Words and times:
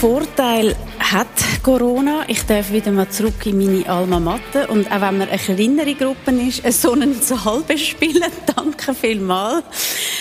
Vorteil 0.00 0.76
hat 0.98 1.28
Corona. 1.62 2.24
Ich 2.28 2.44
darf 2.44 2.72
wieder 2.72 2.90
mal 2.90 3.08
zurück 3.08 3.46
in 3.46 3.58
meine 3.58 3.88
Alma 3.88 4.18
Mater. 4.18 4.68
Und 4.68 4.86
auch 4.90 5.00
wenn 5.00 5.18
man 5.18 5.28
eine 5.28 5.38
kleinere 5.38 5.94
Gruppe 5.94 6.32
ist, 6.32 6.82
so 6.82 6.92
einen 6.92 7.20
Saal 7.20 7.62
bespielen. 7.62 8.30
Danke 8.56 8.94
vielmals, 8.94 9.64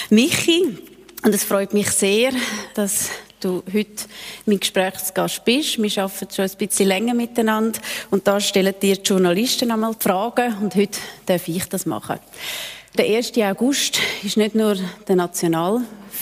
Michi. 0.10 0.78
Und 1.24 1.36
es 1.36 1.44
freut 1.44 1.74
mich 1.74 1.90
sehr, 1.90 2.32
dass 2.76 3.10
du 3.40 3.64
heute 3.74 4.06
mein 4.46 4.60
Gesprächsgast 4.60 5.44
bist. 5.44 5.82
Wir 5.82 6.04
arbeiten 6.04 6.34
schon 6.34 6.46
ein 6.46 6.58
bisschen 6.58 6.88
länger 6.88 7.14
miteinander 7.14 7.80
und 8.12 8.28
da 8.28 8.40
stellen 8.40 8.76
dir 8.82 8.96
die 8.96 9.02
Journalisten 9.02 9.72
einmal 9.72 9.96
Fragen 10.00 10.56
und 10.62 10.76
heute 10.76 11.00
darf 11.26 11.48
ich 11.48 11.66
das 11.66 11.86
machen. 11.86 12.20
Der 12.98 13.06
1. 13.06 13.34
August 13.38 14.00
ist 14.24 14.38
nicht 14.38 14.56
nur 14.56 14.78
der 15.08 15.16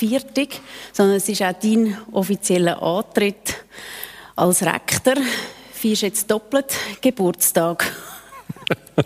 Nationalviertag, 0.02 0.62
sondern 0.92 1.18
es 1.18 1.30
ist 1.30 1.42
auch 1.42 1.54
dein 1.54 1.98
offizieller 2.12 2.82
Antritt 2.82 3.64
als 4.36 4.64
Rektor. 4.64 5.16
Feierst 5.74 6.02
jetzt 6.02 6.32
doppelt 6.32 6.74
Geburtstag. 7.02 7.92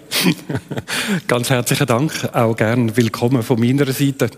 Ganz 1.28 1.50
herzlichen 1.50 1.88
Dank, 1.88 2.30
auch 2.34 2.56
gern 2.56 2.96
willkommen 2.96 3.44
von 3.44 3.60
meiner 3.60 3.92
Seite. 3.92 4.30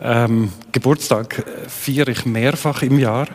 Ähm, 0.00 0.52
Geburtstag 0.72 1.44
feiere 1.68 2.08
ich 2.08 2.24
mehrfach 2.26 2.82
im 2.82 2.98
Jahr. 2.98 3.28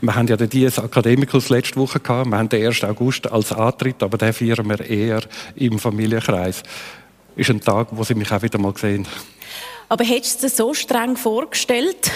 Wir 0.00 0.14
haben 0.14 0.26
ja 0.26 0.36
den 0.36 0.48
Dies 0.48 0.78
Academicus 0.78 1.48
letzte 1.48 1.76
Woche 1.76 2.00
gehabt. 2.00 2.30
Wir 2.30 2.38
haben 2.38 2.48
den 2.48 2.66
1. 2.66 2.84
August 2.84 3.30
als 3.30 3.52
Antritt, 3.52 4.02
aber 4.02 4.18
den 4.18 4.32
feiern 4.32 4.68
wir 4.68 4.80
eher 4.80 5.20
im 5.54 5.78
Familienkreis. 5.78 6.62
Ist 7.36 7.50
ein 7.50 7.60
Tag, 7.60 7.88
wo 7.90 8.02
Sie 8.02 8.14
mich 8.14 8.30
auch 8.32 8.42
wieder 8.42 8.58
mal 8.58 8.76
sehen. 8.76 9.06
Aber 9.88 10.04
hättest 10.04 10.42
du 10.42 10.46
es 10.46 10.56
so 10.56 10.74
streng 10.74 11.16
vorgestellt, 11.16 12.10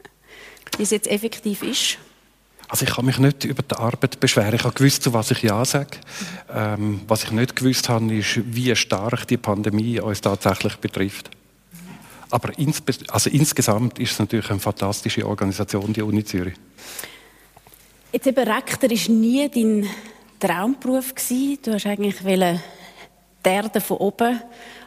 wie 0.76 0.82
es 0.82 0.90
jetzt 0.90 1.06
effektiv 1.06 1.62
ist? 1.62 1.98
Also 2.68 2.84
ich 2.84 2.94
kann 2.94 3.04
mich 3.04 3.18
nicht 3.18 3.44
über 3.44 3.62
die 3.62 3.76
Arbeit 3.76 4.18
beschweren. 4.18 4.54
Ich 4.54 4.64
habe 4.64 4.74
gewusst, 4.74 5.04
zu 5.04 5.12
was 5.12 5.30
ich 5.30 5.42
Ja 5.42 5.64
sage. 5.64 5.98
Ähm, 6.52 7.02
was 7.06 7.22
ich 7.22 7.30
nicht 7.30 7.54
gewusst 7.54 7.88
habe, 7.88 8.12
ist, 8.12 8.40
wie 8.44 8.74
stark 8.74 9.28
die 9.28 9.36
Pandemie 9.36 10.00
uns 10.00 10.20
tatsächlich 10.20 10.76
betrifft. 10.76 11.30
Aber 12.30 12.58
ins, 12.58 12.82
also 13.08 13.30
insgesamt 13.30 14.00
ist 14.00 14.12
es 14.12 14.18
natürlich 14.18 14.50
eine 14.50 14.58
fantastische 14.58 15.24
Organisation, 15.26 15.92
die 15.92 16.02
Uni 16.02 16.24
Zürich. 16.24 16.54
Jetzt 18.12 18.26
eben 18.26 18.48
Rektor 18.48 18.90
war 18.90 19.14
nie 19.14 19.48
dein 19.48 19.88
Traumberuf. 20.40 21.14
Gewesen. 21.14 21.58
Du 21.62 21.72
hast 21.72 21.86
eigentlich 21.86 22.16
die 22.16 23.48
Erde 23.48 23.80
von 23.80 23.98
oben 23.98 24.40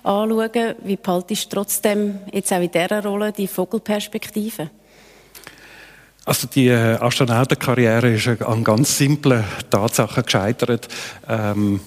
anschauen. 0.03 0.75
Wie 0.83 0.95
behaltest 0.95 1.51
du 1.51 1.57
trotzdem 1.57 2.19
jetzt 2.31 2.51
auch 2.53 2.61
in 2.61 2.71
dieser 2.71 3.03
Rolle 3.03 3.31
die 3.31 3.47
Vogelperspektive? 3.47 4.69
Also 6.25 6.47
die 6.47 6.67
äh, 6.67 6.95
Astronautenkarriere 6.99 8.13
ist 8.13 8.27
an 8.43 8.63
ganz 8.63 8.97
simplen 8.97 9.43
Tatsachen 9.69 10.23
gescheitert. 10.23 10.87
Ähm, 11.27 11.79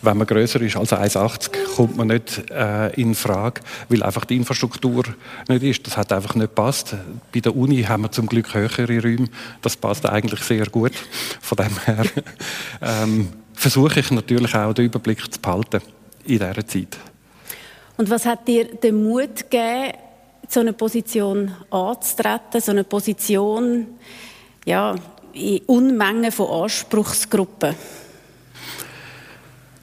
wenn 0.00 0.16
man 0.16 0.26
größer 0.26 0.60
ist 0.60 0.76
als 0.76 0.92
1,80, 0.92 1.50
kommt 1.74 1.96
man 1.96 2.08
nicht 2.08 2.50
äh, 2.50 2.88
in 3.00 3.14
Frage, 3.14 3.60
weil 3.88 4.02
einfach 4.02 4.24
die 4.24 4.36
Infrastruktur 4.36 5.04
nicht 5.48 5.62
ist. 5.62 5.86
Das 5.86 5.96
hat 5.96 6.12
einfach 6.12 6.34
nicht 6.34 6.54
passt. 6.54 6.94
Bei 7.32 7.40
der 7.40 7.56
Uni 7.56 7.82
haben 7.82 8.02
wir 8.02 8.12
zum 8.12 8.26
Glück 8.26 8.54
höhere 8.54 9.02
Räume. 9.02 9.28
Das 9.60 9.76
passt 9.76 10.06
eigentlich 10.06 10.40
sehr 10.40 10.66
gut. 10.66 10.92
Von 11.40 11.56
dem 11.56 11.78
her 11.84 12.04
ähm, 12.80 13.28
versuche 13.54 14.00
ich 14.00 14.10
natürlich 14.10 14.54
auch 14.54 14.72
den 14.72 14.86
Überblick 14.86 15.32
zu 15.32 15.40
behalten 15.40 15.80
in 16.24 16.38
dieser 16.38 16.66
Zeit. 16.66 16.96
Und 17.98 18.08
was 18.10 18.24
hat 18.26 18.46
dir 18.46 18.64
den 18.64 19.02
Mut 19.02 19.50
gegeben, 19.50 19.98
so 20.48 20.60
eine 20.60 20.72
Position 20.72 21.52
anzutreten, 21.68 22.60
so 22.60 22.70
eine 22.70 22.84
Position 22.84 23.98
ja, 24.64 24.94
in 25.32 25.62
Unmengen 25.66 26.30
von 26.30 26.62
Anspruchsgruppen? 26.62 27.74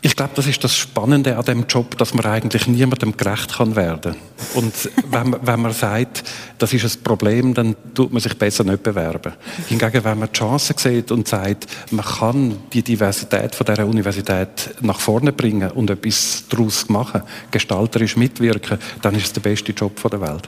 Ich 0.05 0.15
glaube, 0.15 0.33
das 0.35 0.45
ist 0.45 0.63
das 0.63 0.77
Spannende 0.77 1.35
an 1.35 1.45
dem 1.45 1.65
Job, 1.67 1.97
dass 1.97 2.13
man 2.13 2.27
eigentlich 2.27 2.67
niemandem 2.67 3.17
gerecht 3.17 3.57
kann 3.57 3.75
werden. 3.75 4.15
Und 4.53 4.71
wenn 5.09 5.31
man, 5.31 5.39
wenn 5.41 5.59
man 5.59 5.73
sagt, 5.73 6.23
das 6.59 6.73
ist 6.73 6.83
ein 6.83 7.03
Problem, 7.03 7.55
dann 7.55 7.75
tut 7.95 8.13
man 8.13 8.21
sich 8.21 8.37
besser 8.37 8.63
nicht 8.63 8.83
bewerben. 8.83 9.33
Hingegen, 9.67 10.03
wenn 10.03 10.19
man 10.19 10.29
die 10.31 10.37
Chance 10.37 10.75
sieht 10.77 11.11
und 11.11 11.27
sagt, 11.27 11.65
man 11.89 12.05
kann 12.05 12.55
die 12.71 12.83
Diversität 12.83 13.55
von 13.55 13.65
dieser 13.65 13.87
Universität 13.87 14.75
nach 14.81 14.99
vorne 14.99 15.31
bringen 15.31 15.71
und 15.71 15.89
etwas 15.89 16.43
daraus 16.49 16.87
machen, 16.87 17.23
gestalterisch 17.49 18.15
mitwirken, 18.15 18.77
dann 19.01 19.15
ist 19.15 19.25
es 19.25 19.33
der 19.33 19.41
beste 19.41 19.71
Job 19.71 19.99
der 20.07 20.21
Welt. 20.21 20.47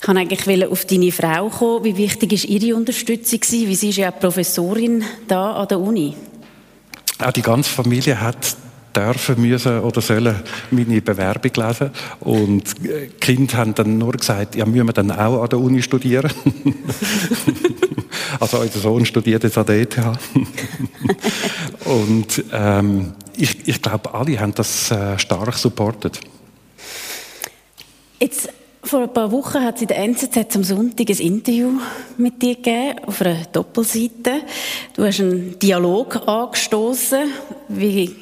Ich 0.00 0.06
kann 0.06 0.16
eigentlich 0.16 0.66
auf 0.66 0.86
deine 0.86 1.12
Frau 1.12 1.50
kommen. 1.50 1.84
Wie 1.84 1.98
wichtig 1.98 2.32
ist 2.32 2.44
ihre 2.46 2.76
Unterstützung 2.76 3.40
Wie 3.42 3.74
sie 3.74 3.90
ist 3.90 3.98
ja 3.98 4.10
Professorin 4.10 5.04
da 5.28 5.52
an 5.52 5.68
der 5.68 5.80
Uni. 5.80 6.14
Auch 7.18 7.32
die 7.32 7.42
ganze 7.42 7.70
Familie 7.70 8.20
hat 8.20 8.56
dürfen 8.94 9.40
müssen 9.40 9.80
oder 9.80 10.00
sollen 10.00 10.36
meine 10.70 11.02
Bewerbung 11.02 11.50
lesen 11.56 11.90
und 12.20 12.62
die 12.82 13.08
Kinder 13.20 13.56
haben 13.58 13.74
dann 13.74 13.98
nur 13.98 14.12
gesagt, 14.12 14.54
ja, 14.54 14.64
müssen 14.64 14.86
wir 14.86 14.92
dann 14.92 15.10
auch 15.10 15.42
an 15.42 15.48
der 15.48 15.58
Uni 15.58 15.82
studieren? 15.82 16.30
also 18.40 18.58
unser 18.58 18.78
Sohn 18.78 19.04
studiert 19.04 19.42
jetzt 19.42 19.58
an 19.58 19.66
der 19.66 19.80
ETH. 19.80 19.98
und 21.84 22.44
ähm, 22.52 23.14
ich, 23.36 23.66
ich 23.66 23.82
glaube, 23.82 24.14
alle 24.14 24.38
haben 24.38 24.54
das 24.54 24.90
äh, 24.90 25.18
stark 25.18 25.54
supportet. 25.54 26.20
Jetzt 28.20 28.48
vor 28.84 29.02
ein 29.02 29.12
paar 29.12 29.32
Wochen 29.32 29.62
hat 29.62 29.76
es 29.76 29.82
in 29.82 29.88
der 29.88 29.98
NZZ 29.98 30.56
am 30.56 30.64
Sonntag 30.64 31.08
ein 31.08 31.18
Interview 31.18 31.80
mit 32.18 32.40
dir 32.42 32.56
gegeben, 32.56 32.98
auf 33.06 33.20
einer 33.22 33.44
Doppelseite. 33.52 34.42
Du 34.94 35.04
hast 35.04 35.20
einen 35.20 35.58
Dialog 35.58 36.28
angestoßen, 36.28 37.30
wie, 37.68 38.14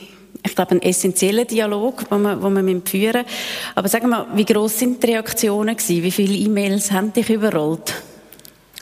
ich 0.42 0.54
glaube, 0.54 0.72
einen 0.72 0.82
essentiellen 0.82 1.46
Dialog, 1.46 2.08
den 2.08 2.22
wir, 2.22 2.36
den 2.36 2.66
wir 2.66 2.82
führen. 2.84 3.24
Aber 3.74 3.88
sag 3.88 4.06
mal, 4.06 4.26
wie 4.34 4.44
gross 4.44 4.78
sind 4.78 5.02
die 5.02 5.08
Reaktionen 5.08 5.76
gewesen? 5.76 6.02
Wie 6.02 6.10
viele 6.10 6.34
E-Mails 6.34 6.92
haben 6.92 7.12
dich 7.12 7.28
überrollt? 7.28 7.94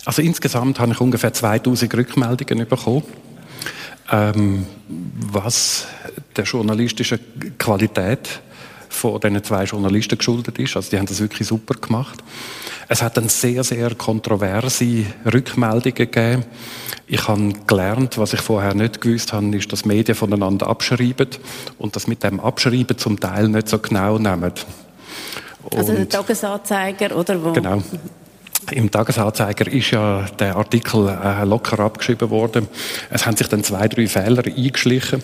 Also 0.05 0.23
insgesamt 0.23 0.79
habe 0.81 0.93
ich 0.93 1.01
ungefähr 1.01 1.33
2000 1.33 1.95
Rückmeldungen 1.95 2.69
bekommen. 2.69 3.05
Ähm, 4.13 4.67
was 5.33 5.87
der 6.37 6.45
journalistischen 6.45 7.21
Qualität 7.59 8.41
von 9.01 9.19
diesen 9.19 9.43
zwei 9.43 9.65
Journalisten 9.65 10.19
geschuldet 10.19 10.59
ist. 10.59 10.77
Also 10.77 10.91
die 10.91 10.99
haben 10.99 11.07
das 11.07 11.21
wirklich 11.21 11.49
super 11.49 11.75
gemacht. 11.75 12.23
Es 12.89 13.03
hat 13.03 13.17
dann 13.17 13.29
sehr, 13.29 13.65
sehr 13.65 13.95
kontroverse 13.95 15.05
Rückmeldungen 15.33 15.95
gegeben. 15.95 16.45
Ich 17.07 17.27
habe 17.27 17.53
gelernt, 17.67 18.19
was 18.19 18.35
ich 18.35 18.41
vorher 18.41 18.75
nicht 18.75 19.01
gewusst 19.01 19.33
habe, 19.33 19.57
ist, 19.57 19.73
dass 19.73 19.85
Medien 19.85 20.15
voneinander 20.15 20.67
abschreiben 20.69 21.29
und 21.79 21.97
das 21.97 22.07
mit 22.07 22.23
dem 22.23 22.41
Abschreiben 22.41 22.99
zum 22.99 23.19
Teil 23.19 23.49
nicht 23.49 23.69
so 23.69 23.79
genau 23.79 24.19
nehmen. 24.19 24.53
Und 25.63 25.75
also 25.79 25.93
der 25.93 26.09
Tagesanzeiger, 26.09 27.17
oder 27.17 27.43
wo? 27.43 27.53
Genau. 27.53 27.83
Im 28.71 28.91
Tagesanzeiger 28.91 29.67
ist 29.73 29.91
ja 29.91 30.27
der 30.39 30.57
Artikel 30.57 31.09
äh, 31.09 31.45
locker 31.45 31.81
abgeschrieben 31.81 32.31
worden. 32.31 32.69
Es 33.09 33.27
haben 33.27 33.37
sich 33.37 33.49
dann 33.49 33.65
zwei, 33.65 33.89
drei 33.89 34.07
Fehler 34.07 34.45
eingeschlichen 34.45 35.23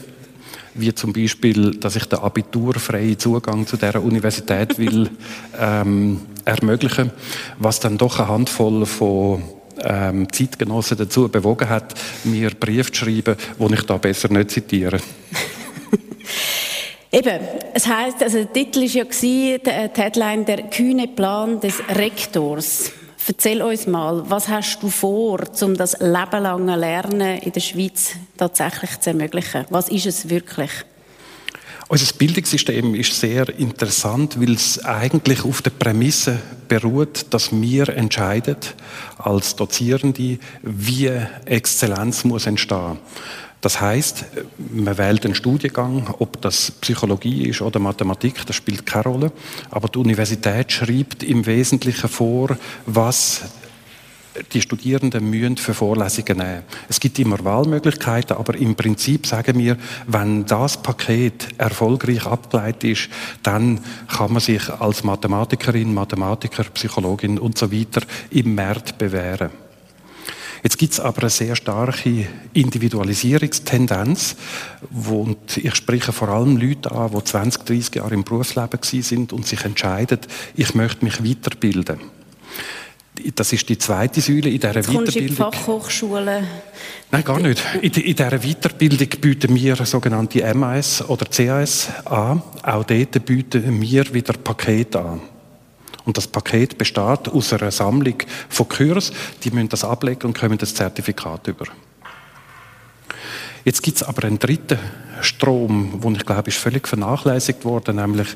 wie 0.79 0.95
zum 0.95 1.13
Beispiel, 1.13 1.77
dass 1.77 1.97
ich 1.97 2.05
den 2.07 2.19
abiturfreien 2.21 3.19
Zugang 3.19 3.67
zu 3.67 3.77
der 3.77 4.03
Universität 4.03 4.79
will 4.79 5.11
ähm, 5.59 6.21
ermöglichen, 6.45 7.11
was 7.59 7.81
dann 7.81 7.99
doch 7.99 8.19
eine 8.19 8.29
Handvoll 8.29 8.87
von 8.87 9.43
ähm, 9.83 10.33
Zeitgenossen 10.33 10.97
dazu 10.97 11.29
bewogen 11.29 11.69
hat, 11.69 11.95
mir 12.25 12.51
Brief 12.51 12.93
zu 12.93 13.05
schreiben, 13.05 13.37
wo 13.59 13.69
ich 13.69 13.83
da 13.83 13.99
besser 13.99 14.33
nicht 14.33 14.51
zitiere. 14.51 15.01
Eben, 17.13 17.41
es 17.73 17.87
heißt, 17.87 18.23
also 18.23 18.39
der 18.39 18.53
Titel 18.53 18.83
ist 18.83 18.95
ja 18.95 19.05
gewesen, 19.05 19.61
die 19.65 20.01
Headline 20.01 20.45
der 20.45 20.65
kühne 20.65 21.09
Plan 21.09 21.61
des 21.61 21.81
Rektors. 21.89 22.91
Erzähl 23.29 23.61
uns 23.61 23.89
mal, 23.89 24.23
was 24.29 24.49
hast 24.49 24.81
du 24.83 24.89
vor, 24.89 25.41
um 25.61 25.77
das 25.77 25.99
lebenlange 25.99 26.77
Lernen 26.77 27.39
in 27.39 27.51
der 27.51 27.61
Schweiz 27.61 28.13
tatsächlich 28.37 29.01
zu 29.01 29.11
ermöglichen? 29.11 29.65
Was 29.69 29.89
ist 29.89 30.07
es 30.07 30.29
wirklich? 30.29 30.71
Unser 31.89 32.13
Bildungssystem 32.15 32.95
ist 32.95 33.19
sehr 33.19 33.49
interessant, 33.59 34.41
weil 34.41 34.55
es 34.55 34.85
eigentlich 34.85 35.45
auf 35.45 35.63
der 35.63 35.71
Prämisse 35.71 36.39
beruht, 36.69 37.27
dass 37.31 37.51
wir 37.53 37.89
entscheiden 37.91 38.57
als 39.19 39.57
Dozierende, 39.57 40.39
wie 40.63 41.11
Exzellenz 41.45 42.25
muss 42.25 42.47
entstehen. 42.47 42.99
Das 43.61 43.81
heißt, 43.81 44.27
man 44.71 44.99
wählt 44.99 45.25
einen 45.25 45.35
Studiengang, 45.35 46.15
ob 46.19 46.41
das 46.43 46.71
Psychologie 46.71 47.49
ist 47.49 47.63
oder 47.63 47.81
Mathematik, 47.81 48.47
das 48.47 48.57
spielt 48.57 48.87
keine 48.87 49.05
Rolle. 49.05 49.33
Aber 49.71 49.89
die 49.89 49.99
Universität 49.99 50.71
schreibt 50.71 51.23
im 51.23 51.47
Wesentlichen 51.47 52.09
vor, 52.09 52.57
was 52.85 53.43
die 54.53 54.61
Studierenden 54.61 55.29
müssen 55.29 55.57
für 55.57 55.75
Vorlesungen 55.75 56.39
nehmen. 56.39 56.63
Es 56.89 57.01
gibt 57.01 57.19
immer 57.19 57.43
Wahlmöglichkeiten, 57.43 58.37
aber 58.37 58.55
im 58.57 58.75
Prinzip 58.75 59.27
sagen 59.27 59.59
wir, 59.59 59.77
wenn 60.07 60.45
das 60.45 60.83
Paket 60.83 61.49
erfolgreich 61.59 62.27
abgeleitet 62.27 62.85
ist, 62.85 63.09
dann 63.43 63.81
kann 64.09 64.33
man 64.33 64.41
sich 64.41 64.69
als 64.69 65.05
Mathematikerin, 65.05 65.95
Mathematiker, 65.95 66.65
Psychologin 66.65 67.39
und 67.39 67.57
so 67.59 67.73
weiter 67.73 68.03
im 68.31 68.55
März 68.55 68.93
bewähren. 68.93 69.66
Jetzt 70.63 70.79
gibt 70.79 70.93
es 70.93 71.01
aber 71.01 71.23
eine 71.23 71.31
sehr 71.31 71.57
starke 71.57 72.27
Individualisierungstendenz, 72.53 74.37
wo, 74.91 75.23
und 75.23 75.57
ich 75.57 75.75
spreche 75.75 76.13
vor 76.13 76.29
allem 76.29 76.57
Leute 76.57 76.91
an, 76.93 77.11
die 77.13 77.25
20, 77.25 77.65
30 77.65 77.95
Jahre 77.97 78.15
im 78.15 78.25
Berufsleben 78.25 78.79
sind 78.83 79.33
und 79.33 79.47
sich 79.47 79.65
entscheiden, 79.65 80.21
ich 80.55 80.75
möchte 80.75 81.05
mich 81.05 81.23
weiterbilden. 81.25 81.99
Das 83.35 83.53
ist 83.53 83.69
die 83.69 83.79
zweite 83.79 84.21
Säule 84.21 84.51
in 84.51 84.61
dieser 84.61 84.75
Jetzt 84.75 84.89
Weiterbildung. 84.89 85.23
In 85.23 85.27
die 85.29 85.35
Fachhochschule. 85.35 86.45
Nein, 87.11 87.25
gar 87.25 87.41
nicht. 87.41 87.63
In, 87.81 87.91
in 87.91 88.15
dieser 88.15 88.39
Weiterbildung 88.39 89.09
bieten 89.21 89.55
wir 89.55 89.77
sogenannte 89.87 90.55
MAS 90.55 91.03
oder 91.09 91.25
CAS 91.25 91.89
an. 92.05 92.43
Auch 92.63 92.85
dort 92.85 93.25
bieten 93.25 93.81
wir 93.81 94.13
wieder 94.13 94.35
Pakete 94.35 95.01
an. 95.01 95.21
Und 96.07 96.17
das 96.17 96.29
Paket 96.29 96.79
besteht 96.79 97.29
aus 97.29 97.53
einer 97.53 97.71
Sammlung 97.71 98.17
von 98.49 98.69
Kurs. 98.69 99.13
Die 99.45 99.51
müssen 99.51 99.69
das 99.69 99.85
ablegen 99.85 100.29
und 100.29 100.39
kommen 100.39 100.57
das 100.57 100.75
Zertifikat 100.75 101.49
über. 101.49 101.67
Jetzt 103.67 103.83
gibt 103.83 103.97
es 103.97 104.05
aber 104.05 104.23
einen 104.25 104.39
dritten 104.39 104.79
Strom, 105.23 105.95
wo 106.01 106.09
ich 106.13 106.25
glaube, 106.25 106.51
ist 106.51 106.59
völlig 106.59 106.87
vernachlässigt 106.87 107.65
worden, 107.65 107.97
nämlich 107.97 108.29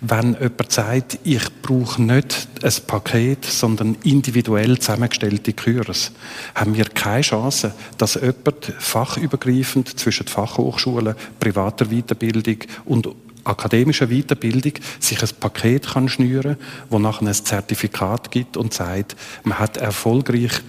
wenn 0.00 0.34
jemand 0.34 0.70
sagt, 0.70 1.18
ich 1.24 1.42
brauche 1.62 2.00
nicht 2.00 2.46
ein 2.62 2.72
Paket, 2.86 3.44
sondern 3.44 3.96
individuell 4.04 4.78
zusammengestellte 4.78 5.52
Kurs, 5.54 6.12
haben 6.54 6.76
wir 6.76 6.84
keine 6.84 7.22
Chance, 7.22 7.74
dass 7.96 8.14
jemand 8.14 8.72
fachübergreifend 8.78 9.98
zwischen 9.98 10.28
Fachhochschulen, 10.28 11.16
privater 11.40 11.86
Weiterbildung 11.86 12.58
und 12.84 13.08
akademischer 13.48 14.08
Weiterbildung 14.08 14.72
sich 15.00 15.22
ein 15.22 15.28
Paket 15.40 15.86
kann 15.88 16.08
schnüren, 16.08 16.56
wo 16.90 16.98
nachher 16.98 17.26
ein 17.26 17.34
Zertifikat 17.34 18.30
gibt 18.30 18.56
und 18.56 18.74
sagt, 18.74 19.16
man 19.44 19.58
hat 19.58 19.76
erfolgreich 19.76 20.62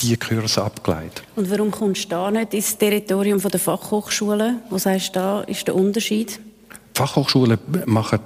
die 0.00 0.16
Kurse 0.16 0.62
abgeleitet. 0.62 1.22
Und 1.36 1.50
warum 1.50 1.70
kommst 1.70 2.06
du 2.06 2.08
da 2.08 2.30
nicht 2.30 2.54
ins 2.54 2.76
Territorium 2.76 3.40
der 3.40 3.60
Fachhochschulen? 3.60 4.60
Wo 4.68 4.78
sagst 4.78 5.14
du, 5.14 5.20
da 5.20 5.40
ist 5.42 5.66
der 5.66 5.74
Unterschied? 5.74 6.40
Die 6.94 6.98
Fachhochschulen 6.98 7.58
machen 7.86 8.20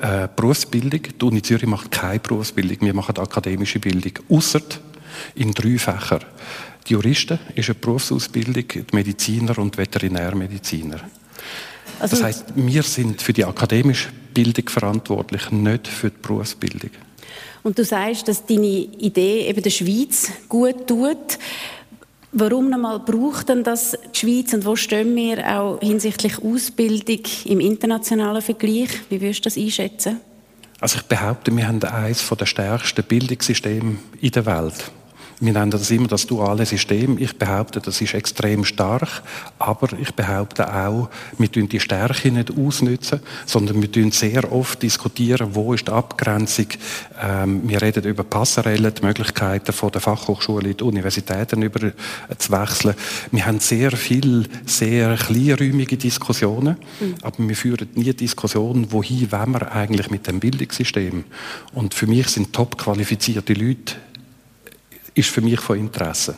äh, 0.00 0.28
Berufsbildung. 0.34 1.00
Die 1.20 1.24
Uni 1.24 1.42
Zürich 1.42 1.66
macht 1.66 1.90
keine 1.90 2.20
Berufsbildung. 2.20 2.78
Wir 2.80 2.94
machen 2.94 3.18
akademische 3.18 3.80
Bildung. 3.80 4.12
Ausser 4.30 4.62
in 5.34 5.52
drei 5.52 5.78
Fächern. 5.78 6.24
Die 6.86 6.92
Juristen 6.92 7.38
ist 7.54 7.68
eine 7.68 7.74
Berufsausbildung, 7.74 8.68
die 8.68 8.84
Mediziner 8.92 9.58
und 9.58 9.76
Veterinärmediziner. 9.76 11.00
Also, 11.98 12.16
das 12.16 12.24
heißt, 12.24 12.44
wir 12.54 12.82
sind 12.82 13.22
für 13.22 13.32
die 13.32 13.44
akademische 13.44 14.10
Bildung 14.34 14.68
verantwortlich, 14.68 15.50
nicht 15.50 15.88
für 15.88 16.10
die 16.10 16.16
Berufsbildung. 16.20 16.90
Und 17.62 17.78
du 17.78 17.84
sagst, 17.84 18.28
dass 18.28 18.46
deine 18.46 18.66
Idee 18.66 19.48
eben 19.48 19.62
der 19.62 19.70
Schweiz 19.70 20.30
gut 20.48 20.86
tut. 20.86 21.38
Warum 22.32 22.68
nochmal 22.68 23.00
braucht 23.00 23.48
denn 23.48 23.64
das 23.64 23.96
die 24.14 24.18
Schweiz 24.18 24.52
und 24.52 24.64
wo 24.64 24.76
stehen 24.76 25.16
wir 25.16 25.58
auch 25.58 25.80
hinsichtlich 25.80 26.38
Ausbildung 26.38 27.22
im 27.46 27.60
internationalen 27.60 28.42
Vergleich? 28.42 28.90
Wie 29.08 29.20
würdest 29.20 29.40
du 29.40 29.42
das 29.44 29.56
einschätzen? 29.56 30.20
Also 30.80 30.98
ich 30.98 31.04
behaupte, 31.04 31.56
wir 31.56 31.66
haben 31.66 31.82
eines 31.82 32.28
der 32.28 32.46
stärksten 32.46 33.02
Bildungssysteme 33.02 33.96
in 34.20 34.30
der 34.30 34.44
Welt. 34.44 34.92
Wir 35.38 35.52
nennen 35.52 35.70
das 35.70 35.90
immer 35.90 36.08
das 36.08 36.26
duale 36.26 36.64
System. 36.64 37.18
Ich 37.18 37.36
behaupte, 37.36 37.80
das 37.80 38.00
ist 38.00 38.14
extrem 38.14 38.64
stark, 38.64 39.22
aber 39.58 39.88
ich 39.98 40.14
behaupte 40.14 40.74
auch, 40.74 41.10
wir 41.36 41.52
tun 41.52 41.68
die 41.68 41.80
Stärke 41.80 42.30
nicht 42.30 42.56
ausnutzen, 42.56 43.20
sondern 43.44 43.82
wir 43.82 43.92
tun 43.92 44.12
sehr 44.12 44.50
oft 44.50 44.82
diskutieren, 44.82 45.50
wo 45.52 45.74
ist 45.74 45.88
die 45.88 45.92
Abgrenzung. 45.92 46.68
Ähm, 47.22 47.68
wir 47.68 47.82
reden 47.82 48.04
über 48.04 48.24
Passerellen, 48.24 48.94
die 48.94 49.04
Möglichkeiten 49.04 49.72
von 49.72 49.90
der 49.90 50.00
Fachhochschule 50.00 50.70
in 50.70 50.76
die 50.78 50.84
Universitäten 50.84 51.60
über 51.60 51.82
äh, 51.82 51.92
zu 52.38 52.52
wechseln. 52.52 52.94
Wir 53.30 53.44
haben 53.44 53.60
sehr 53.60 53.92
viel, 53.92 54.48
sehr 54.64 55.16
kleinräumige 55.16 55.98
Diskussionen, 55.98 56.76
mhm. 56.98 57.14
aber 57.20 57.46
wir 57.46 57.56
führen 57.56 57.88
nie 57.94 58.14
Diskussionen, 58.14 58.90
wohin 58.90 59.30
wollen 59.30 59.52
wir 59.52 59.72
eigentlich 59.72 60.10
mit 60.10 60.26
dem 60.26 60.40
Bildungssystem. 60.40 61.24
Und 61.74 61.92
für 61.92 62.06
mich 62.06 62.28
sind 62.28 62.54
top 62.54 62.78
qualifizierte 62.78 63.52
Leute 63.52 63.96
ist 65.16 65.30
für 65.30 65.40
mich 65.40 65.60
von 65.60 65.78
Interesse. 65.78 66.36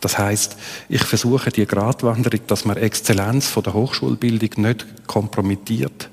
Das 0.00 0.18
heißt, 0.18 0.56
ich 0.88 1.02
versuche 1.02 1.50
die 1.50 1.66
Gratwanderung, 1.66 2.40
dass 2.46 2.64
man 2.64 2.76
Exzellenz 2.76 3.48
von 3.48 3.62
der 3.64 3.74
Hochschulbildung 3.74 4.50
nicht 4.64 4.86
kompromittiert, 5.06 6.08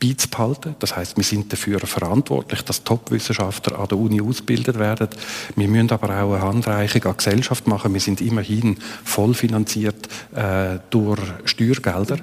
beizubehalten. 0.00 0.74
Das 0.78 0.96
heißt, 0.96 1.16
wir 1.16 1.24
sind 1.24 1.52
dafür 1.52 1.78
verantwortlich, 1.80 2.62
dass 2.62 2.82
Top-Wissenschaftler 2.82 3.78
an 3.78 3.88
der 3.88 3.98
Uni 3.98 4.20
ausgebildet 4.20 4.78
werden. 4.78 5.08
Wir 5.54 5.68
müssen 5.68 5.90
aber 5.90 6.08
auch 6.08 6.32
eine 6.32 6.42
Handreichung 6.42 7.04
an 7.04 7.12
die 7.12 7.24
Gesellschaft 7.24 7.66
machen. 7.66 7.92
Wir 7.92 8.00
sind 8.00 8.20
immerhin 8.20 8.78
vollfinanziert 9.04 10.08
äh, 10.34 10.78
durch 10.88 11.20
Steuergelder. 11.44 12.18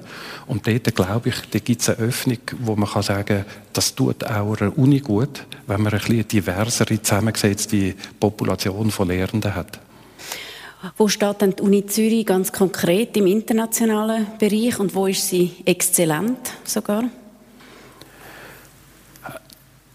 Und 0.47 0.67
dort, 0.67 0.95
glaube 0.95 1.29
ich, 1.29 1.63
gibt 1.63 1.81
es 1.81 1.89
eine 1.89 1.99
Öffnung, 1.99 2.39
wo 2.59 2.75
man 2.75 2.89
kann 2.89 3.03
sagen, 3.03 3.45
das 3.71 3.93
tut 3.93 4.23
auch 4.25 4.59
einer 4.59 4.77
Uni 4.77 4.99
gut, 4.99 5.45
wenn 5.67 5.81
man 5.81 5.93
ein 5.93 5.99
bisschen 5.99 6.27
diversere, 6.27 7.01
zusammengesetzte 7.01 7.93
Population 8.19 8.89
von 8.89 9.07
Lehrenden 9.07 9.53
hat. 9.53 9.79
Wo 10.95 11.07
steht 11.07 11.41
denn 11.41 11.55
die 11.55 11.61
Uni 11.63 11.85
Zürich 11.85 12.25
ganz 12.25 12.51
konkret 12.51 13.17
im 13.17 13.27
internationalen 13.27 14.27
Bereich 14.39 14.79
und 14.79 14.93
wo 14.95 15.07
ist 15.07 15.27
sie 15.27 15.51
exzellent 15.65 16.37
sogar? 16.63 17.03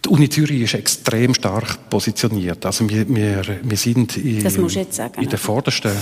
Die 0.04 0.08
Uni 0.08 0.28
Zürich 0.28 0.62
ist 0.62 0.75
extrem 0.75 1.32
stark 1.32 1.88
positioniert. 1.88 2.66
Also 2.66 2.88
wir, 2.88 3.08
wir, 3.08 3.43
wir 3.62 3.76
sind 3.76 4.16
in, 4.16 4.40
sagen, 4.90 5.22
in 5.22 5.28
der 5.28 5.38
vordersten, 5.38 5.93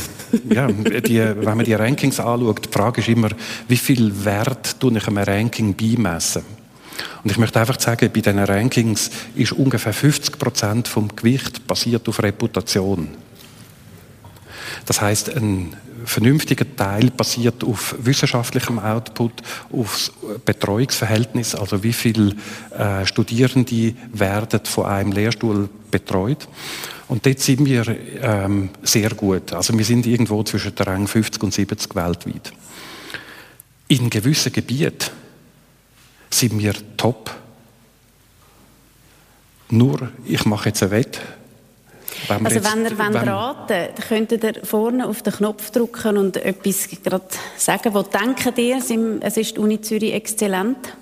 ja, 0.48 0.68
die, 0.68 1.18
wenn 1.18 1.56
man 1.56 1.64
die 1.64 1.74
Rankings 1.74 2.18
anschaut, 2.18 2.64
die 2.64 2.72
Frage 2.72 3.02
ist 3.02 3.08
immer, 3.08 3.28
wie 3.68 3.76
viel 3.76 4.24
Wert 4.24 4.80
tue 4.80 4.96
ich 4.96 5.06
einem 5.06 5.18
Ranking 5.18 5.74
beimessen? 5.74 6.42
Und 7.22 7.30
ich 7.30 7.38
möchte 7.38 7.60
einfach 7.60 7.78
sagen, 7.78 8.10
bei 8.12 8.20
diesen 8.20 8.38
Rankings 8.38 9.10
ist 9.34 9.52
ungefähr 9.52 9.92
50 9.92 10.38
Prozent 10.38 10.88
vom 10.88 11.14
Gewicht 11.14 11.66
basiert 11.66 12.08
auf 12.08 12.22
Reputation. 12.22 13.08
Das 14.86 15.00
heißt, 15.00 15.36
ein 15.36 15.76
vernünftiger 16.04 16.64
Teil 16.76 17.10
basiert 17.10 17.64
auf 17.64 17.94
wissenschaftlichem 17.98 18.78
Output, 18.78 19.32
auf 19.72 20.12
Betreuungsverhältnis, 20.44 21.54
also 21.54 21.82
wie 21.82 21.92
viele 21.92 22.34
äh, 22.76 23.04
Studierende 23.06 23.94
werden 24.12 24.60
von 24.64 24.86
einem 24.86 25.12
Lehrstuhl 25.12 25.68
betreut. 25.90 26.48
Und 27.08 27.26
dort 27.26 27.40
sind 27.40 27.64
wir 27.64 27.84
ähm, 28.22 28.70
sehr 28.82 29.10
gut. 29.10 29.52
Also 29.52 29.76
wir 29.76 29.84
sind 29.84 30.06
irgendwo 30.06 30.42
zwischen 30.44 30.74
der 30.74 30.86
Rang 30.86 31.08
50 31.08 31.42
und 31.42 31.52
70 31.52 31.94
weltweit. 31.96 32.52
In 33.88 34.08
gewissen 34.08 34.52
Gebieten 34.52 35.10
sind 36.30 36.56
wir 36.58 36.74
top. 36.96 37.30
Nur, 39.70 40.10
ich 40.24 40.44
mache 40.44 40.68
jetzt 40.68 40.82
eine 40.82 40.92
Wette, 40.92 41.20
wenn 42.28 42.46
also 42.46 42.64
wenn 42.64 42.84
ihr 42.84 42.98
wenn 42.98 43.16
raten 43.16 43.66
dann 43.68 44.08
könnt 44.08 44.32
ihr 44.32 44.64
vorne 44.64 45.06
auf 45.06 45.22
den 45.22 45.32
Knopf 45.32 45.70
drücken 45.70 46.16
und 46.16 46.36
etwas 46.36 46.88
gerade 46.88 47.24
sagen. 47.56 47.94
Wo 47.94 48.02
denken 48.02 48.52
ihr, 48.56 49.20
es 49.20 49.36
ist 49.36 49.56
die 49.56 49.60
Uni 49.60 49.80
Zürich 49.80 50.12
exzellent? 50.12 50.96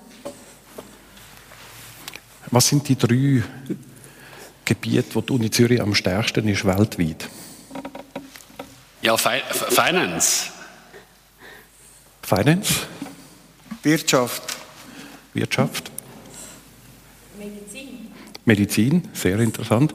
Was 2.51 2.67
sind 2.67 2.87
die 2.87 2.95
drei 2.95 3.43
Gebiete, 4.65 5.15
wo 5.15 5.21
die 5.21 5.33
Uni 5.33 5.51
Zürich 5.51 5.81
am 5.81 5.93
stärksten 5.93 6.47
ist 6.47 6.65
weltweit? 6.65 7.29
Ja, 9.01 9.15
Fi 9.17 9.41
Finance. 9.69 10.51
Finance? 12.21 12.73
Wirtschaft. 13.81 14.43
Wirtschaft. 15.33 15.91
Medizin. 17.37 18.11
Medizin, 18.45 19.07
sehr 19.13 19.39
interessant. 19.39 19.93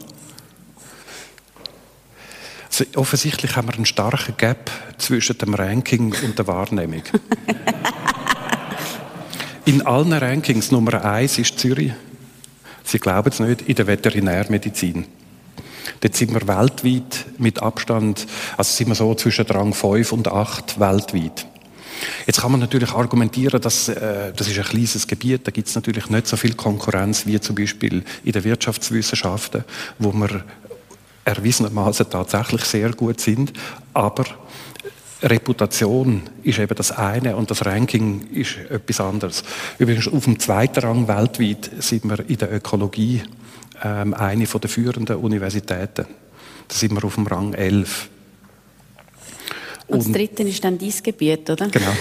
Offensichtlich 2.96 3.56
haben 3.56 3.68
wir 3.68 3.74
einen 3.74 3.86
starken 3.86 4.36
Gap 4.36 4.70
zwischen 4.98 5.38
dem 5.38 5.54
Ranking 5.54 6.14
und 6.24 6.38
der 6.38 6.46
Wahrnehmung. 6.46 7.02
in 9.64 9.82
allen 9.86 10.12
Rankings 10.12 10.70
Nummer 10.70 11.04
eins 11.04 11.38
ist 11.38 11.58
Zürich. 11.58 11.92
Sie 12.82 12.98
glauben 12.98 13.30
es 13.30 13.40
nicht, 13.40 13.62
in 13.62 13.74
der 13.74 13.86
Veterinärmedizin. 13.86 15.06
Dort 16.00 16.16
sind 16.16 16.32
wir 16.34 16.46
weltweit 16.46 17.26
mit 17.38 17.62
Abstand, 17.62 18.26
also 18.56 18.72
sind 18.72 18.88
wir 18.88 18.94
so 18.94 19.14
zwischen 19.14 19.46
Rang 19.46 19.72
5 19.72 20.12
und 20.12 20.28
8 20.28 20.80
weltweit. 20.80 21.46
Jetzt 22.26 22.40
kann 22.40 22.50
man 22.50 22.60
natürlich 22.60 22.90
argumentieren, 22.90 23.60
dass 23.60 23.88
äh, 23.88 24.32
das 24.34 24.48
ist 24.48 24.58
ein 24.58 24.64
kleines 24.64 25.06
Gebiet, 25.06 25.46
da 25.46 25.50
gibt 25.50 25.68
es 25.68 25.74
natürlich 25.74 26.10
nicht 26.10 26.26
so 26.26 26.36
viel 26.36 26.54
Konkurrenz 26.54 27.26
wie 27.26 27.40
zum 27.40 27.54
Beispiel 27.54 28.02
in 28.24 28.32
den 28.32 28.44
Wirtschaftswissenschaften, 28.44 29.64
wo 29.98 30.12
man 30.12 30.42
erwiesenermaßen 31.24 32.10
tatsächlich 32.10 32.64
sehr 32.64 32.92
gut 32.92 33.20
sind, 33.20 33.52
aber 33.92 34.24
Reputation 35.22 36.22
ist 36.42 36.58
eben 36.58 36.74
das 36.74 36.92
eine 36.92 37.36
und 37.36 37.50
das 37.50 37.64
Ranking 37.64 38.28
ist 38.32 38.58
etwas 38.68 39.00
anderes. 39.00 39.42
Übrigens 39.78 40.06
auf 40.08 40.24
dem 40.24 40.38
zweiten 40.38 40.80
Rang 40.80 41.08
weltweit 41.08 41.70
sind 41.78 42.04
wir 42.04 42.28
in 42.28 42.36
der 42.36 42.52
Ökologie 42.52 43.22
ähm, 43.82 44.12
eine 44.12 44.46
von 44.46 44.60
der 44.60 44.70
führenden 44.70 45.16
Universitäten. 45.16 46.06
Da 46.68 46.74
sind 46.74 46.92
wir 46.92 47.04
auf 47.04 47.14
dem 47.14 47.26
Rang 47.26 47.54
11. 47.54 48.08
Und, 49.86 49.94
und 49.94 50.04
das 50.04 50.12
dritte 50.12 50.42
ist 50.42 50.62
dann 50.62 50.78
dein 50.78 50.92
Gebiet, 51.02 51.48
oder? 51.48 51.68
Genau. 51.68 51.92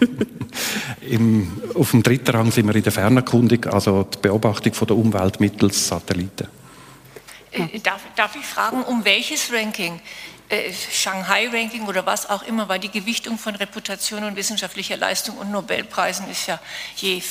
Im, 1.08 1.50
auf 1.74 1.92
dem 1.92 2.02
dritten 2.02 2.30
Rang 2.30 2.50
sind 2.50 2.66
wir 2.66 2.76
in 2.76 2.82
der 2.82 2.92
Fernerkundung, 2.92 3.64
also 3.66 4.04
die 4.04 4.18
Beobachtung 4.20 4.72
von 4.74 4.86
der 4.86 4.96
Umwelt 4.96 5.40
mittels 5.40 5.88
Satelliten. 5.88 6.48
Äh, 7.52 7.78
darf, 7.80 8.02
darf, 8.16 8.36
ich 8.36 8.46
fragen, 8.46 8.82
um 8.82 9.04
welches 9.04 9.52
Ranking? 9.52 10.00
Äh, 10.48 10.72
Shanghai-Ranking 10.72 11.86
oder 11.86 12.06
was 12.06 12.28
auch 12.28 12.42
immer, 12.42 12.68
weil 12.68 12.78
die 12.78 12.90
Gewichtung 12.90 13.38
von 13.38 13.54
Reputation 13.54 14.24
und 14.24 14.36
wissenschaftlicher 14.36 14.96
Leistung 14.96 15.36
und 15.36 15.50
Nobelpreisen 15.50 16.28
ist 16.30 16.46
ja 16.46 16.58
je 16.96 17.22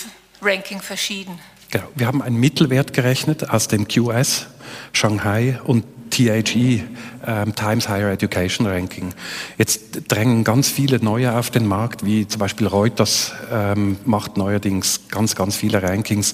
Ranking 0.41 0.81
verschieden. 0.81 1.39
Genau. 1.71 1.88
Wir 1.95 2.07
haben 2.07 2.21
einen 2.21 2.38
Mittelwert 2.38 2.93
gerechnet 2.93 3.50
aus 3.50 3.67
dem 3.67 3.88
QS, 3.88 4.47
Shanghai 4.93 5.59
und 5.63 5.83
THE, 6.09 6.83
ähm, 7.25 7.55
Times 7.55 7.89
Higher 7.89 8.12
Education 8.12 8.65
Ranking. 8.65 9.13
Jetzt 9.57 10.07
drängen 10.07 10.43
ganz 10.43 10.69
viele 10.69 11.03
neue 11.03 11.36
auf 11.36 11.50
den 11.50 11.65
Markt, 11.65 12.05
wie 12.05 12.27
zum 12.27 12.39
Beispiel 12.39 12.67
Reuters 12.67 13.33
ähm, 13.51 13.97
macht 14.05 14.38
neuerdings 14.38 15.01
ganz, 15.09 15.36
ganz 15.36 15.55
viele 15.55 15.83
Rankings. 15.83 16.33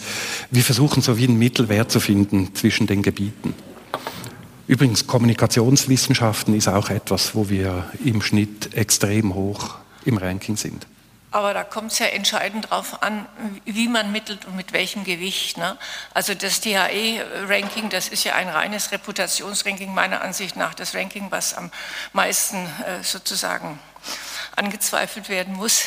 Wir 0.51 0.63
versuchen 0.63 1.01
so 1.01 1.17
wie 1.17 1.27
einen 1.27 1.39
Mittelwert 1.39 1.91
zu 1.91 1.99
finden 1.99 2.53
zwischen 2.55 2.87
den 2.87 3.01
Gebieten. 3.01 3.55
Übrigens, 4.67 5.07
Kommunikationswissenschaften 5.07 6.55
ist 6.55 6.69
auch 6.69 6.89
etwas, 6.89 7.35
wo 7.35 7.49
wir 7.49 7.91
im 8.03 8.21
Schnitt 8.21 8.73
extrem 8.75 9.35
hoch 9.35 9.75
im 10.05 10.17
Ranking 10.17 10.55
sind. 10.55 10.87
Aber 11.31 11.55
da 11.55 11.63
kommt 11.63 11.91
es 11.91 11.97
ja 11.97 12.05
entscheidend 12.05 12.65
darauf 12.65 13.01
an, 13.01 13.25
wie 13.65 13.87
man 13.87 14.11
mittelt 14.11 14.45
und 14.45 14.55
mit 14.55 14.71
welchem 14.71 15.03
Gewicht. 15.03 15.57
Ne? 15.57 15.77
Also 16.13 16.35
das 16.35 16.61
THE-Ranking, 16.61 17.89
das 17.89 18.07
ist 18.07 18.23
ja 18.23 18.35
ein 18.35 18.47
reines 18.47 18.91
Reputationsranking 18.91 19.91
meiner 19.93 20.21
Ansicht 20.21 20.55
nach, 20.55 20.75
das 20.75 20.93
Ranking, 20.93 21.31
was 21.31 21.55
am 21.55 21.71
meisten 22.13 22.57
äh, 22.57 23.01
sozusagen 23.03 23.79
angezweifelt 24.55 25.27
werden 25.27 25.55
muss. 25.55 25.85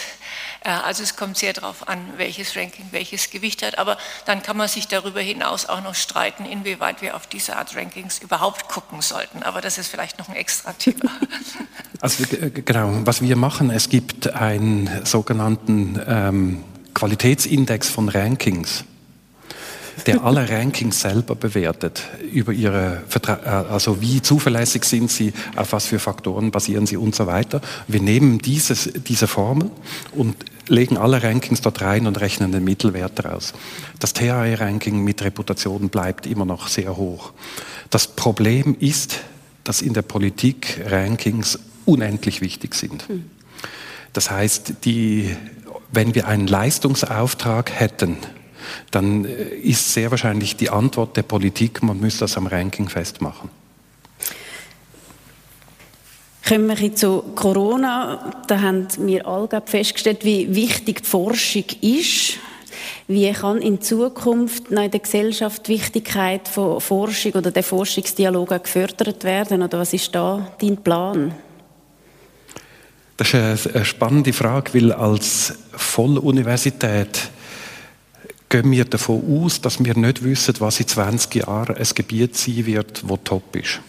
Äh, 0.65 0.71
also 0.71 1.03
es 1.03 1.17
kommt 1.17 1.37
sehr 1.37 1.53
darauf 1.53 1.89
an, 1.89 1.99
welches 2.17 2.57
Ranking 2.57 2.87
welches 2.91 3.31
Gewicht 3.31 3.63
hat. 3.63 3.79
Aber 3.79 3.99
dann 4.25 4.43
kann 4.43 4.57
man 4.57 4.69
sich 4.69 4.89
darüber 4.89 5.21
hinaus 5.21 5.67
auch 5.67 5.83
noch 5.83 5.95
streiten, 5.95 6.45
inwieweit 6.45 7.03
wir 7.03 7.17
auf 7.17 7.27
diese 7.27 7.57
Art 7.57 7.75
Rankings 7.77 8.19
überhaupt 8.19 8.69
gucken 8.69 9.03
sollten. 9.03 9.43
Aber 9.43 9.61
das 9.61 9.79
ist 9.79 9.89
vielleicht 9.89 10.19
noch 10.19 10.29
ein 10.29 10.37
extra 10.37 10.73
Thema. 10.73 11.11
Also 12.03 12.25
genau, 12.53 13.01
was 13.07 13.23
wir 13.23 13.37
machen, 13.37 13.71
es 13.71 13.89
gibt 13.89 14.29
einen 14.35 15.07
sogenannten 15.07 15.99
ähm, 16.07 16.65
Qualitätsindex 16.93 17.89
von 17.89 18.11
Rankings 18.11 18.85
der 20.07 20.23
alle 20.23 20.49
Rankings 20.49 21.01
selber 21.01 21.35
bewertet 21.35 22.03
über 22.33 22.53
ihre, 22.53 23.03
äh, 23.27 23.49
also 23.49 24.01
wie 24.01 24.23
zuverlässig 24.23 24.85
sind 24.85 25.11
sie, 25.11 25.33
auf 25.57 25.73
was 25.73 25.87
für 25.87 25.99
Faktoren 25.99 26.51
basieren 26.51 26.87
sie 26.87 26.97
und 26.97 27.15
so 27.15 27.27
weiter. 27.27 27.61
Wir 27.89 28.01
nehmen 28.01 28.39
dieses, 28.39 28.91
diese 29.07 29.27
Formel 29.27 29.71
und 30.13 30.37
legen 30.69 30.97
alle 30.97 31.23
Rankings 31.23 31.61
dort 31.61 31.81
rein 31.81 32.07
und 32.07 32.21
rechnen 32.21 32.53
den 32.53 32.65
Mittelwert 32.65 33.13
daraus. 33.19 33.53
Das 33.99 34.13
THE-Ranking 34.15 35.03
mit 35.03 35.23
Reputation 35.23 35.89
bleibt 35.89 36.27
immer 36.27 36.45
noch 36.45 36.69
sehr 36.69 36.97
hoch. 36.97 37.33
Das 37.91 38.09
Problem 38.09 38.77
ist, 38.79 39.21
dass 39.65 39.83
in 39.83 39.95
der 39.95 40.03
Politik 40.03 40.83
Rankings 40.87 41.59
unendlich 41.85 42.41
wichtig 42.41 42.75
sind. 42.75 43.09
Hm. 43.09 43.25
Das 44.13 44.31
heißt, 44.31 44.85
die, 44.85 45.37
wenn 45.93 46.15
wir 46.15 46.27
einen 46.27 46.47
Leistungsauftrag 46.47 47.71
hätten, 47.71 48.17
dann 48.91 49.25
äh, 49.25 49.49
ist 49.57 49.93
sehr 49.93 50.11
wahrscheinlich 50.11 50.57
die 50.57 50.71
Antwort 50.71 51.17
der 51.17 51.23
Politik, 51.23 51.83
man 51.83 52.01
müsste 52.01 52.21
das 52.21 52.37
am 52.37 52.47
Ranking 52.47 52.89
festmachen. 52.89 53.51
Kommen 56.47 56.69
wir 56.79 56.95
zu 56.95 57.23
Corona. 57.35 58.33
Da 58.47 58.61
haben 58.61 58.87
wir 58.99 59.27
alle 59.27 59.49
festgestellt, 59.65 60.25
wie 60.25 60.55
wichtig 60.55 61.03
die 61.03 61.09
Forschung 61.09 61.65
ist. 61.81 62.39
Wie 63.09 63.33
kann 63.33 63.61
in 63.61 63.81
Zukunft 63.81 64.69
in 64.69 64.77
der 64.77 64.89
Gesellschaft 65.01 65.67
die 65.67 65.73
Wichtigkeit 65.73 66.47
von 66.47 66.81
Forschung 66.81 67.33
oder 67.33 67.51
der 67.51 67.65
Forschungsdialog 67.65 68.63
gefördert 68.63 69.25
werden? 69.25 69.63
Oder 69.63 69.81
was 69.81 69.93
ist 69.93 70.15
da 70.15 70.53
dein 70.61 70.77
Plan? 70.77 71.35
Das 73.17 73.35
ist 73.35 73.75
eine 73.75 73.85
spannende 73.85 74.33
Frage, 74.33 74.75
weil 74.75 74.93
als 74.93 75.55
Volluniversität 75.73 77.31
gehen 78.49 78.71
wir 78.71 78.85
davon 78.85 79.23
aus, 79.43 79.61
dass 79.61 79.83
wir 79.83 79.97
nicht 79.97 80.23
wissen, 80.23 80.55
was 80.59 80.81
in 80.81 80.87
20 80.89 81.35
Jahren 81.35 81.77
ein 81.77 81.89
Gebiet 81.95 82.37
sein 82.37 82.67
wird, 82.67 83.03
das 83.07 83.19
top 83.25 83.57
ist. 83.57 83.81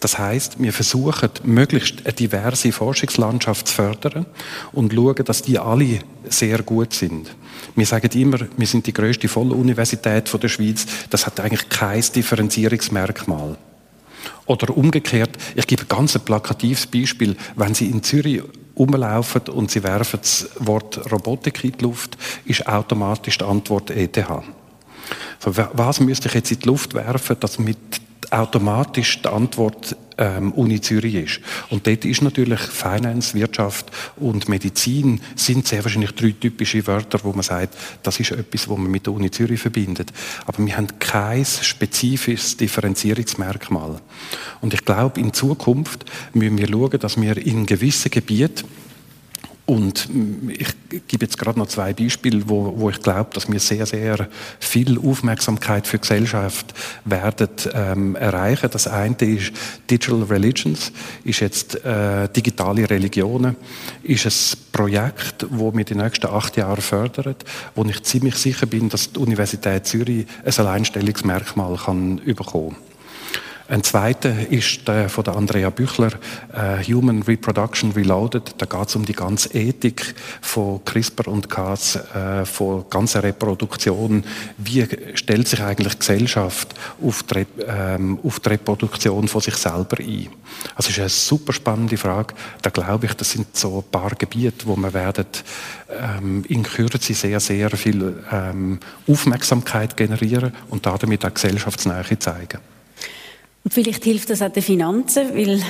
Das 0.00 0.18
heißt, 0.18 0.62
wir 0.62 0.72
versuchen, 0.72 1.30
möglichst 1.42 2.04
eine 2.04 2.12
diverse 2.12 2.70
Forschungslandschaft 2.70 3.66
zu 3.66 3.74
fördern 3.74 4.26
und 4.72 4.92
schauen, 4.92 5.24
dass 5.24 5.42
die 5.42 5.58
alle 5.58 6.00
sehr 6.28 6.62
gut 6.62 6.94
sind. 6.94 7.34
Wir 7.74 7.86
sagen 7.86 8.10
immer, 8.20 8.38
wir 8.56 8.66
sind 8.66 8.86
die 8.86 8.92
größte 8.92 9.28
Volluniversität 9.28 10.30
der 10.40 10.48
Schweiz. 10.48 10.86
Das 11.10 11.26
hat 11.26 11.40
eigentlich 11.40 11.68
kein 11.68 12.02
Differenzierungsmerkmal. 12.14 13.56
Oder 14.46 14.76
umgekehrt, 14.76 15.36
ich 15.54 15.66
gebe 15.66 15.82
ein 15.82 15.88
ganz 15.88 16.18
plakatives 16.18 16.86
Beispiel. 16.86 17.36
Wenn 17.56 17.74
Sie 17.74 17.86
in 17.86 18.02
Zürich 18.02 18.42
rumlaufen 18.78 19.42
und 19.52 19.70
Sie 19.70 19.82
werfen 19.82 20.20
das 20.20 20.48
Wort 20.58 21.10
Robotik 21.10 21.64
in 21.64 21.72
die 21.72 21.82
Luft, 21.82 22.16
ist 22.44 22.66
automatisch 22.66 23.38
die 23.38 23.44
Antwort 23.44 23.90
ETH. 23.90 24.24
Was 25.44 26.00
müsste 26.00 26.28
ich 26.28 26.34
jetzt 26.34 26.52
in 26.52 26.60
die 26.60 26.66
Luft 26.66 26.94
werfen, 26.94 27.36
dass 27.40 27.58
mit 27.58 27.78
automatisch 28.30 29.22
die 29.22 29.28
Antwort 29.28 29.96
ähm, 30.18 30.52
Uni 30.52 30.80
Zürich 30.80 31.14
ist. 31.14 31.40
Und 31.70 31.86
dort 31.86 32.04
ist 32.04 32.22
natürlich 32.22 32.60
Finance, 32.60 33.34
Wirtschaft 33.34 33.86
und 34.16 34.48
Medizin 34.48 35.20
sind 35.36 35.66
sehr 35.66 35.84
wahrscheinlich 35.84 36.12
drei 36.12 36.32
typische 36.32 36.86
Wörter, 36.86 37.20
wo 37.22 37.32
man 37.32 37.42
sagt, 37.42 37.76
das 38.02 38.20
ist 38.20 38.32
etwas, 38.32 38.68
wo 38.68 38.76
man 38.76 38.90
mit 38.90 39.06
der 39.06 39.12
Uni 39.12 39.30
Zürich 39.30 39.60
verbindet. 39.60 40.12
Aber 40.46 40.64
wir 40.64 40.76
haben 40.76 40.98
kein 40.98 41.44
spezifisches 41.44 42.56
Differenzierungsmerkmal. 42.56 44.00
Und 44.60 44.74
ich 44.74 44.84
glaube, 44.84 45.20
in 45.20 45.32
Zukunft 45.32 46.04
müssen 46.34 46.58
wir 46.58 46.68
schauen, 46.68 46.98
dass 46.98 47.20
wir 47.20 47.36
in 47.36 47.66
gewissen 47.66 48.10
Gebieten 48.10 48.66
und 49.68 50.08
ich 50.48 50.68
gebe 51.08 51.26
jetzt 51.26 51.38
gerade 51.38 51.58
noch 51.58 51.66
zwei 51.66 51.92
Beispiele, 51.92 52.48
wo, 52.48 52.72
wo 52.78 52.88
ich 52.88 53.02
glaube, 53.02 53.34
dass 53.34 53.52
wir 53.52 53.60
sehr, 53.60 53.84
sehr 53.84 54.26
viel 54.58 54.98
Aufmerksamkeit 54.98 55.86
für 55.86 55.98
Gesellschaft 55.98 56.72
werden 57.04 57.50
ähm, 57.74 58.16
erreichen. 58.16 58.70
Das 58.72 58.88
eine 58.88 59.14
ist 59.16 59.52
Digital 59.90 60.22
Religions, 60.22 60.90
ist 61.22 61.40
jetzt 61.40 61.84
äh, 61.84 62.30
digitale 62.30 62.88
Religionen, 62.88 63.56
ist 64.02 64.24
ein 64.24 64.58
Projekt, 64.72 65.44
wo 65.50 65.76
wir 65.76 65.84
die 65.84 65.96
nächsten 65.96 66.28
acht 66.28 66.56
Jahre 66.56 66.80
fördert, 66.80 67.44
wo 67.74 67.84
ich 67.84 68.02
ziemlich 68.04 68.36
sicher 68.36 68.64
bin, 68.64 68.88
dass 68.88 69.12
die 69.12 69.18
Universität 69.20 69.84
Zürich 69.86 70.26
ein 70.46 70.54
Alleinstellungsmerkmal 70.56 71.76
kann 71.76 72.22
bekommen. 72.24 72.87
Ein 73.70 73.84
zweiter 73.84 74.48
ist 74.48 74.88
der 74.88 75.10
von 75.10 75.24
der 75.24 75.36
Andrea 75.36 75.68
Büchler, 75.68 76.12
äh, 76.54 76.82
Human 76.90 77.22
Reproduction 77.22 77.92
Reloaded. 77.92 78.54
Da 78.56 78.64
geht 78.64 78.88
es 78.88 78.96
um 78.96 79.04
die 79.04 79.12
ganze 79.12 79.52
Ethik 79.52 80.14
von 80.40 80.82
CRISPR 80.86 81.28
und 81.28 81.50
Cas, 81.50 81.96
äh, 81.96 82.46
von 82.46 82.86
ganzer 82.88 83.22
Reproduktion. 83.22 84.24
Wie 84.56 84.88
stellt 85.12 85.48
sich 85.48 85.60
eigentlich 85.60 85.98
Gesellschaft 85.98 86.74
auf 87.02 87.22
die, 87.24 87.44
ähm, 87.66 88.18
auf 88.22 88.40
die 88.40 88.48
Reproduktion 88.48 89.28
von 89.28 89.42
sich 89.42 89.56
selber 89.56 89.98
ein? 89.98 90.28
Also 90.74 90.88
ist 90.88 90.98
eine 90.98 91.10
super 91.10 91.52
spannende 91.52 91.98
Frage. 91.98 92.32
Da 92.62 92.70
glaube 92.70 93.04
ich, 93.04 93.12
das 93.12 93.32
sind 93.32 93.54
so 93.54 93.84
ein 93.84 93.90
paar 93.90 94.14
Gebiete, 94.14 94.66
wo 94.66 94.76
wir 94.76 94.94
werden 94.94 95.26
ähm, 95.90 96.42
in 96.48 96.62
Kürze 96.62 97.12
sehr, 97.12 97.38
sehr 97.38 97.68
viel 97.72 98.24
ähm, 98.32 98.80
Aufmerksamkeit 99.06 99.94
generieren 99.94 100.54
und 100.70 100.86
damit 100.86 101.26
auch 101.26 101.34
Gesellschaftsnähe 101.34 102.18
zeigen. 102.18 102.60
Und 103.68 103.74
vielleicht 103.74 104.04
hilft 104.04 104.30
das 104.30 104.40
auch 104.40 104.48
den 104.50 104.62
Finanzen, 104.62 105.28
weil 105.36 105.58
die 105.58 105.64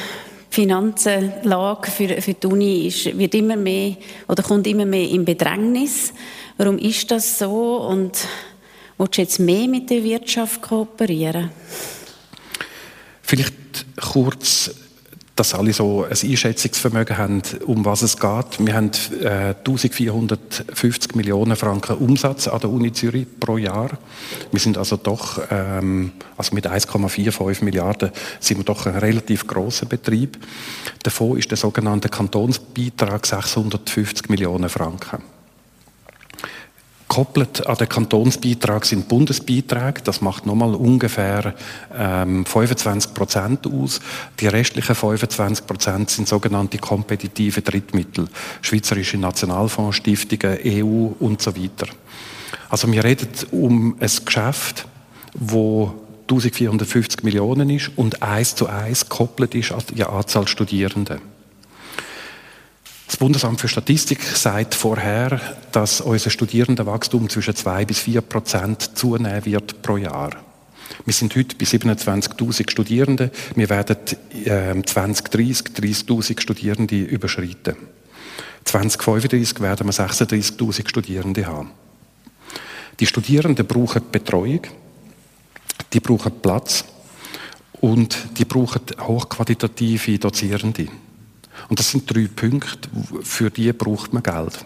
Finanzenlage 0.51 1.91
für, 1.91 2.23
für 2.23 2.33
die 2.33 2.47
Uni 2.47 2.87
ist, 2.87 3.19
wird 3.19 3.35
immer 3.35 3.57
mehr 3.57 3.97
oder 4.29 4.45
kommt 4.45 4.69
immer 4.69 4.87
mehr 4.87 5.09
in 5.11 5.25
Bedrängnis. 5.25 6.13
Warum 6.59 6.79
ist 6.79 7.11
das 7.11 7.41
so 7.41 7.79
und 7.79 8.17
willst 8.99 9.17
du 9.17 9.21
jetzt 9.21 9.41
mehr 9.41 9.67
mit 9.67 9.91
der 9.91 10.05
Wirtschaft 10.05 10.63
kooperieren? 10.63 11.51
Vielleicht 13.21 13.85
kurz 14.01 14.71
dass 15.39 15.55
alle 15.55 15.73
so 15.73 16.05
ein 16.05 16.11
Einschätzungsvermögen 16.11 17.17
haben, 17.17 17.43
um 17.65 17.85
was 17.85 18.03
es 18.03 18.19
geht. 18.19 18.59
Wir 18.59 18.75
haben 18.75 18.91
äh, 19.23 19.55
1450 19.55 21.15
Millionen 21.15 21.55
Franken 21.55 21.97
Umsatz 21.99 22.49
an 22.49 22.61
der 22.61 22.71
Uni 22.71 22.93
Zürich 22.93 23.27
pro 23.39 23.57
Jahr. 23.57 23.91
Wir 24.51 24.59
sind 24.59 24.77
also 24.77 24.97
doch, 24.97 25.41
ähm, 25.51 26.13
also 26.37 26.55
mit 26.55 26.69
1,45 26.69 27.63
Milliarden 27.63 28.11
sind 28.41 28.59
wir 28.59 28.65
doch 28.65 28.87
ein 28.87 28.97
relativ 28.97 29.47
großer 29.47 29.87
Betrieb. 29.87 30.39
Davon 31.05 31.39
ist 31.39 31.51
der 31.51 31.59
sogenannte 31.59 32.09
Kantonsbeitrag 32.09 33.25
650 33.25 34.29
Millionen 34.29 34.69
Franken. 34.69 35.38
Koppelt 37.09 37.67
an 37.67 37.77
den 37.77 37.89
Kantonsbeitrag 37.89 38.85
sind 38.85 39.09
Bundesbeiträge. 39.09 40.03
Das 40.05 40.21
macht 40.21 40.45
nochmal 40.45 40.75
ungefähr 40.75 41.55
ähm, 41.97 42.45
25 42.45 43.15
Prozent 43.15 43.67
aus. 43.67 44.01
Die 44.39 44.47
restlichen 44.47 44.95
25 44.95 45.67
Prozent 45.67 46.11
sind 46.11 46.29
sogenannte 46.29 46.77
kompetitive 46.77 47.63
Drittmittel. 47.63 48.29
Schweizerische 48.61 49.17
Nationalfonds, 49.17 49.97
Stiftungen, 49.97 50.59
EU 50.65 51.15
und 51.19 51.41
so 51.41 51.57
weiter. 51.57 51.87
Also 52.69 52.93
wir 52.93 53.03
reden 53.03 53.29
um 53.53 53.97
ein 53.99 54.11
Geschäft, 54.25 54.87
wo 55.35 55.95
1450 56.31 57.23
Millionen 57.23 57.71
ist 57.71 57.91
und 57.97 58.23
eins 58.23 58.55
zu 58.55 58.67
eins 58.67 59.09
gekoppelt 59.09 59.55
ist 59.55 59.73
an 59.73 59.83
die 59.97 60.05
Anzahl 60.05 60.47
Studierenden. 60.47 61.38
Das 63.09 63.17
Bundesamt 63.17 63.59
für 63.59 63.69
Statistik 63.69 64.23
sagt 64.23 64.75
vorher, 64.75 65.41
dass 65.73 66.03
unser 66.03 66.29
Studierendenwachstum 66.29 67.31
zwischen 67.31 67.57
2 67.57 67.87
bis 67.87 68.01
4 68.01 68.21
Prozent 68.21 68.99
zunehmen 68.99 69.47
wird 69.47 69.81
pro 69.81 69.97
Jahr. 69.97 70.31
Wir 71.07 71.15
sind 71.15 71.35
heute 71.35 71.57
bei 71.57 71.65
27.000 71.65 72.71
Studierenden. 72.71 73.31
Wir 73.55 73.71
werden 73.71 73.97
äh, 74.45 74.83
2030 74.83 75.69
30.000 75.75 76.39
Studierende 76.39 77.03
überschreiten. 77.03 77.77
2035 78.65 79.61
werden 79.61 79.87
wir 79.87 79.95
36.000 79.95 80.87
Studierende 80.87 81.47
haben. 81.47 81.71
Die 83.01 83.07
Studierenden 83.07 83.67
brauchen 83.67 84.03
Betreuung, 84.13 84.61
die 85.95 86.01
brauchen 86.01 86.41
Platz 86.43 86.85
und 87.81 88.19
die 88.37 88.45
brauchen 88.45 88.83
hochqualitative 89.01 90.19
Dozierende. 90.19 90.89
Und 91.69 91.79
das 91.79 91.91
sind 91.91 92.13
drei 92.13 92.29
Punkte, 92.35 92.89
für 93.23 93.51
die 93.51 93.73
braucht 93.73 94.13
man 94.13 94.23
Geld. 94.23 94.65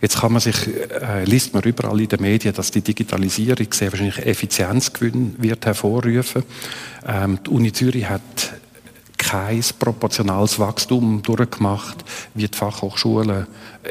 Jetzt 0.00 0.18
kann 0.18 0.32
man 0.32 0.40
sich, 0.40 0.56
äh, 0.66 1.24
liest 1.24 1.54
man 1.54 1.62
überall 1.62 2.00
in 2.00 2.08
den 2.08 2.20
Medien, 2.20 2.54
dass 2.54 2.70
die 2.70 2.80
Digitalisierung 2.80 3.68
sehr 3.72 3.92
wahrscheinlich 3.92 4.18
Effizienzgewinn 4.18 5.36
wird 5.38 5.64
hervorrufen. 5.66 6.42
Ähm, 7.06 7.38
die 7.44 7.50
Uni 7.50 7.72
Zürich 7.72 8.08
hat 8.08 8.54
kein 9.16 9.62
proportionales 9.78 10.58
Wachstum 10.58 11.22
durchgemacht 11.22 12.04
wie 12.34 12.48
die 12.48 12.56
Fachhochschulen 12.56 13.46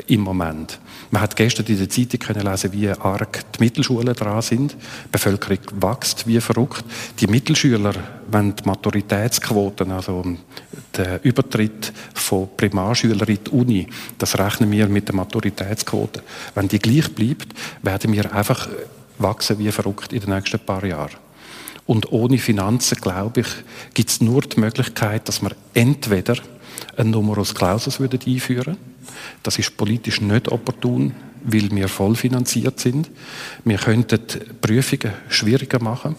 im 0.07 0.21
Moment. 0.21 0.79
Man 1.12 1.21
hat 1.21 1.36
gestern 1.36 1.65
in 1.67 1.77
der 1.77 1.89
Zeitung 1.89 2.19
können 2.19 2.45
lesen, 2.45 2.74
wie 2.74 2.89
arg 2.89 3.43
die 3.53 3.63
Mittelschulen 3.63 4.13
dran 4.15 4.41
sind. 4.41 4.74
Die 4.74 5.09
Bevölkerung 5.12 5.59
wächst 5.81 6.27
wie 6.27 6.41
verrückt. 6.41 6.83
Die 7.19 7.27
Mittelschüler, 7.27 7.93
wenn 8.29 8.55
die 8.55 8.63
Maturitätsquoten, 8.65 9.91
also 9.91 10.24
der 11.00 11.24
Übertritt 11.24 11.91
von 12.13 12.50
Primarschülern 12.56 13.27
in 13.27 13.39
die 13.44 13.50
Uni, 13.51 13.88
das 14.18 14.38
rechnen 14.38 14.70
wir 14.70 14.88
mit 14.88 15.08
der 15.08 15.15
Maturitätsquote. 15.15 16.22
Wenn 16.53 16.68
die 16.68 16.79
gleich 16.79 17.13
bleibt, 17.15 17.48
werden 17.82 18.13
wir 18.13 18.34
einfach 18.34 18.68
wachsen 19.18 19.58
wie 19.60 19.72
verrückt 19.72 20.13
in 20.13 20.20
den 20.20 20.29
nächsten 20.36 20.60
paar 20.60 20.84
Jahren. 20.84 21.18
Und 21.86 22.12
ohne 22.12 22.38
Finanzen, 22.38 23.00
glaube 23.01 23.41
ich, 23.41 23.48
gibt 23.94 24.10
es 24.10 24.22
nur 24.22 24.41
die 24.41 24.60
Möglichkeit, 24.60 25.27
dass 25.27 25.41
wir 25.41 25.51
entweder 25.74 26.36
einen 26.98 27.12
Numerus 27.12 27.56
Clausus 27.56 28.00
würden 28.00 28.20
einführen 28.27 28.77
Das 29.41 29.58
ist 29.58 29.75
politisch 29.75 30.22
nicht 30.22 30.50
opportun, 30.50 31.15
weil 31.44 31.72
wir 31.72 31.88
vollfinanziert 31.88 32.79
sind. 32.79 33.10
Wir 33.63 33.77
könnten 33.77 34.20
Prüfungen 34.62 35.13
schwieriger 35.29 35.82
machen. 35.82 36.15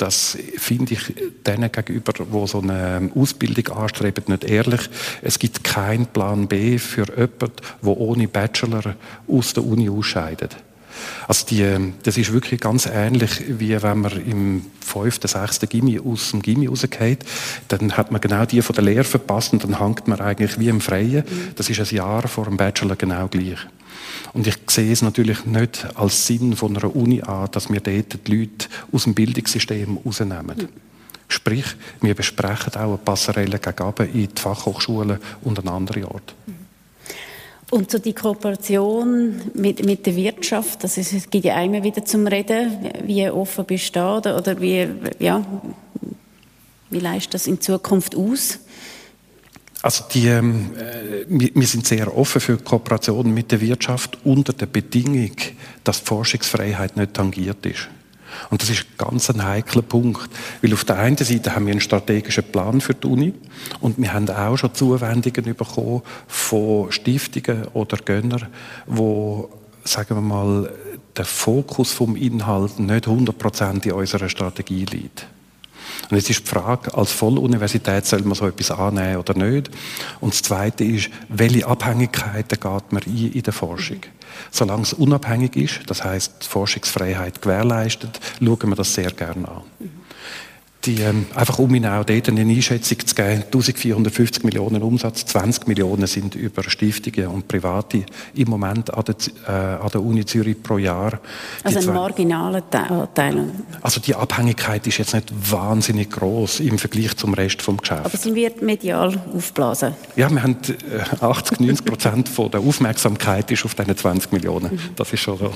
Das 0.00 0.38
finde 0.56 0.94
ich 0.94 1.14
denen 1.46 1.70
gegenüber, 1.70 2.14
die 2.14 2.46
so 2.46 2.60
eine 2.60 3.10
Ausbildung 3.14 3.76
anstreben, 3.76 4.24
nicht 4.28 4.44
ehrlich. 4.44 4.88
Es 5.20 5.38
gibt 5.38 5.62
keinen 5.62 6.06
Plan 6.06 6.48
B 6.48 6.78
für 6.78 7.04
jemanden, 7.06 7.52
der 7.82 7.96
ohne 7.98 8.26
Bachelor 8.26 8.94
aus 9.28 9.52
der 9.52 9.62
Uni 9.62 9.90
ausscheidet. 9.90 10.56
Also 11.28 11.44
die, 11.48 11.92
das 12.02 12.16
ist 12.16 12.32
wirklich 12.32 12.62
ganz 12.62 12.86
ähnlich, 12.86 13.42
wie 13.46 13.80
wenn 13.82 14.00
man 14.00 14.12
im 14.24 14.64
fünften, 14.80 15.28
sechsten 15.28 15.68
Gimmi 15.68 16.00
aus 16.00 16.30
dem 16.30 16.40
Gimmi 16.40 16.66
rausgeht, 16.66 17.18
dann 17.68 17.94
hat 17.98 18.10
man 18.10 18.22
genau 18.22 18.46
die 18.46 18.62
von 18.62 18.74
der 18.74 18.84
Lehre 18.84 19.04
verpasst 19.04 19.52
und 19.52 19.64
dann 19.64 19.78
hängt 19.84 20.08
man 20.08 20.18
eigentlich 20.22 20.58
wie 20.58 20.68
im 20.68 20.80
Freien. 20.80 21.24
Das 21.56 21.68
ist 21.68 21.78
ein 21.78 21.94
Jahr 21.94 22.26
vor 22.26 22.46
dem 22.46 22.56
Bachelor 22.56 22.96
genau 22.96 23.28
gleich. 23.28 23.58
Und 24.32 24.46
ich 24.46 24.56
sehe 24.68 24.92
es 24.92 25.02
natürlich 25.02 25.44
nicht 25.44 25.86
als 25.96 26.26
Sinn 26.26 26.54
von 26.54 26.76
einer 26.76 26.94
Uni 26.94 27.20
an, 27.22 27.48
dass 27.50 27.70
wir 27.70 27.80
dort 27.80 28.26
die 28.26 28.36
Leute 28.36 28.68
aus 28.92 29.04
dem 29.04 29.14
Bildungssystem 29.14 29.98
rausnehmen. 30.04 30.68
Sprich, 31.28 31.64
wir 32.00 32.14
besprechen 32.14 32.74
auch 32.74 32.88
eine 32.88 32.98
Passerelle 32.98 33.58
gegenüber 33.58 34.04
in 34.04 34.28
die 34.28 34.40
Fachhochschulen 34.40 35.18
und 35.42 35.58
an 35.58 35.68
andere 35.68 36.10
Orte. 36.10 36.34
Und 37.70 37.88
so 37.88 37.98
die 37.98 38.12
Kooperation 38.12 39.40
mit, 39.54 39.84
mit 39.86 40.04
der 40.04 40.16
Wirtschaft, 40.16 40.82
das 40.82 40.98
ist, 40.98 41.12
es 41.12 41.30
gibt 41.30 41.44
ja 41.44 41.62
immer 41.62 41.84
wieder 41.84 42.04
zum 42.04 42.26
Reden, 42.26 42.90
wie 43.04 43.28
offen 43.30 43.64
bist 43.64 43.94
du 43.94 44.20
da 44.20 44.36
oder 44.36 44.60
wie, 44.60 44.88
ja, 45.20 45.44
wie 46.90 46.98
leistet 46.98 47.34
das 47.34 47.46
in 47.46 47.60
Zukunft 47.60 48.16
aus? 48.16 48.58
Also 49.82 50.04
die, 50.12 50.26
ähm, 50.26 50.70
äh, 50.76 51.24
wir 51.28 51.66
sind 51.66 51.86
sehr 51.86 52.16
offen 52.16 52.40
für 52.40 52.58
Kooperation 52.58 53.32
mit 53.32 53.50
der 53.50 53.60
Wirtschaft 53.60 54.18
unter 54.24 54.52
der 54.52 54.66
Bedingung, 54.66 55.36
dass 55.84 56.00
die 56.00 56.06
Forschungsfreiheit 56.06 56.96
nicht 56.96 57.14
tangiert 57.14 57.64
ist. 57.64 57.88
Und 58.50 58.62
das 58.62 58.70
ist 58.70 58.96
ganz 58.96 59.30
ein 59.30 59.44
heikler 59.44 59.82
Punkt, 59.82 60.30
weil 60.62 60.72
auf 60.72 60.84
der 60.84 60.98
einen 60.98 61.16
Seite 61.16 61.54
haben 61.54 61.66
wir 61.66 61.72
einen 61.72 61.80
strategischen 61.80 62.44
Plan 62.44 62.80
für 62.80 62.94
die 62.94 63.06
Uni 63.06 63.34
und 63.80 63.98
wir 63.98 64.12
haben 64.12 64.28
auch 64.28 64.56
schon 64.56 64.74
Zuwendungen 64.74 65.54
bekommen 65.56 66.02
von 66.28 66.92
Stiftungen 66.92 67.66
oder 67.72 67.96
Gönnern, 67.96 68.46
wo 68.86 69.50
sagen 69.84 70.16
wir 70.16 70.22
mal 70.22 70.72
der 71.16 71.24
Fokus 71.24 71.92
vom 71.92 72.16
Inhalt 72.16 72.78
nicht 72.78 73.06
100% 73.06 73.84
in 73.84 73.92
unserer 73.92 74.28
Strategie 74.28 74.84
liegt. 74.84 75.26
Und 76.10 76.16
jetzt 76.16 76.28
ist 76.28 76.40
die 76.40 76.48
Frage, 76.48 76.92
als 76.94 77.12
Volluniversität 77.12 78.04
soll 78.04 78.22
man 78.22 78.34
so 78.34 78.46
etwas 78.46 78.72
annehmen 78.72 79.18
oder 79.18 79.34
nicht? 79.34 79.70
Und 80.20 80.32
das 80.32 80.42
Zweite 80.42 80.82
ist, 80.82 81.10
welche 81.28 81.66
Abhängigkeiten 81.66 82.58
geht 82.58 82.92
man 82.92 83.02
ein 83.06 83.32
in 83.32 83.42
der 83.42 83.52
Forschung? 83.52 84.00
Solange 84.50 84.82
es 84.82 84.92
unabhängig 84.92 85.56
ist, 85.56 85.80
das 85.86 86.02
heißt 86.02 86.44
Forschungsfreiheit 86.44 87.40
gewährleistet, 87.40 88.18
schauen 88.38 88.68
wir 88.68 88.76
das 88.76 88.94
sehr 88.94 89.10
gerne 89.12 89.48
an. 89.48 89.62
Die, 90.86 91.02
ähm, 91.02 91.26
einfach 91.34 91.58
um 91.58 91.74
Ihnen 91.74 91.90
auch 91.90 92.04
dort 92.04 92.28
eine 92.28 92.40
Einschätzung 92.40 93.06
zu 93.06 93.14
geben, 93.14 93.42
1450 93.44 94.44
Millionen 94.44 94.82
Umsatz, 94.82 95.26
20 95.26 95.66
Millionen 95.66 96.06
sind 96.06 96.34
über 96.34 96.62
Stiftungen 96.62 97.26
und 97.26 97.48
Private 97.48 98.04
im 98.34 98.48
Moment 98.48 98.92
an 98.94 99.04
der, 99.04 99.14
äh, 99.46 99.82
an 99.82 99.88
der 99.92 100.02
Uni 100.02 100.24
Zürich 100.24 100.62
pro 100.62 100.78
Jahr. 100.78 101.20
Also 101.64 101.80
ein 101.80 101.94
marginaler 101.94 102.62
Teil. 102.70 103.52
Also 103.82 104.00
die 104.00 104.14
Abhängigkeit 104.14 104.86
ist 104.86 104.96
jetzt 104.96 105.12
nicht 105.12 105.30
wahnsinnig 105.50 106.10
groß 106.10 106.60
im 106.60 106.78
Vergleich 106.78 107.14
zum 107.16 107.34
Rest 107.34 107.60
vom 107.60 107.76
Geschäft. 107.76 108.06
Aber 108.06 108.16
sie 108.16 108.34
wird 108.34 108.62
medial 108.62 109.20
aufblasen. 109.34 109.94
Ja, 110.16 110.30
wir 110.30 110.42
haben 110.42 110.56
80, 111.20 111.60
äh, 111.60 111.62
90 111.62 111.84
Prozent 111.84 112.28
von 112.30 112.50
der 112.50 112.60
Aufmerksamkeit 112.60 113.50
ist 113.50 113.66
auf 113.66 113.74
diesen 113.74 113.94
20 113.94 114.32
Millionen. 114.32 114.72
Mhm. 114.72 114.80
Das 114.96 115.12
ist 115.12 115.20
schon 115.20 115.36
so. 115.36 115.52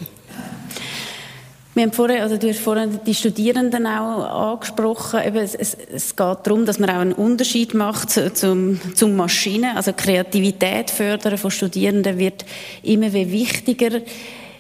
Wir 1.74 1.82
haben 1.82 1.92
vorher, 1.92 2.22
also 2.22 2.36
du 2.36 2.48
hast 2.48 2.60
vorhin 2.60 3.00
die 3.04 3.14
Studierenden 3.16 3.84
auch 3.88 4.52
angesprochen. 4.52 5.20
Eben, 5.26 5.38
es, 5.38 5.56
es, 5.56 6.14
geht 6.14 6.38
darum, 6.44 6.66
dass 6.66 6.78
man 6.78 6.88
auch 6.88 7.00
einen 7.00 7.12
Unterschied 7.12 7.74
macht 7.74 8.10
zum, 8.10 8.80
zum 8.94 9.16
Maschinen. 9.16 9.76
Also 9.76 9.92
Kreativität 9.92 10.88
fördern 10.90 11.36
von 11.36 11.50
Studierenden 11.50 12.16
wird 12.16 12.44
immer 12.84 13.12
wichtiger. 13.12 14.02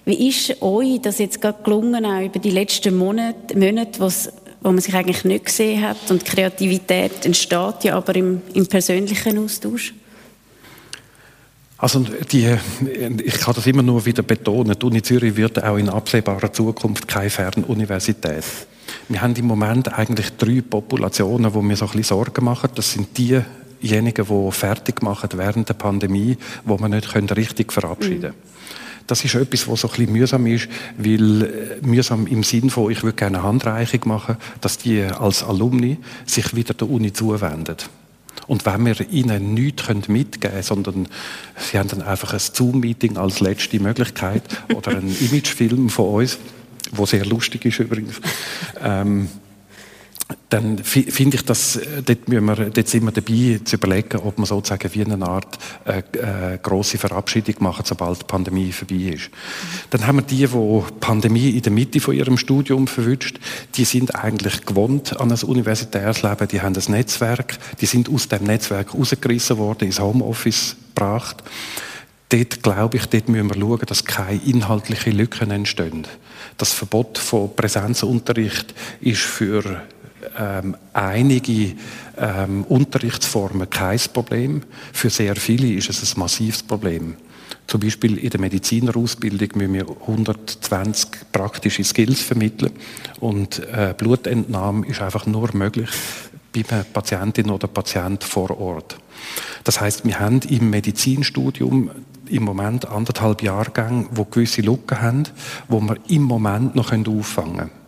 Wie 0.04 0.28
ist 0.28 0.60
euch 0.60 1.00
das 1.02 1.18
jetzt 1.18 1.40
gerade 1.40 1.62
gelungen, 1.62 2.04
auch 2.04 2.20
über 2.20 2.40
die 2.40 2.50
letzten 2.50 2.96
Monate, 2.96 3.56
Monate 3.56 4.00
wo 4.00 4.72
man 4.72 4.80
sich 4.80 4.94
eigentlich 4.94 5.24
nicht 5.24 5.44
gesehen 5.44 5.82
hat? 5.82 6.10
Und 6.10 6.24
Kreativität 6.24 7.24
entsteht 7.24 7.84
ja 7.84 7.94
aber 7.94 8.16
im, 8.16 8.42
im 8.54 8.66
persönlichen 8.66 9.38
Austausch. 9.38 9.94
Also 11.84 12.02
die, 12.32 12.56
ich 13.22 13.34
kann 13.40 13.54
das 13.54 13.66
immer 13.66 13.82
nur 13.82 14.06
wieder 14.06 14.22
betonen, 14.22 14.74
die 14.80 14.86
Uni 14.86 15.02
Zürich 15.02 15.36
wird 15.36 15.62
auch 15.62 15.76
in 15.76 15.90
absehbarer 15.90 16.50
Zukunft 16.50 17.06
keine 17.06 17.28
Fernuniversität. 17.28 18.42
Wir 19.10 19.20
haben 19.20 19.36
im 19.36 19.44
Moment 19.44 19.92
eigentlich 19.92 20.30
drei 20.38 20.62
Populationen, 20.62 21.52
wo 21.52 21.60
wir 21.60 21.76
so 21.76 21.84
ein 21.84 21.88
bisschen 21.88 22.04
Sorgen 22.04 22.42
machen. 22.46 22.70
Das 22.74 22.92
sind 22.92 23.08
diejenigen, 23.18 24.26
die 24.26 24.52
fertig 24.52 25.02
machen 25.02 25.28
während 25.34 25.68
der 25.68 25.74
Pandemie, 25.74 26.38
wo 26.64 26.78
man 26.78 26.92
nicht 26.92 27.14
richtig 27.14 27.70
verabschieden 27.70 28.32
können. 28.32 28.34
Das 29.06 29.22
ist 29.22 29.34
etwas, 29.34 29.68
was 29.68 29.82
so 29.82 29.88
ein 29.88 29.94
bisschen 29.94 30.12
mühsam 30.14 30.46
ist, 30.46 30.68
weil 30.96 31.42
äh, 31.42 31.86
mühsam 31.86 32.26
im 32.26 32.44
Sinn 32.44 32.70
von, 32.70 32.90
ich 32.90 33.02
würde 33.02 33.16
gerne 33.16 33.40
eine 33.40 33.46
Handreichung 33.46 34.00
machen, 34.06 34.38
dass 34.62 34.78
die 34.78 35.02
als 35.02 35.44
Alumni 35.44 35.98
sich 36.24 36.56
wieder 36.56 36.72
der 36.72 36.88
Uni 36.88 37.12
zuwenden. 37.12 37.76
Und 38.46 38.66
wenn 38.66 38.84
wir 38.84 39.08
ihnen 39.10 39.54
nichts 39.54 40.08
mitgeben 40.08 40.40
können, 40.40 40.62
sondern 40.62 41.08
sie 41.58 41.78
haben 41.78 41.88
dann 41.88 42.02
einfach 42.02 42.32
ein 42.32 42.40
Zoom-Meeting 42.40 43.16
als 43.16 43.40
letzte 43.40 43.80
Möglichkeit 43.80 44.42
oder 44.74 44.96
einen 44.96 45.16
Imagefilm 45.20 45.88
von 45.88 46.14
uns, 46.22 46.38
wo 46.92 47.06
sehr 47.06 47.24
lustig 47.24 47.64
ist 47.64 47.78
übrigens, 47.78 48.20
ähm, 48.82 49.28
dann 50.48 50.78
finde 50.78 51.36
ich, 51.36 51.44
dass 51.44 51.76
äh, 51.76 52.02
dort, 52.02 52.20
wir, 52.26 52.40
dort 52.40 52.88
sind 52.88 53.04
wir 53.04 53.12
dabei, 53.12 53.60
zu 53.64 53.76
überlegen, 53.76 54.18
ob 54.18 54.38
man 54.38 54.46
sozusagen 54.46 54.94
wie 54.94 55.04
eine 55.04 55.26
Art 55.26 55.58
äh, 55.84 55.98
äh, 55.98 56.58
grosse 56.62 56.96
Verabschiedung 56.96 57.56
machen, 57.58 57.84
sobald 57.84 58.22
die 58.22 58.24
Pandemie 58.24 58.72
vorbei 58.72 59.14
ist. 59.14 59.30
Dann 59.90 60.06
haben 60.06 60.16
wir 60.16 60.22
die, 60.22 60.46
die 60.46 60.46
die 60.46 61.00
Pandemie 61.00 61.50
in 61.50 61.62
der 61.62 61.72
Mitte 61.72 62.00
von 62.00 62.14
ihrem 62.14 62.38
Studium 62.38 62.86
verwünscht, 62.86 63.38
die 63.74 63.84
sind 63.84 64.14
eigentlich 64.14 64.64
gewohnt 64.64 65.18
an 65.20 65.30
ein 65.30 65.42
universitäres 65.42 66.22
Leben, 66.22 66.48
die 66.48 66.62
haben 66.62 66.74
ein 66.74 66.92
Netzwerk, 66.92 67.58
die 67.80 67.86
sind 67.86 68.08
aus 68.08 68.28
dem 68.28 68.44
Netzwerk 68.44 68.94
rausgerissen 68.94 69.58
worden, 69.58 69.86
ins 69.86 70.00
Homeoffice 70.00 70.76
gebracht. 70.94 71.42
Dort 72.30 72.62
glaube 72.62 72.96
ich, 72.96 73.06
dort 73.06 73.28
müssen 73.28 73.48
wir 73.48 73.60
schauen, 73.60 73.86
dass 73.86 74.04
keine 74.04 74.40
inhaltlichen 74.42 75.12
Lücken 75.12 75.50
entstehen. 75.50 76.06
Das 76.56 76.72
Verbot 76.72 77.18
von 77.18 77.54
Präsenzunterricht 77.54 78.74
ist 79.00 79.20
für 79.20 79.82
ähm, 80.38 80.76
einige 80.92 81.74
ähm, 82.16 82.64
Unterrichtsformen 82.64 83.68
kein 83.70 84.00
Problem. 84.12 84.62
Für 84.92 85.10
sehr 85.10 85.36
viele 85.36 85.72
ist 85.72 85.90
es 85.90 86.14
ein 86.14 86.20
massives 86.20 86.62
Problem. 86.62 87.16
Zum 87.66 87.80
Beispiel 87.80 88.18
in 88.18 88.30
der 88.30 88.40
Medizinerausbildung 88.40 89.48
müssen 89.54 89.74
wir 89.74 89.86
120 89.88 91.32
praktische 91.32 91.82
Skills 91.82 92.20
vermitteln 92.20 92.72
und 93.20 93.58
äh, 93.58 93.94
Blutentnahme 93.96 94.86
ist 94.86 95.00
einfach 95.00 95.26
nur 95.26 95.48
möglich 95.54 95.88
bei 96.54 96.62
einer 96.68 96.84
Patientin 96.84 97.50
oder 97.50 97.66
Patient 97.66 98.22
vor 98.22 98.60
Ort. 98.60 98.96
Das 99.64 99.80
heißt, 99.80 100.04
wir 100.04 100.20
haben 100.20 100.40
im 100.48 100.70
Medizinstudium 100.70 101.90
im 102.28 102.42
Moment 102.42 102.86
anderthalb 102.86 103.42
Jahrgänge, 103.42 104.06
wo 104.10 104.24
gewisse 104.24 104.62
Lücken 104.62 105.00
haben, 105.00 105.24
wo 105.68 105.80
wir 105.80 105.96
im 106.08 106.22
Moment 106.22 106.74
noch 106.74 106.92
auffangen 106.92 107.56
können. 107.56 107.83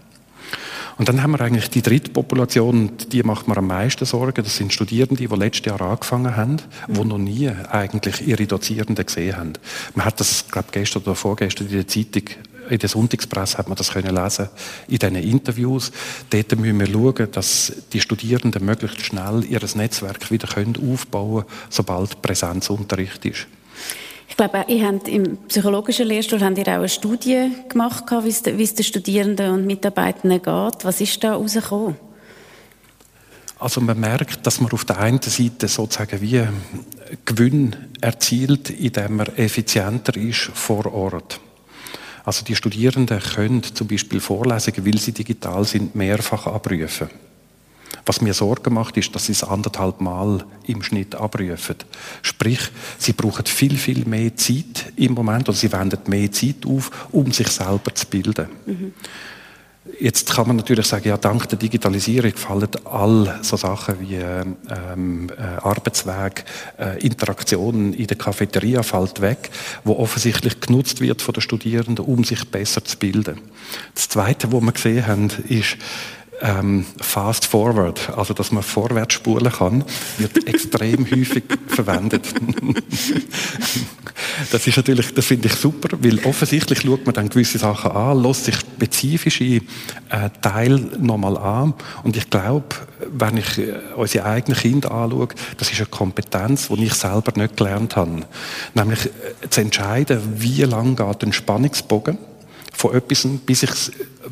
Und 0.99 1.09
dann 1.09 1.23
haben 1.23 1.33
wir 1.33 1.41
eigentlich 1.43 1.69
die 1.69 1.83
dritte 1.83 2.11
Population, 2.11 2.93
die 3.13 3.23
macht 3.23 3.49
mir 3.49 3.57
am 3.59 3.67
meisten 3.67 4.07
Sorgen. 4.07 4.43
Das 4.43 4.57
sind 4.57 4.73
Studierende, 4.73 5.29
die 5.29 5.37
letztes 5.37 5.67
Jahr 5.67 5.81
angefangen 5.83 6.37
haben, 6.37 6.57
die 6.89 7.05
noch 7.05 7.19
nie 7.19 7.51
eigentlich 7.51 8.27
ihre 8.27 8.47
Dozierenden 8.47 9.05
gesehen 9.05 9.37
haben. 9.37 9.53
Man 9.95 10.07
hat 10.07 10.21
das, 10.21 10.49
glaube 10.49 10.69
gestern 10.73 11.03
oder 11.03 11.15
vorgestern 11.15 11.67
in 11.67 11.75
der 11.75 11.89
Zeitung 11.89 12.25
in 12.69 12.79
der 12.79 12.89
Sonntagspresse 12.89 13.59
hat 13.59 13.69
man 13.69 13.77
das 13.77 13.93
können 13.93 14.13
lesen 14.13 14.49
in 14.89 14.99
diesen 14.99 15.17
Interviews. 15.17 15.93
Dort 16.31 16.59
müssen 16.59 16.81
wir 16.81 16.87
schauen, 16.87 17.31
dass 17.31 17.73
die 17.93 18.01
Studierenden 18.01 18.65
möglichst 18.65 19.03
schnell 19.03 19.45
ihr 19.45 19.61
Netzwerk 19.75 20.31
wieder 20.31 20.49
aufbauen 20.49 21.45
können, 21.45 21.57
sobald 21.71 22.23
Präsenzunterricht 22.23 23.25
ist. 23.25 23.47
Ich 24.29 24.37
glaube, 24.37 24.65
ihr 24.69 24.87
habt 24.87 25.09
im 25.09 25.37
psychologischen 25.49 26.07
Lehrstuhl 26.09 26.41
habt 26.41 26.59
ihr 26.59 26.67
auch 26.67 26.75
eine 26.75 26.89
Studie 26.89 27.51
gemacht, 27.69 28.05
wie 28.11 28.29
es, 28.29 28.43
den 28.75 28.85
Studierenden 28.85 29.53
und 29.53 29.67
Mitarbeitenden 29.67 30.43
geht. 30.43 30.85
Was 30.85 31.01
ist 31.01 31.23
da 31.23 31.31
herausgekommen? 31.31 31.97
Also 33.59 33.81
man 33.81 33.99
merkt, 33.99 34.47
dass 34.47 34.61
man 34.61 34.71
auf 34.73 34.85
der 34.85 34.99
einen 34.99 35.23
Seite 35.23 35.69
sozusagen 35.69 36.21
wie 36.21 36.43
Gewinn 37.25 37.75
erzielt, 38.03 38.69
indem 38.69 39.17
man 39.17 39.29
effizienter 39.37 40.17
ist 40.17 40.51
vor 40.53 40.93
Ort. 40.93 41.41
Also 42.25 42.45
die 42.45 42.57
Studierenden 42.57 43.21
können 43.21 43.62
zum 43.62 43.87
Beispiel 43.87 44.21
Vorlesungen, 44.21 44.85
weil 44.85 44.99
sie 44.99 45.12
digital 45.12 45.65
sind, 45.65 45.95
mehrfach 45.95 46.47
abrufen. 46.47 47.09
Was 48.07 48.21
mir 48.21 48.35
Sorgen 48.35 48.75
macht, 48.75 48.97
ist, 48.97 49.14
dass 49.14 49.27
sie 49.27 49.33
es 49.33 49.42
anderthalb 49.42 50.01
Mal 50.01 50.45
im 50.66 50.83
Schnitt 50.83 51.16
abrufen. 51.16 51.77
Sprich, 52.23 52.61
sie 52.99 53.12
brauchen 53.12 53.47
viel, 53.47 53.77
viel 53.77 54.05
mehr 54.07 54.37
Zeit 54.37 54.92
im 54.95 55.14
Moment, 55.14 55.49
oder 55.49 55.59
sie 55.59 55.73
wenden 55.73 55.99
mehr 56.07 56.31
Zeit 56.31 56.64
auf, 56.66 57.09
um 57.11 57.33
sich 57.33 57.49
selber 57.49 57.92
zu 57.95 58.07
bilden. 58.07 58.47
Mhm. 58.64 58.92
Jetzt 60.01 60.33
kann 60.33 60.49
man 60.49 60.57
natürlich 60.57 60.87
sagen, 60.87 61.09
ja, 61.09 61.16
dank 61.16 61.49
der 61.49 61.59
Digitalisierung 61.59 62.33
fallen 62.35 62.69
all 62.85 63.38
so 63.42 63.57
Sachen 63.57 64.01
wie 64.01 64.16
ähm, 64.16 65.29
äh, 65.31 65.42
Arbeitsweg, 65.42 66.45
äh, 66.79 67.01
Interaktionen 67.01 67.92
in 67.92 68.07
der 68.07 68.19
Cafeteria 68.19 68.83
fällt 68.83 69.21
weg, 69.21 69.51
wo 69.85 69.95
offensichtlich 69.95 70.61
genutzt 70.61 71.01
wird 71.01 71.23
von 71.23 71.35
den 71.35 71.40
Studierenden, 71.40 72.05
um 72.05 72.25
sich 72.25 72.45
besser 72.51 72.85
zu 72.85 72.99
bilden. 72.99 73.38
Das 73.95 74.09
Zweite, 74.09 74.53
was 74.53 74.61
wir 74.61 74.73
gesehen 74.73 75.07
haben, 75.07 75.31
ist, 75.49 75.77
ähm, 76.40 76.85
Fast 77.01 77.46
Forward, 77.46 78.11
also 78.16 78.35
dass 78.35 78.53
man 78.53 78.62
vorwärts 78.62 79.14
spulen 79.14 79.53
kann, 79.53 79.85
wird 80.18 80.46
extrem 80.49 81.11
häufig 81.11 81.44
verwendet. 81.66 82.27
das 84.51 84.66
ist 84.66 84.77
natürlich, 84.77 85.14
das 85.14 85.25
finde 85.25 85.49
ich 85.49 85.55
super, 85.55 85.96
weil 86.01 86.18
offensichtlich 86.25 86.81
schaut 86.81 87.07
man 87.07 87.14
dann 87.14 87.29
gewisse 87.29 87.59
Sachen 87.59 87.92
an, 87.92 88.22
lässt 88.22 88.44
sich 88.44 88.57
spezifische 88.57 89.44
äh, 89.44 89.61
Teile 90.42 90.79
nochmal 90.99 91.38
an 91.38 91.75
und 92.03 92.16
ich 92.16 92.29
glaube, 92.29 92.66
wenn 93.11 93.38
ich 93.38 93.59
äh, 93.59 93.75
unsere 93.96 94.27
eigenen 94.27 94.59
Kinder 94.59 94.90
anschaue, 94.90 95.29
das 95.57 95.70
ist 95.70 95.79
eine 95.79 95.87
Kompetenz, 95.87 96.68
die 96.68 96.85
ich 96.85 96.94
selber 96.94 97.33
nicht 97.35 97.57
gelernt 97.57 97.96
habe. 97.96 98.22
Nämlich 98.75 99.07
äh, 99.07 99.49
zu 99.49 99.61
entscheiden, 99.61 100.20
wie 100.37 100.62
lang 100.62 100.96
geht 100.96 101.22
ein 101.22 101.33
Spannungsbogen 101.33 102.18
von 102.77 102.95
etwas, 102.95 103.27
bis 103.47 103.62
ich 103.62 103.71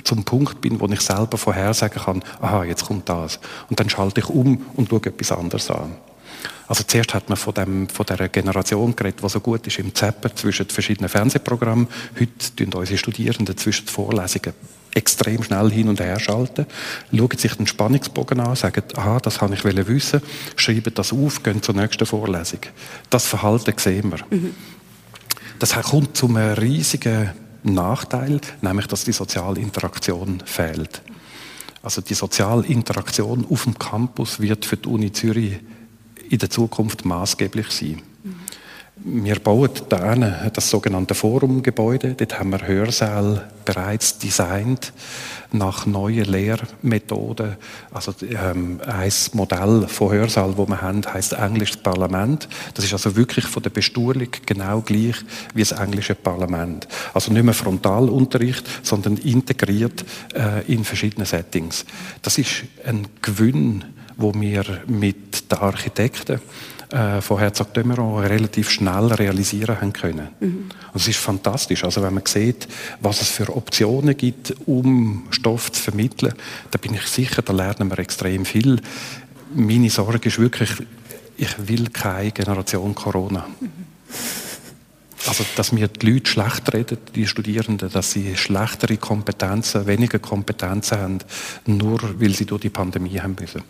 zum 0.05 0.25
Punkt 0.25 0.61
bin, 0.61 0.79
wo 0.81 0.87
ich 0.87 1.01
selber 1.01 1.39
vorhersagen 1.39 2.03
kann, 2.03 2.23
aha, 2.41 2.65
jetzt 2.65 2.87
kommt 2.87 3.09
das. 3.09 3.41
Und 3.71 3.81
dann 3.81 3.89
schalte 3.89 4.21
ich 4.21 4.29
um 4.29 4.67
und 4.75 4.91
schaue 4.91 5.07
etwas 5.07 5.33
anderes 5.33 5.71
an. 5.71 5.97
Also 6.67 6.83
zuerst 6.87 7.15
hat 7.15 7.29
man 7.29 7.37
von, 7.37 7.55
dem, 7.55 7.89
von 7.89 8.07
der 8.07 8.29
Generation 8.29 8.97
geredet, 8.97 9.23
die 9.23 9.29
so 9.29 9.41
gut 9.41 9.67
ist 9.67 9.79
im 9.79 9.95
Zapper 9.95 10.35
zwischen 10.35 10.67
den 10.67 10.73
verschiedenen 10.73 11.09
Fernsehprogrammen. 11.09 11.89
Heute 12.19 12.57
tun 12.57 12.73
unsere 12.75 12.99
Studierenden 12.99 13.57
zwischen 13.57 13.87
den 13.87 13.93
Vorlesungen 13.93 14.55
extrem 14.95 15.43
schnell 15.43 15.71
hin 15.71 15.89
und 15.89 16.01
her 16.01 16.21
schalten, 16.21 16.67
schauen 17.13 17.39
sich 17.39 17.55
den 17.55 17.67
Spannungsbogen 17.67 18.41
an, 18.41 18.55
sagen, 18.57 18.85
aha, 18.95 19.19
das 19.19 19.39
kann 19.39 19.53
ich 19.53 19.65
wissen, 19.65 20.23
schreiben 20.57 20.95
das 20.95 21.13
auf, 21.13 21.43
gehen 21.43 21.63
zur 21.63 21.75
nächsten 21.75 22.07
Vorlesung. 22.07 22.61
Das 23.11 23.27
Verhalten 23.27 23.75
sehen 23.77 24.13
wir. 24.13 24.21
Mhm. 24.31 24.55
Das 25.59 25.73
kommt 25.83 26.17
zu 26.17 26.29
einem 26.29 26.55
riesigen 26.55 27.31
Nachteil, 27.73 28.41
nämlich 28.61 28.87
dass 28.87 29.05
die 29.05 29.13
soziale 29.13 29.61
Interaktion 29.61 30.43
fehlt. 30.45 31.03
Also 31.83 32.01
die 32.01 32.15
soziale 32.15 32.67
Interaktion 32.67 33.47
auf 33.51 33.65
dem 33.65 33.79
Campus 33.79 34.41
wird 34.41 34.65
für 34.65 34.77
die 34.77 34.89
Uni 34.89 35.13
Zürich 35.13 35.61
in 36.29 36.39
der 36.39 36.51
Zukunft 36.51 37.05
maßgeblich 37.05 37.71
sein. 37.71 38.03
Wir 38.97 39.41
bauen 39.41 39.71
da 39.89 40.15
das 40.15 40.71
sogenannte 40.71 41.15
Forumgebäude. 41.15 42.15
Dort 42.15 42.39
haben 42.39 42.51
wir 42.51 42.65
Hörsäle 42.65 43.51
bereits 43.65 44.19
designt 44.19 44.93
nach 45.51 45.85
neuen 45.85 46.25
Lehrmethoden. 46.25 47.57
Also 47.93 48.15
ähm, 48.23 48.81
ein 48.87 49.13
Modell 49.33 49.89
von 49.89 50.13
Hörsaal, 50.13 50.57
wo 50.57 50.67
wir 50.69 50.81
haben, 50.81 51.03
heißt 51.05 51.33
englisches 51.33 51.79
Parlament. 51.79 52.49
Das 52.75 52.85
ist 52.85 52.93
also 52.93 53.17
wirklich 53.17 53.47
von 53.47 53.65
der 53.65 53.71
Bestuhlung 53.71 54.29
genau 54.47 54.81
gleich 54.81 55.17
wie 55.55 55.63
das 55.63 55.73
englische 55.73 56.15
Parlament. 56.15 56.87
Also 57.15 57.33
nicht 57.33 57.45
mehr 57.45 57.55
Frontalunterricht, 57.55 58.65
sondern 58.85 59.17
integriert 59.17 60.05
äh, 60.35 60.73
in 60.73 60.85
verschiedene 60.85 61.27
Settings. 61.27 61.85
Das 62.23 62.39
ist 62.39 62.63
ein 62.85 63.09
Gewinn, 63.23 63.85
wo 64.17 64.33
wir 64.35 64.65
mit 64.87 65.51
den 65.51 65.59
Architekten 65.59 66.41
äh, 66.95 67.21
von 67.21 67.41
Herzog 67.41 67.75
de 67.75 67.83
Meuron 67.83 68.25
relativ 68.25 68.71
schnell 68.71 69.07
realisieren 69.07 69.81
haben 69.81 69.93
können. 69.93 70.29
Mhm. 70.39 70.71
Und 70.93 71.01
es 71.01 71.09
ist 71.09 71.19
fantastisch. 71.19 71.83
Also 71.83 72.03
wenn 72.03 72.15
man 72.15 72.25
sieht, 72.25 72.69
was 73.01 73.21
es 73.21 73.31
für 73.31 73.55
Optionen 73.57 74.17
gibt, 74.17 74.55
um 74.67 75.27
Stoff 75.31 75.73
zu 75.73 75.83
vermitteln, 75.83 76.35
da 76.71 76.79
bin 76.79 76.95
ich 76.95 77.03
sicher, 77.07 77.43
da 77.43 77.53
lernen 77.53 77.91
wir 77.91 77.99
extrem 77.99 78.45
viel. 78.45 78.81
Meine 79.55 79.91
Sorge 79.91 80.29
ist 80.29 80.39
wirklich, 80.39 80.71
ich 81.37 81.69
will 81.69 81.89
keine 81.91 82.31
Generation 82.31 82.95
Corona. 82.95 83.45
Mhm. 83.61 83.71
Also, 85.27 85.45
dass 85.57 85.75
wir 85.75 85.89
die 85.89 86.13
Leute 86.13 86.31
schlecht 86.31 86.73
reden, 86.73 86.99
die 87.15 87.27
Studierenden, 87.27 87.91
dass 87.91 88.13
sie 88.13 88.37
schlechtere 88.37 88.99
Kompetenzen, 88.99 89.87
weniger 89.89 90.21
Kompetenzen 90.21 90.99
haben, 90.99 91.19
nur 91.67 92.21
weil 92.21 92.35
sie 92.35 92.47
durch 92.47 92.61
die 92.61 92.71
Pandemie 92.71 93.19
haben 93.19 93.35
müssen. 93.41 93.63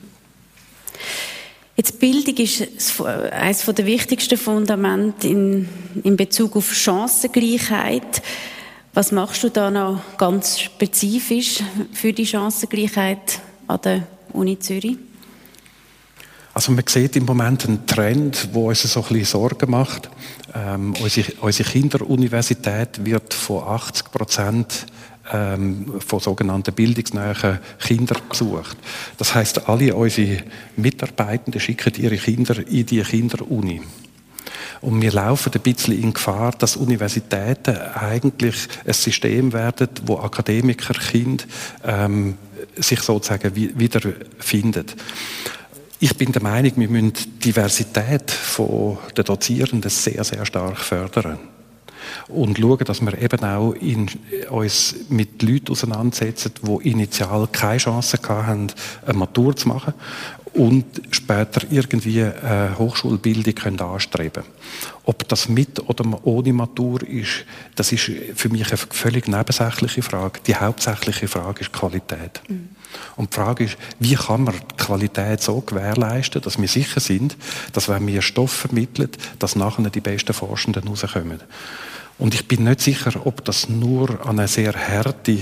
Jetzt 1.76 1.98
Bildung 1.98 2.36
ist 2.36 3.00
eines 3.02 3.64
der 3.64 3.86
wichtigsten 3.86 4.38
Fundamente 4.38 5.26
in, 5.26 5.68
in 6.04 6.16
Bezug 6.16 6.54
auf 6.54 6.72
Chancengleichheit. 6.72 8.22
Was 8.92 9.10
machst 9.10 9.42
du 9.42 9.48
da 9.48 9.72
noch 9.72 10.00
ganz 10.16 10.60
spezifisch 10.60 11.64
für 11.92 12.12
die 12.12 12.26
Chancengleichheit 12.26 13.40
an 13.66 13.80
der 13.82 14.06
Uni 14.32 14.56
Zürich? 14.60 14.96
Also 16.54 16.70
man 16.70 16.84
sieht 16.86 17.16
im 17.16 17.24
Moment 17.24 17.66
einen 17.66 17.84
Trend, 17.84 18.50
wo 18.52 18.68
uns 18.68 18.82
so 18.82 19.00
ein 19.00 19.08
bisschen 19.08 19.24
Sorgen 19.24 19.68
macht. 19.68 20.08
Ähm, 20.54 20.94
unsere, 21.02 21.32
unsere 21.40 21.68
Kinderuniversität 21.68 23.04
wird 23.04 23.34
von 23.34 23.64
80 23.64 24.12
Prozent 24.12 24.86
ähm, 25.32 26.00
von 26.06 26.20
sogenannten 26.20 26.74
bildungsnähen 26.74 27.58
Kindern 27.78 28.18
besucht. 28.28 28.76
Das 29.16 29.34
heißt, 29.34 29.68
alle 29.68 29.94
unsere 29.94 30.42
Mitarbeitenden 30.76 31.60
schicken 31.60 31.94
ihre 31.96 32.16
Kinder 32.16 32.58
in 32.66 32.86
die 32.86 33.02
Kinderuni. 33.02 33.80
Und 34.80 35.00
wir 35.00 35.12
laufen 35.12 35.50
ein 35.54 35.60
bisschen 35.62 36.00
in 36.00 36.12
Gefahr, 36.12 36.52
dass 36.52 36.76
Universitäten 36.76 37.76
eigentlich 37.76 38.56
ein 38.84 38.92
System 38.92 39.52
werden, 39.52 39.88
wo 40.04 40.18
Akademikerkind 40.18 41.46
ähm, 41.84 42.36
sich 42.76 43.00
sozusagen 43.00 43.54
wiederfindet. 43.54 44.94
Ich 46.00 46.14
bin 46.18 46.32
der 46.32 46.42
Meinung, 46.42 46.72
wir 46.76 46.88
müssen 46.88 47.14
die 47.14 47.50
Diversität 47.50 48.34
der 49.16 49.24
Dozierenden 49.24 49.90
sehr, 49.90 50.22
sehr 50.22 50.44
stark 50.44 50.78
fördern 50.78 51.38
und 52.28 52.58
schauen, 52.58 52.84
dass 52.84 53.00
wir 53.00 53.20
eben 53.20 53.44
auch 53.44 53.72
in, 53.72 54.08
uns 54.50 54.94
mit 55.08 55.42
Leuten 55.42 55.72
auseinandersetzen, 55.72 56.52
die 56.62 56.90
initial 56.90 57.48
keine 57.50 57.78
Chance 57.78 58.18
hatten, 58.28 58.68
eine 59.06 59.18
Matur 59.18 59.56
zu 59.56 59.68
machen 59.68 59.94
und 60.54 60.84
später 61.10 61.62
irgendwie 61.70 62.22
eine 62.22 62.78
Hochschulbildung 62.78 63.54
können 63.54 63.80
anstreben 63.80 64.44
Ob 65.04 65.28
das 65.28 65.48
mit 65.48 65.80
oder 65.88 66.04
ohne 66.24 66.52
Matur 66.52 67.02
ist, 67.02 67.44
das 67.74 67.92
ist 67.92 68.10
für 68.34 68.48
mich 68.48 68.68
eine 68.68 68.76
völlig 68.76 69.26
nebensächliche 69.26 70.02
Frage. 70.02 70.40
Die 70.46 70.54
hauptsächliche 70.54 71.28
Frage 71.28 71.62
ist 71.62 71.72
Qualität. 71.72 72.40
Mhm. 72.48 72.68
Und 73.16 73.32
die 73.32 73.36
Frage 73.36 73.64
ist, 73.64 73.76
wie 73.98 74.14
kann 74.14 74.44
man 74.44 74.54
die 74.54 74.76
Qualität 74.76 75.42
so 75.42 75.60
gewährleisten, 75.60 76.42
dass 76.42 76.60
wir 76.60 76.68
sicher 76.68 77.00
sind, 77.00 77.36
dass 77.72 77.88
wenn 77.88 78.06
wir 78.06 78.22
Stoff 78.22 78.52
vermitteln, 78.52 79.10
dass 79.38 79.56
nachher 79.56 79.90
die 79.90 80.00
besten 80.00 80.32
Forschenden 80.32 80.88
rauskommen. 80.88 81.40
Und 82.18 82.34
ich 82.34 82.46
bin 82.46 82.64
nicht 82.64 82.80
sicher, 82.80 83.12
ob 83.24 83.44
das 83.44 83.68
nur 83.68 84.24
an 84.26 84.38
eine 84.38 84.48
sehr 84.48 84.72
harte 84.74 85.38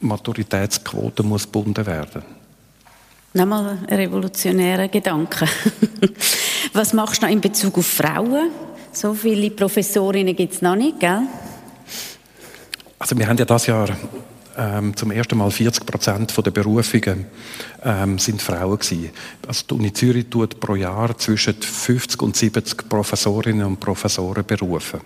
Maturitätsquote 0.00 1.22
muss 1.22 1.44
gebunden 1.44 1.86
werden 1.86 2.22
muss. 2.22 2.42
Nochmal 3.34 3.78
ein 3.86 3.96
revolutionärer 3.96 4.88
Gedanke. 4.88 5.46
Was 6.74 6.92
machst 6.92 7.22
du 7.22 7.26
noch 7.26 7.32
in 7.32 7.40
Bezug 7.40 7.78
auf 7.78 7.86
Frauen? 7.86 8.50
So 8.92 9.14
viele 9.14 9.50
Professorinnen 9.50 10.36
gibt 10.36 10.52
es 10.52 10.60
noch 10.60 10.76
nicht, 10.76 11.00
gell? 11.00 11.22
Also 12.98 13.16
wir 13.18 13.26
haben 13.26 13.38
ja 13.38 13.46
das 13.46 13.66
Jahr 13.66 13.88
ähm, 14.56 14.96
zum 14.96 15.10
ersten 15.10 15.38
Mal 15.38 15.50
40 15.50 15.86
Prozent 15.86 16.34
der 16.36 16.50
Berufungen 16.50 17.26
ähm, 17.82 18.18
sind 18.18 18.42
Frauen 18.42 18.78
gewesen. 18.78 19.10
Also 19.46 19.64
die 19.70 19.74
Uni 19.74 19.92
Zürich 19.92 20.26
tut 20.28 20.60
pro 20.60 20.74
Jahr 20.74 21.16
zwischen 21.18 21.54
50 21.54 22.22
und 22.22 22.36
70 22.36 22.88
Professorinnen 22.88 23.66
und 23.66 23.80
Professoren 23.80 24.44
berufen. 24.44 25.00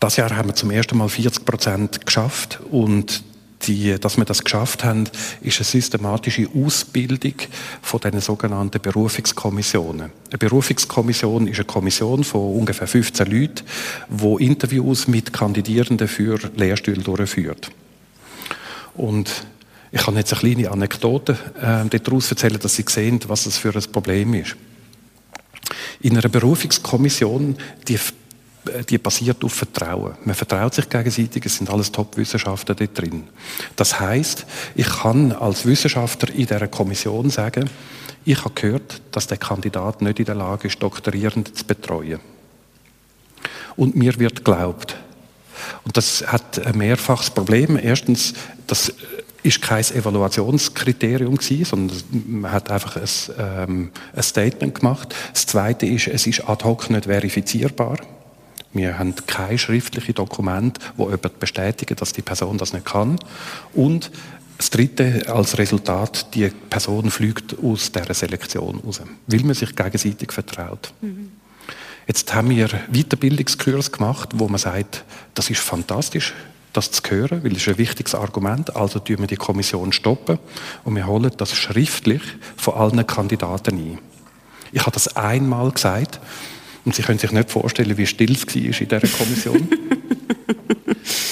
Das 0.00 0.16
Jahr 0.16 0.36
haben 0.36 0.50
wir 0.50 0.54
zum 0.54 0.70
ersten 0.70 0.98
Mal 0.98 1.08
40 1.08 1.44
Prozent 1.44 2.06
geschafft 2.06 2.60
und 2.70 3.22
die, 3.62 3.98
dass 3.98 4.16
wir 4.16 4.24
das 4.24 4.44
geschafft 4.44 4.84
haben, 4.84 5.04
ist 5.40 5.58
eine 5.58 5.64
systematische 5.64 6.48
Ausbildung 6.54 7.34
von 7.82 8.00
den 8.00 8.20
sogenannten 8.20 8.80
Berufungskommissionen. 8.80 10.12
Eine 10.28 10.38
Berufungskommission 10.38 11.48
ist 11.48 11.58
eine 11.58 11.64
Kommission 11.64 12.24
von 12.24 12.54
ungefähr 12.54 12.86
15 12.86 13.26
Leuten, 13.30 13.64
die 14.08 14.44
Interviews 14.44 15.08
mit 15.08 15.32
Kandidierenden 15.32 16.08
für 16.08 16.38
Lehrstühle 16.56 17.02
durchführt. 17.02 17.70
Und 18.94 19.30
ich 19.92 20.02
kann 20.02 20.16
jetzt 20.16 20.32
eine 20.32 20.40
kleine 20.40 20.70
Anekdote 20.70 21.38
äh, 21.60 21.98
daraus 21.98 22.30
erzählen, 22.30 22.58
dass 22.60 22.76
Sie 22.76 22.84
sehen, 22.88 23.20
was 23.28 23.44
das 23.44 23.58
für 23.58 23.74
ein 23.74 23.92
Problem 23.92 24.34
ist. 24.34 24.56
In 26.00 26.16
einer 26.16 26.28
Berufungskommission, 26.28 27.56
die 27.88 27.98
die 28.88 28.98
basiert 28.98 29.42
auf 29.44 29.52
Vertrauen. 29.52 30.14
Man 30.24 30.34
vertraut 30.34 30.74
sich 30.74 30.88
gegenseitig, 30.88 31.46
es 31.46 31.56
sind 31.56 31.70
alles 31.70 31.92
Top-Wissenschaftler 31.92 32.74
dort 32.74 32.98
drin. 32.98 33.24
Das 33.76 33.98
heißt, 34.00 34.46
ich 34.74 34.88
kann 34.88 35.32
als 35.32 35.66
Wissenschaftler 35.66 36.30
in 36.30 36.46
dieser 36.46 36.68
Kommission 36.68 37.30
sagen, 37.30 37.68
ich 38.24 38.44
habe 38.44 38.54
gehört, 38.54 39.00
dass 39.12 39.28
der 39.28 39.38
Kandidat 39.38 40.02
nicht 40.02 40.18
in 40.18 40.24
der 40.24 40.34
Lage 40.34 40.68
ist, 40.68 40.82
Doktorierende 40.82 41.52
zu 41.52 41.64
betreuen. 41.64 42.20
Und 43.76 43.94
mir 43.94 44.18
wird 44.18 44.44
geglaubt. 44.44 44.96
Und 45.84 45.96
das 45.96 46.24
hat 46.26 46.64
ein 46.66 46.76
mehrfaches 46.76 47.30
Problem. 47.30 47.78
Erstens, 47.80 48.34
das 48.66 48.92
ist 49.42 49.62
kein 49.62 49.84
Evaluationskriterium 49.84 51.36
gewesen, 51.36 51.64
sondern 51.64 51.98
man 52.26 52.52
hat 52.52 52.70
einfach 52.70 52.96
ein, 52.96 53.08
ähm, 53.38 53.90
ein 54.14 54.22
Statement 54.22 54.74
gemacht. 54.80 55.14
Das 55.32 55.46
Zweite 55.46 55.86
ist, 55.86 56.08
es 56.08 56.26
ist 56.26 56.48
ad 56.48 56.64
hoc 56.64 56.90
nicht 56.90 57.04
verifizierbar. 57.04 57.98
Wir 58.76 58.98
haben 58.98 59.14
keine 59.26 59.58
schriftlichen 59.58 60.14
Dokumente, 60.14 60.80
wo 60.96 61.04
jemand 61.04 61.38
bestätigen, 61.38 61.96
dass 61.96 62.12
die 62.12 62.22
Person 62.22 62.58
das 62.58 62.72
nicht 62.72 62.86
kann. 62.86 63.18
Und 63.74 64.10
das 64.58 64.70
Dritte 64.70 65.24
als 65.28 65.58
Resultat, 65.58 66.34
die 66.34 66.48
Person 66.48 67.10
fliegt 67.10 67.56
aus 67.62 67.92
dieser 67.92 68.14
Selektion 68.14 68.80
raus, 68.84 69.02
weil 69.26 69.40
man 69.40 69.54
sich 69.54 69.74
gegenseitig 69.76 70.32
vertraut. 70.32 70.92
Mhm. 71.00 71.30
Jetzt 72.06 72.32
haben 72.34 72.50
wir 72.50 72.68
Weiterbildungskurs 72.90 73.90
gemacht, 73.90 74.30
wo 74.34 74.48
man 74.48 74.58
sagt, 74.58 75.04
das 75.34 75.50
ist 75.50 75.60
fantastisch, 75.60 76.34
das 76.72 76.90
zu 76.92 77.02
hören, 77.10 77.42
weil 77.42 77.52
es 77.52 77.58
ist 77.58 77.68
ein 77.68 77.78
wichtiges 77.78 78.14
Argument. 78.14 78.76
Also 78.76 79.00
tun 79.00 79.18
wir 79.18 79.26
die 79.26 79.36
Kommission 79.36 79.92
stoppen 79.92 80.38
und 80.84 80.94
wir 80.94 81.06
holen 81.06 81.32
das 81.36 81.54
schriftlich 81.54 82.22
von 82.56 82.74
allen 82.74 83.06
Kandidaten 83.06 83.76
ein. 83.76 83.98
Ich 84.72 84.82
habe 84.82 84.92
das 84.92 85.16
einmal 85.16 85.70
gesagt 85.72 86.20
und 86.86 86.94
Sie 86.94 87.02
können 87.02 87.18
sich 87.18 87.32
nicht 87.32 87.50
vorstellen, 87.50 87.98
wie 87.98 88.06
still 88.06 88.32
es 88.32 88.46
war 88.46 88.62
in 88.62 88.72
dieser 88.72 89.00
Kommission. 89.00 89.68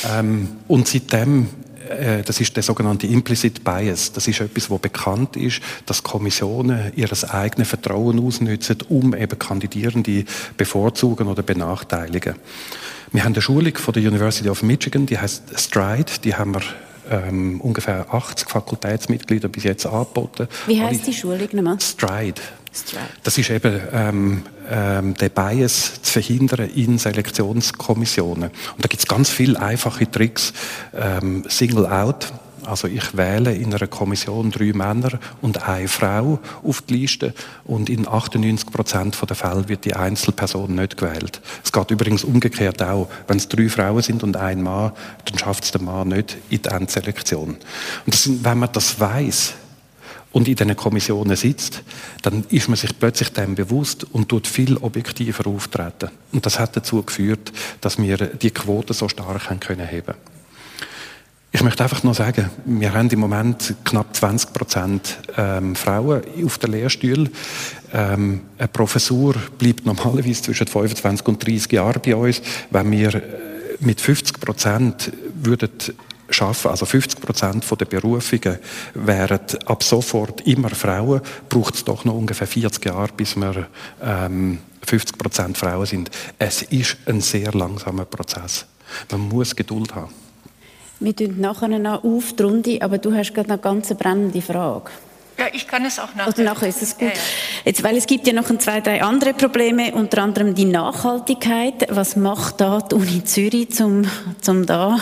ähm, 0.13 0.49
und 0.67 0.89
seitdem, 0.89 1.47
äh, 1.89 2.23
das 2.25 2.41
ist 2.41 2.57
der 2.57 2.65
sogenannte 2.65 3.07
Implicit 3.07 3.63
Bias, 3.63 4.13
das 4.13 4.27
ist 4.27 4.41
etwas, 4.41 4.69
wo 4.69 4.79
bekannt 4.79 5.37
ist, 5.37 5.61
dass 5.87 6.03
Kommissionen 6.03 6.93
ihr 6.97 7.09
eigenes 7.33 7.69
Vertrauen 7.69 8.19
ausnutzen, 8.19 8.79
um 8.89 9.15
eben 9.15 9.39
Kandidierende 9.39 10.25
bevorzugen 10.57 11.29
oder 11.29 11.45
benachteiligen. 11.45 12.35
Wir 13.13 13.23
haben 13.23 13.35
eine 13.35 13.43
Schulung 13.43 13.77
von 13.77 13.95
der 13.95 14.03
University 14.03 14.49
of 14.49 14.65
Michigan, 14.65 15.07
die 15.07 15.19
heißt 15.19 15.45
Stride, 15.57 16.11
die 16.25 16.35
haben 16.35 16.55
wir 16.55 16.63
ähm, 17.09 17.61
ungefähr 17.61 18.13
80 18.13 18.49
Fakultätsmitglieder 18.49 19.49
bis 19.49 19.63
jetzt 19.63 19.87
angeboten. 19.87 20.49
Wie 20.67 20.83
heißt 20.83 21.07
die 21.07 21.13
Schulung 21.13 21.49
nochmal? 21.53 21.79
Stride. 21.81 22.41
Das 23.23 23.39
ist 23.39 23.51
eben 23.51 23.81
ähm, 23.93 24.43
ähm, 24.71 25.15
der 25.15 25.29
Bias 25.29 26.03
zu 26.03 26.13
verhindern 26.13 26.69
in 26.71 26.99
Selektionskommissionen. 26.99 28.51
Und 28.51 28.85
da 28.85 28.89
gibt 28.89 29.03
es 29.03 29.07
ganz 29.07 29.31
viele 29.31 29.61
einfache 29.61 30.11
Tricks. 30.11 30.53
Ähm, 30.95 31.45
Single 31.49 31.87
out, 31.87 32.33
also 32.67 32.89
ich 32.89 33.17
wähle 33.17 33.55
in 33.55 33.75
einer 33.75 33.87
Kommission 33.87 34.51
drei 34.51 34.73
Männer 34.73 35.19
und 35.43 35.69
eine 35.69 35.89
Frau 35.89 36.39
auf 36.63 36.83
die 36.83 36.95
Liste 36.99 37.35
und 37.65 37.91
in 37.91 38.09
98 38.09 38.71
Prozent 38.71 39.19
der 39.29 39.37
Fälle 39.37 39.69
wird 39.69 39.85
die 39.85 39.95
Einzelperson 39.95 40.75
nicht 40.75 40.97
gewählt. 40.97 41.41
Es 41.63 41.73
geht 41.73 41.91
übrigens 41.91 42.25
umgekehrt 42.25 42.83
auch. 42.83 43.09
Wenn 43.27 43.37
es 43.37 43.49
drei 43.49 43.69
Frauen 43.69 44.03
sind 44.03 44.23
und 44.23 44.37
ein 44.37 44.63
Mann, 44.63 44.93
dann 45.27 45.39
schafft 45.39 45.65
es 45.65 45.73
der 45.73 45.83
Mann 45.83 46.09
nicht 46.09 46.37
in 46.49 46.63
die 46.63 46.69
Endselektion. 46.69 47.57
Und 48.07 48.15
sind, 48.15 48.45
wenn 48.45 48.59
man 48.59 48.71
das 48.73 48.99
weiß, 48.99 49.55
und 50.35 50.49
in 50.49 50.57
diesen 50.57 50.77
Kommissionen 50.77 51.37
sitzt, 51.37 51.83
dann 52.23 52.45
ist 52.51 52.69
man 52.69 52.77
sich 52.77 52.99
plötzlich 52.99 53.31
dem 53.31 53.55
bewusst 53.55 54.05
und 54.13 54.29
tut 54.29 54.49
viel 54.49 54.77
objektiver 54.77 55.47
auftreten. 55.47 56.11
Und 56.33 56.45
das 56.45 56.59
hat 56.59 56.77
dazu 56.77 57.03
geführt, 57.03 57.53
dass 57.81 57.99
wir 57.99 58.17
die 58.17 58.51
Quote 58.51 58.93
so 58.95 59.09
stark 59.09 59.49
haben 59.49 59.61
können 59.61 59.87
heben. 59.87 60.15
Ich 61.53 61.63
möchte 61.63 61.85
einfach 61.85 62.03
nur 62.03 62.15
sagen, 62.15 62.51
wir 62.65 62.93
haben 62.93 63.09
im 63.11 63.21
Moment 63.21 63.77
knapp 63.85 64.17
20 64.17 64.53
Prozent 64.53 65.19
ähm, 65.37 65.77
Frauen 65.77 66.23
auf 66.45 66.59
der 66.59 66.69
Lehrstuhl. 66.71 67.31
Ähm, 67.93 68.41
eine 68.59 68.67
Professur 68.67 69.37
bleibt 69.57 69.87
normalerweise 69.87 70.43
zwischen 70.43 70.67
25 70.67 71.29
und 71.29 71.47
30 71.47 71.71
Jahren 71.71 72.03
bei 72.05 72.17
uns. 72.17 72.43
Wenn 72.71 72.91
wir 72.91 73.15
äh, 73.15 73.23
mit 73.79 74.01
50 74.01 74.41
Prozent 74.41 75.13
würden 75.33 75.71
schaffen, 76.31 76.71
also 76.71 76.87
50 76.87 77.21
Prozent 77.21 77.65
der 77.81 77.85
Berufungen 77.85 78.59
wären 78.95 79.41
ab 79.67 79.83
sofort 79.83 80.47
immer 80.47 80.71
Frauen, 80.71 81.21
braucht 81.49 81.75
es 81.75 81.85
doch 81.85 82.05
noch 82.05 82.15
ungefähr 82.15 82.47
40 82.47 82.85
Jahre, 82.85 83.13
bis 83.17 83.37
wir 83.37 83.67
ähm, 84.03 84.59
50 84.87 85.19
Prozent 85.19 85.59
Frauen 85.59 85.87
sind. 85.87 86.11
Es 86.39 86.63
ist 86.63 86.97
ein 87.07 87.21
sehr 87.21 87.53
langsamer 87.53 88.05
Prozess. 88.05 88.67
Man 89.11 89.29
muss 89.29 89.57
Geduld 89.57 89.95
haben. 89.95 90.13
Wir 91.01 91.15
tun 91.15 91.41
nachher 91.41 91.69
noch 91.69 92.05
auf 92.05 92.33
die 92.33 92.43
Runde, 92.43 92.79
aber 92.81 92.99
du 92.99 93.13
hast 93.13 93.35
gerade 93.35 93.51
eine 93.51 93.59
ganz 93.59 93.93
brennende 93.95 94.41
Frage. 94.41 94.91
Ja, 95.39 95.47
ich 95.53 95.67
kann 95.67 95.85
es 95.85 95.99
auch 95.99 96.15
nachher. 96.15 96.29
Oder 96.29 96.45
nachher 96.45 96.69
ist 96.69 96.81
es 96.81 96.97
gut. 96.97 97.09
Ja, 97.09 97.15
ja. 97.15 97.21
Jetzt, 97.65 97.83
weil 97.83 97.97
es 97.97 98.07
gibt 98.07 98.27
ja 98.27 98.33
noch 98.33 98.47
zwei, 98.59 98.81
drei 98.81 99.03
andere 99.03 99.35
Probleme, 99.35 99.93
unter 99.93 100.23
anderem 100.23 100.55
die 100.55 100.65
Nachhaltigkeit. 100.65 101.89
Was 101.91 102.15
macht 102.15 102.61
da 102.61 102.81
die 102.81 102.95
Uni 102.95 103.25
Zürich, 103.25 103.73
zum, 103.73 104.05
zum 104.41 104.65
da, 104.65 105.01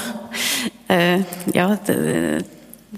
äh, 0.93 1.19
ja, 1.53 1.79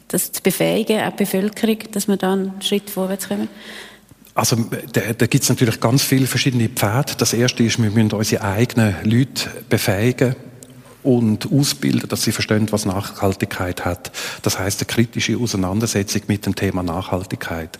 das 0.09 0.33
zu 0.33 0.43
befähigen, 0.43 1.01
auch 1.01 1.13
die 1.13 1.25
Bevölkerung, 1.25 1.79
dass 1.93 2.09
wir 2.09 2.17
da 2.17 2.33
einen 2.33 2.61
Schritt 2.61 2.91
vorwärts 2.91 3.29
kommen? 3.29 3.49
Also 4.35 4.57
da, 4.93 5.01
da 5.13 5.27
gibt 5.27 5.45
es 5.45 5.49
natürlich 5.49 5.79
ganz 5.79 6.03
viele 6.03 6.27
verschiedene 6.27 6.69
Pfade. 6.69 7.13
Das 7.17 7.33
erste 7.33 7.63
ist, 7.63 7.81
wir 7.81 7.91
müssen 7.91 8.13
unsere 8.13 8.43
eigenen 8.43 8.97
Leute 9.05 9.49
befähigen 9.69 10.35
und 11.05 11.53
ausbilden, 11.53 12.09
dass 12.09 12.23
sie 12.23 12.33
verstehen, 12.33 12.67
was 12.73 12.85
Nachhaltigkeit 12.85 13.85
hat. 13.85 14.11
Das 14.43 14.59
heißt, 14.59 14.81
eine 14.81 14.87
kritische 14.87 15.39
Auseinandersetzung 15.39 16.23
mit 16.27 16.47
dem 16.47 16.57
Thema 16.57 16.83
Nachhaltigkeit. 16.83 17.79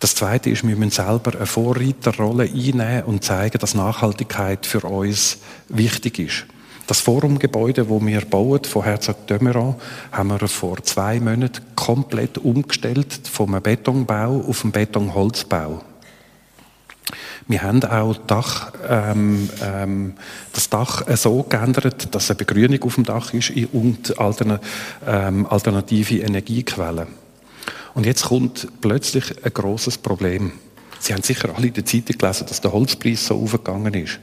Das 0.00 0.14
Zweite 0.14 0.50
ist, 0.50 0.66
wir 0.66 0.76
müssen 0.76 0.90
selber 0.90 1.36
eine 1.36 1.46
Vorreiterrolle 1.46 2.44
einnehmen 2.44 3.04
und 3.04 3.24
zeigen, 3.24 3.58
dass 3.58 3.74
Nachhaltigkeit 3.74 4.66
für 4.66 4.80
uns 4.80 5.38
wichtig 5.68 6.18
ist. 6.18 6.46
Das 6.86 7.00
Forumgebäude, 7.00 7.88
wo 7.88 8.04
wir 8.04 8.20
bauen, 8.20 8.62
von 8.62 8.84
Herzog 8.84 9.26
Dömeron, 9.26 9.74
haben 10.12 10.28
wir 10.30 10.46
vor 10.46 10.82
zwei 10.84 11.18
Monaten 11.18 11.64
komplett 11.74 12.38
umgestellt 12.38 13.20
vom 13.30 13.60
Betonbau 13.60 14.44
auf 14.46 14.62
einen 14.62 14.70
Betonholzbau. 14.70 15.82
Wir 17.48 17.62
haben 17.62 17.82
auch 17.84 18.16
Dach, 18.26 18.72
ähm, 18.88 19.50
ähm, 19.62 20.14
das 20.52 20.68
Dach 20.68 21.04
so 21.16 21.44
geändert, 21.44 22.14
dass 22.14 22.30
eine 22.30 22.36
Begrünung 22.36 22.82
auf 22.82 22.94
dem 22.96 23.04
Dach 23.04 23.32
ist 23.34 23.52
und 23.72 24.18
altern, 24.18 24.60
ähm, 25.06 25.46
alternative 25.46 26.18
Energiequellen. 26.18 27.08
Und 27.94 28.06
jetzt 28.06 28.26
kommt 28.26 28.68
plötzlich 28.80 29.44
ein 29.44 29.52
großes 29.52 29.98
Problem. 29.98 30.52
Sie 31.00 31.12
haben 31.12 31.22
sicher 31.22 31.50
alle 31.56 31.68
in 31.68 31.74
der 31.74 31.84
Zeitung 31.84 32.18
gelesen, 32.18 32.46
dass 32.48 32.60
der 32.60 32.72
Holzpreis 32.72 33.26
so 33.26 33.40
aufgegangen 33.40 33.94
ist. 33.94 34.18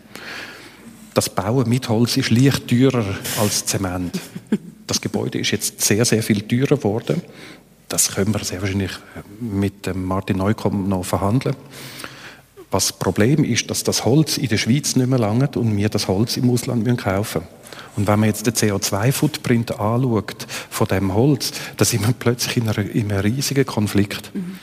Das 1.14 1.30
Bauen 1.30 1.70
mit 1.70 1.90
Holz 1.90 2.18
ist 2.18 2.32
leicht 2.32 2.68
teurer 2.68 3.06
als 3.40 3.66
Zement. 3.66 4.20
Das 4.88 5.00
Gebäude 5.00 5.40
ist 5.40 5.52
jetzt 5.52 5.82
sehr, 5.82 6.06
sehr 6.06 6.24
viel 6.24 6.42
teurer 6.42 6.78
geworden. 6.78 7.22
Das 7.88 8.16
können 8.16 8.34
wir 8.34 8.44
sehr 8.44 8.62
wahrscheinlich 8.62 8.92
mit 9.40 9.96
Martin 9.96 10.38
Neukomm 10.38 10.90
noch 10.90 11.06
verhandeln. 11.06 11.56
Was 12.72 12.88
das 12.88 12.98
Problem 12.98 13.44
ist, 13.44 13.70
dass 13.70 13.84
das 13.84 14.04
Holz 14.04 14.38
in 14.38 14.48
der 14.48 14.58
Schweiz 14.58 14.96
nicht 14.96 15.08
mehr 15.08 15.20
langt 15.20 15.56
und 15.58 15.78
wir 15.78 15.90
das 15.90 16.08
Holz 16.08 16.38
im 16.38 16.50
Ausland 16.50 16.86
kaufen 16.98 17.42
müssen. 17.42 17.54
Und 17.96 18.08
wenn 18.08 18.20
man 18.20 18.30
jetzt 18.30 18.48
den 18.48 18.54
CO2-Footprint 18.54 19.80
anschaut 19.80 20.48
von 20.70 20.88
dem 20.88 21.14
Holz, 21.14 21.52
dann 21.78 21.86
sind 21.86 22.06
wir 22.06 22.14
plötzlich 22.14 22.58
in, 22.58 22.68
in 22.68 23.12
einem 23.12 23.22
riesigen 23.22 23.66
Konflikt. 23.66 24.34
Mhm. 24.34 24.58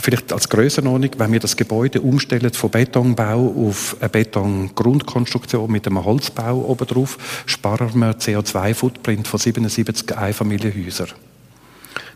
Vielleicht 0.00 0.32
als 0.32 0.48
Größenordnung, 0.48 1.10
wenn 1.18 1.32
wir 1.32 1.40
das 1.40 1.56
Gebäude 1.56 2.00
umstellen 2.00 2.52
von 2.52 2.70
Betonbau 2.70 3.68
auf 3.68 3.96
eine 4.00 4.08
Betongrundkonstruktion 4.08 5.70
mit 5.70 5.86
einem 5.86 6.04
Holzbau 6.04 6.64
obendrauf, 6.66 7.44
sparen 7.46 7.90
wir 7.94 8.18
CO2-Footprint 8.18 9.28
von 9.28 9.40
77 9.40 10.16
Einfamilienhäusern. 10.16 11.08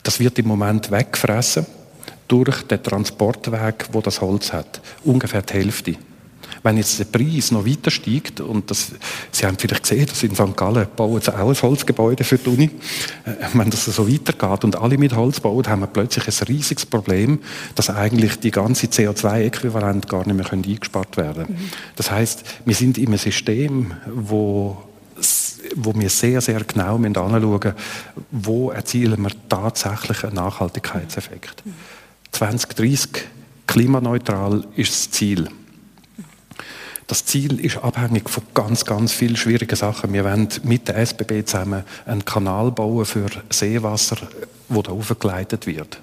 Das 0.03 0.21
wird 0.21 0.39
im 0.39 0.49
Moment 0.49 0.91
weggefressen 0.91 1.67
durch 2.29 2.63
den 2.63 2.83
Transportweg, 2.83 3.89
wo 3.93 4.01
das 4.01 4.21
Holz 4.21 4.53
hat. 4.53 4.81
Ungefähr 5.05 5.43
die 5.43 5.55
Hälfte. 5.55 5.97
Wenn 6.63 6.77
jetzt 6.77 6.99
der 6.99 7.05
Preis 7.05 7.51
noch 7.51 7.67
weiter 7.67 7.91
steigt, 7.91 8.41
und 8.41 8.71
das, 8.71 8.93
Sie 9.33 9.47
haben 9.47 9.57
vielleicht 9.59 9.83
gesehen, 9.83 10.07
dass 10.07 10.23
in 10.23 10.35
St. 10.35 10.57
Gallen 10.57 10.87
bauen 10.97 11.21
sie 11.21 11.35
auch 11.35 11.49
ein 11.49 11.63
Holzgebäude 11.63 12.25
für 12.25 12.39
die 12.39 12.51
Uni. 12.51 12.71
Äh, 13.25 13.33
wenn 13.55 13.71
das 13.71 13.85
so 13.85 14.11
weitergeht 14.11 14.65
und 14.65 14.77
alle 14.77 14.99
mit 14.99 15.15
Holz 15.15 15.41
bauen, 15.41 15.67
haben 15.67 15.81
wir 15.81 15.87
plötzlich 15.87 16.27
ein 16.27 16.47
riesiges 16.47 16.87
Problem, 16.87 17.41
dass 17.75 17.91
eigentlich 17.91 18.39
die 18.41 18.51
ganze 18.51 18.87
CO2-Äquivalent 18.87 20.09
gar 20.09 20.27
nicht 20.27 20.37
mehr 20.37 20.53
eingespart 20.53 21.17
werden 21.17 21.47
können. 21.47 21.59
Mhm. 21.59 21.71
Das 21.97 22.11
heißt, 22.11 22.45
wir 22.65 22.75
sind 22.75 22.99
in 22.99 23.09
einem 23.09 23.19
System, 23.19 23.93
wo 24.07 24.85
wo 25.77 25.95
wir 25.95 26.09
sehr, 26.09 26.41
sehr 26.41 26.65
genau 26.65 26.97
anschauen 26.97 27.41
müssen, 27.51 27.75
wo 28.31 28.71
erzielen 28.71 29.23
wir 29.23 29.33
tatsächlich 29.49 30.25
einen 30.25 30.35
Nachhaltigkeitseffekt. 30.35 31.63
2030 32.33 33.09
klimaneutral 33.67 34.65
ist 34.77 34.91
das 34.93 35.11
Ziel. 35.11 35.49
Das 37.11 37.25
Ziel 37.25 37.59
ist 37.59 37.79
abhängig 37.79 38.31
von 38.31 38.45
ganz, 38.55 38.85
ganz 38.85 39.13
vielen 39.13 39.35
schwierigen 39.35 39.75
Sachen. 39.75 40.13
Wir 40.13 40.25
wollen 40.25 40.47
mit 40.63 40.87
der 40.87 40.97
SBB 40.99 41.45
zusammen 41.45 41.83
einen 42.07 42.25
Kanal 42.25 42.71
bauen 42.71 43.05
für 43.05 43.29
Seewasser, 43.51 44.17
wo 44.69 44.81
da 44.81 44.93
aufgeleitet 44.93 45.67
wird. 45.67 46.01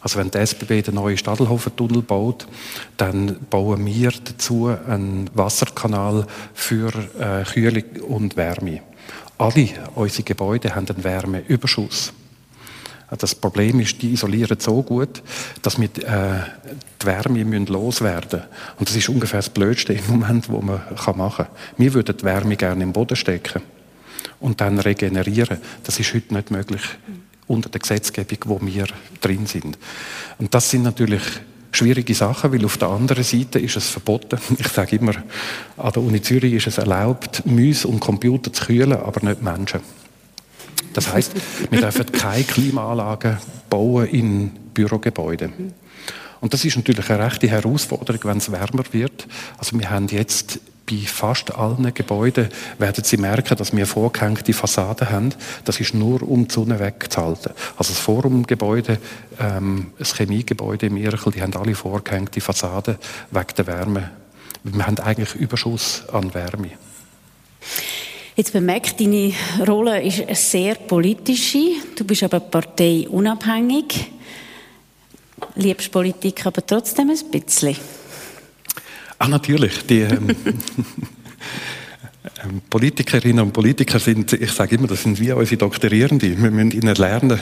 Also 0.00 0.18
wenn 0.18 0.32
die 0.32 0.38
SBB 0.38 0.82
den 0.82 0.96
neuen 0.96 1.16
Stadelhofer-Tunnel 1.16 2.02
baut, 2.02 2.48
dann 2.96 3.36
bauen 3.48 3.86
wir 3.86 4.10
dazu 4.10 4.66
einen 4.66 5.30
Wasserkanal 5.32 6.26
für 6.54 6.88
äh, 7.20 7.44
Kühlung 7.44 7.84
und 8.08 8.36
Wärme. 8.36 8.80
Alle 9.38 9.68
unsere 9.94 10.24
Gebäude 10.24 10.74
haben 10.74 10.88
einen 10.88 11.04
Wärmeüberschuss. 11.04 12.12
Das 13.16 13.34
Problem 13.34 13.80
ist, 13.80 14.02
die 14.02 14.12
isolieren 14.12 14.60
so 14.60 14.82
gut, 14.82 15.22
dass 15.62 15.80
wir 15.80 15.86
äh, 15.86 16.42
die 17.00 17.06
Wärme 17.06 17.44
müssen 17.44 17.66
loswerden 17.66 18.40
müssen. 18.40 18.76
Und 18.78 18.88
das 18.88 18.96
ist 18.96 19.08
ungefähr 19.08 19.38
das 19.38 19.48
Blödste 19.48 19.94
im 19.94 20.06
Moment, 20.08 20.48
was 20.50 20.62
man 20.62 21.16
machen 21.16 21.46
kann. 21.46 21.56
Wir 21.78 21.94
würden 21.94 22.16
die 22.16 22.24
Wärme 22.24 22.56
gerne 22.56 22.82
im 22.84 22.92
Boden 22.92 23.16
stecken 23.16 23.62
und 24.40 24.60
dann 24.60 24.78
regenerieren. 24.78 25.58
Das 25.84 25.98
ist 25.98 26.12
heute 26.12 26.34
nicht 26.34 26.50
möglich 26.50 26.82
unter 27.46 27.70
der 27.70 27.80
Gesetzgebung, 27.80 28.38
wo 28.44 28.60
wir 28.60 28.86
drin 29.20 29.46
sind. 29.46 29.78
Und 30.38 30.52
das 30.52 30.70
sind 30.70 30.82
natürlich 30.82 31.22
schwierige 31.72 32.14
Sachen, 32.14 32.52
weil 32.52 32.64
auf 32.64 32.76
der 32.76 32.88
anderen 32.88 33.24
Seite 33.24 33.58
ist 33.58 33.76
es 33.76 33.88
verboten. 33.88 34.38
Ich 34.58 34.68
sage 34.68 34.96
immer, 34.96 35.14
an 35.76 35.92
der 35.92 36.02
Uni 36.02 36.20
Zürich 36.20 36.54
ist 36.54 36.66
es 36.66 36.78
erlaubt, 36.78 37.44
Mäuse 37.46 37.88
und 37.88 38.00
Computer 38.00 38.52
zu 38.52 38.66
kühlen, 38.66 38.92
aber 38.92 39.26
nicht 39.26 39.42
Menschen. 39.42 39.80
Das 40.98 41.12
heißt, 41.12 41.32
wir 41.70 41.80
dürfen 41.80 42.10
keine 42.10 42.42
Klimaanlagen 42.42 43.38
bauen 43.70 44.08
in 44.08 44.50
Bürogebäuden. 44.74 45.72
Und 46.40 46.52
das 46.52 46.64
ist 46.64 46.76
natürlich 46.76 47.08
eine 47.08 47.24
rechte 47.24 47.46
Herausforderung, 47.46 48.20
wenn 48.24 48.38
es 48.38 48.50
wärmer 48.50 48.82
wird. 48.90 49.28
Also 49.58 49.78
wir 49.78 49.90
haben 49.90 50.08
jetzt 50.08 50.58
bei 50.90 50.96
fast 51.06 51.54
allen 51.54 51.94
Gebäuden 51.94 52.48
werden 52.78 53.04
Sie 53.04 53.16
merken, 53.16 53.56
dass 53.56 53.76
wir 53.76 53.86
vorgehängte 53.86 54.52
Fassaden 54.52 55.08
haben. 55.08 55.34
Das 55.64 55.78
ist 55.78 55.94
nur, 55.94 56.20
um 56.22 56.48
die 56.48 56.54
Sonne 56.54 56.80
wegzuhalten. 56.80 57.52
Also 57.76 57.92
das 57.92 58.00
Forumgebäude, 58.00 58.98
ähm, 59.38 59.92
das 60.00 60.16
Chemiegebäude 60.16 60.86
im 60.86 60.96
Irchel, 60.96 61.32
die 61.32 61.42
haben 61.42 61.54
alle 61.54 61.76
vorgehängte 61.76 62.40
Fassaden 62.40 62.96
wegen 63.30 63.54
der 63.56 63.66
Wärme. 63.68 64.10
Wir 64.64 64.84
haben 64.84 64.98
eigentlich 64.98 65.36
Überschuss 65.36 66.02
an 66.12 66.34
Wärme. 66.34 66.70
Jetzt 68.38 68.52
bemerkt, 68.52 69.00
deine 69.00 69.32
Rolle 69.66 70.00
ist 70.00 70.20
eine 70.20 70.36
sehr 70.36 70.76
politische. 70.76 71.72
Du 71.96 72.04
bist 72.04 72.22
aber 72.22 72.38
parteiunabhängig. 72.38 74.12
Liebst 75.56 75.90
Politik 75.90 76.46
aber 76.46 76.64
trotzdem 76.64 77.10
ein 77.10 77.30
bisschen. 77.32 77.76
Ah, 79.18 79.26
natürlich. 79.26 79.84
Die, 79.88 80.02
ähm, 80.02 80.28
Politikerinnen 82.68 83.44
und 83.44 83.52
Politiker 83.52 83.98
sind, 83.98 84.32
ich 84.32 84.52
sage 84.52 84.76
immer, 84.76 84.88
das 84.88 85.02
sind 85.02 85.20
wie 85.20 85.32
unsere 85.32 85.56
Doktorierende. 85.56 86.40
Wir 86.40 86.50
müssen 86.50 86.72
ihnen 86.72 86.94
lernen, 86.96 87.38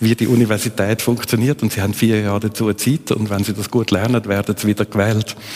wie 0.00 0.14
die 0.14 0.26
Universität 0.26 1.02
funktioniert 1.02 1.62
und 1.62 1.72
sie 1.72 1.80
haben 1.80 1.94
vier 1.94 2.20
Jahre 2.20 2.40
dazu 2.40 2.72
Zeit 2.74 3.10
und 3.12 3.30
wenn 3.30 3.44
sie 3.44 3.54
das 3.54 3.70
gut 3.70 3.90
lernen, 3.90 4.24
werden 4.26 4.56
sie 4.56 4.66
wieder 4.66 4.84
gewählt. 4.84 5.36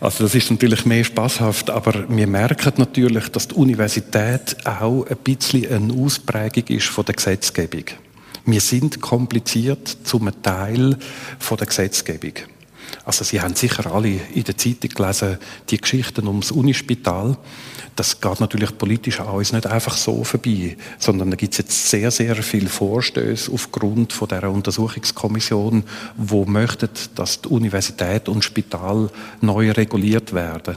Also 0.00 0.24
das 0.24 0.34
ist 0.34 0.50
natürlich 0.50 0.84
mehr 0.84 1.04
spaßhaft, 1.04 1.70
aber 1.70 2.08
wir 2.08 2.26
merken 2.26 2.72
natürlich, 2.76 3.28
dass 3.28 3.48
die 3.48 3.54
Universität 3.54 4.56
auch 4.66 5.06
ein 5.06 5.16
bisschen 5.18 5.70
eine 5.70 5.92
Ausprägung 5.92 6.64
ist 6.76 6.86
von 6.86 7.04
der 7.04 7.14
Gesetzgebung. 7.14 7.84
Wir 8.44 8.60
sind 8.60 9.00
kompliziert 9.00 9.88
zum 10.04 10.30
Teil 10.42 10.96
von 11.38 11.56
der 11.56 11.66
Gesetzgebung. 11.68 12.32
Also 13.06 13.22
Sie 13.22 13.40
haben 13.40 13.54
sicher 13.54 13.86
alle 13.94 14.18
in 14.34 14.42
der 14.42 14.58
Zeitung 14.58 14.90
gelesen, 14.90 15.38
die 15.70 15.78
Geschichten 15.78 16.26
ums 16.26 16.50
Unispital. 16.50 17.38
Das 17.94 18.20
geht 18.20 18.40
natürlich 18.40 18.76
politisch 18.76 19.20
auch 19.20 19.38
nicht 19.38 19.64
einfach 19.64 19.96
so 19.96 20.24
vorbei, 20.24 20.76
sondern 20.98 21.30
da 21.30 21.36
gibt 21.36 21.52
es 21.52 21.58
jetzt 21.58 21.88
sehr, 21.88 22.10
sehr 22.10 22.34
viele 22.42 22.68
Vorstöße 22.68 23.52
aufgrund 23.52 24.12
von 24.12 24.26
der 24.26 24.50
Untersuchungskommission, 24.50 25.84
wo 26.16 26.46
möchten, 26.46 26.88
dass 27.14 27.42
die 27.42 27.48
Universität 27.48 28.28
und 28.28 28.42
Spital 28.42 29.08
neu 29.40 29.70
reguliert 29.70 30.32
werden. 30.32 30.76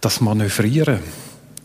Das 0.00 0.22
Manövrieren 0.22 1.00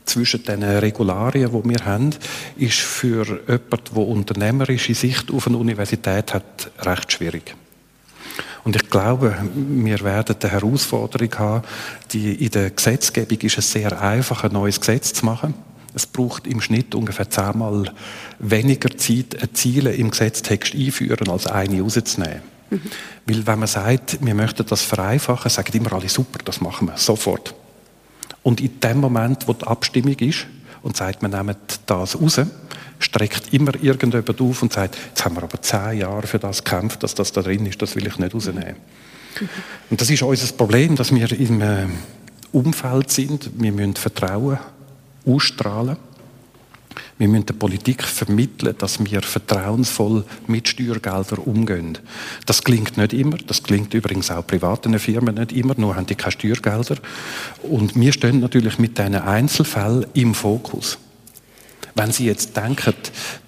zwischen 0.04 0.44
den 0.44 0.62
Regularien, 0.62 1.52
die 1.54 1.70
wir 1.70 1.86
haben, 1.86 2.10
ist 2.58 2.80
für 2.80 3.26
jemanden, 3.48 3.96
der 3.96 4.08
unternehmerische 4.08 4.94
Sicht 4.94 5.32
auf 5.32 5.48
eine 5.48 5.56
Universität 5.56 6.34
hat, 6.34 6.70
recht 6.82 7.14
schwierig. 7.14 7.56
Und 8.66 8.76
ich 8.76 8.90
glaube, 8.90 9.38
wir 9.54 10.02
werden 10.02 10.36
eine 10.42 10.52
Herausforderung 10.52 11.30
haben, 11.38 11.64
die 12.12 12.34
in 12.34 12.50
der 12.50 12.72
Gesetzgebung 12.72 13.38
ist 13.42 13.60
es 13.60 13.72
sehr 13.72 14.02
einfach, 14.02 14.44
ein 14.44 14.52
neues 14.54 14.80
Gesetz 14.80 15.14
zu 15.14 15.24
machen. 15.24 15.54
Es 15.94 16.08
braucht 16.08 16.48
im 16.48 16.60
Schnitt 16.60 16.96
ungefähr 16.96 17.30
zehnmal 17.30 17.94
weniger 18.40 18.90
Zeit, 18.98 19.42
ein 19.42 19.54
Ziel 19.54 19.86
im 19.86 20.10
Gesetztext 20.10 20.74
einführen, 20.74 21.30
als 21.30 21.46
eine 21.46 21.80
rauszunehmen. 21.80 22.42
Mhm. 22.72 22.82
Weil 23.28 23.48
wenn 23.48 23.60
man 23.60 23.68
sagt, 23.68 24.18
wir 24.26 24.34
möchten 24.34 24.66
das 24.66 24.82
vereinfachen, 24.82 25.52
sagen 25.52 25.78
immer 25.78 25.94
alle, 25.94 26.10
super, 26.10 26.40
das 26.44 26.60
machen 26.60 26.88
wir, 26.88 26.98
sofort. 26.98 27.54
Und 28.42 28.62
in 28.62 28.80
dem 28.80 28.98
Moment, 28.98 29.48
wo 29.48 29.54
die 29.54 29.66
Abstimmung 29.68 30.16
ist 30.16 30.48
und 30.82 30.98
sagt, 30.98 31.22
wir 31.22 31.30
nehmen 31.30 31.56
das 31.86 32.20
raus, 32.20 32.42
streckt 33.00 33.54
immer 33.54 33.74
irgendjemand 33.82 34.42
auf 34.42 34.62
und 34.62 34.74
sagt, 34.74 34.98
jetzt 35.10 35.26
haben 35.26 35.36
wir 35.36 35.44
aber 35.44 35.62
zehn 35.62 36.00
Jahre 36.00 36.28
für 36.28 36.40
das 36.40 36.64
gekämpft, 36.64 37.04
dass 37.04 37.16
das 37.16 37.32
da 37.32 37.42
drin 37.42 37.66
ist, 37.66 37.82
das 37.82 37.96
will 37.96 38.08
ich 38.08 38.18
nicht 38.18 38.34
rausnehmen. 38.34 38.76
Mhm. 39.40 39.50
Und 39.90 40.02
das 40.02 40.10
ist 40.10 40.22
unser 40.22 40.54
Problem, 40.54 40.96
dass 40.96 41.14
wir 41.14 41.32
im 41.32 41.62
äh, 41.62 41.88
Umfeld 42.52 43.12
sind. 43.12 43.50
Wir 43.58 43.72
müssen 43.72 43.96
Vertrauen 43.96 44.58
ausstrahlen. 45.26 45.98
Wir 47.18 47.28
müssen 47.28 47.46
der 47.46 47.54
Politik 47.54 48.04
vermitteln, 48.04 48.76
dass 48.78 49.04
wir 49.04 49.22
vertrauensvoll 49.22 50.24
mit 50.48 50.68
Steuergeldern 50.68 51.40
umgehen. 51.40 51.98
Das 52.46 52.64
klingt 52.64 52.98
nicht 52.98 53.14
immer. 53.14 53.38
Das 53.38 53.64
klingt 53.64 53.94
übrigens 53.94 54.32
auch 54.32 54.46
privaten 54.46 54.98
Firmen 55.00 55.36
nicht 55.36 55.52
immer. 55.52 55.76
Nur 55.78 55.96
haben 55.96 56.06
die 56.06 56.16
keine 56.16 56.32
Steuergelder. 56.32 56.98
Und 57.64 57.96
wir 58.00 58.12
stehen 58.12 58.40
natürlich 58.40 58.80
mit 58.80 58.98
diesen 58.98 59.16
Einzelfällen 59.16 60.06
im 60.14 60.34
Fokus. 60.34 60.98
Wenn 61.96 62.12
Sie 62.12 62.26
jetzt 62.26 62.56
denken, 62.56 62.94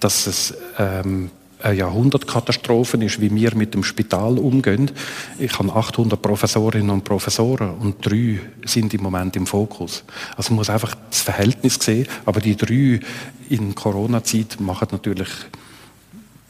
dass 0.00 0.26
es 0.26 0.54
ähm, 0.78 1.30
eine 1.60 1.74
Jahrhundertkatastrophe 1.74 2.96
ist, 3.04 3.20
wie 3.20 3.34
wir 3.34 3.54
mit 3.54 3.74
dem 3.74 3.82
Spital 3.82 4.38
umgehen. 4.38 4.90
Ich 5.38 5.58
habe 5.58 5.72
800 5.72 6.20
Professorinnen 6.20 6.90
und 6.90 7.04
Professoren 7.04 7.70
und 7.70 8.04
drei 8.04 8.40
sind 8.64 8.94
im 8.94 9.02
Moment 9.02 9.34
im 9.36 9.46
Fokus. 9.46 10.04
Also 10.36 10.50
man 10.50 10.58
muss 10.58 10.70
einfach 10.70 10.94
das 11.10 11.22
Verhältnis 11.22 11.78
sehen, 11.80 12.06
aber 12.24 12.40
die 12.40 12.56
drei 12.56 13.00
in 13.48 13.74
Corona-Zeit 13.74 14.60
machen 14.60 14.88
natürlich 14.92 15.28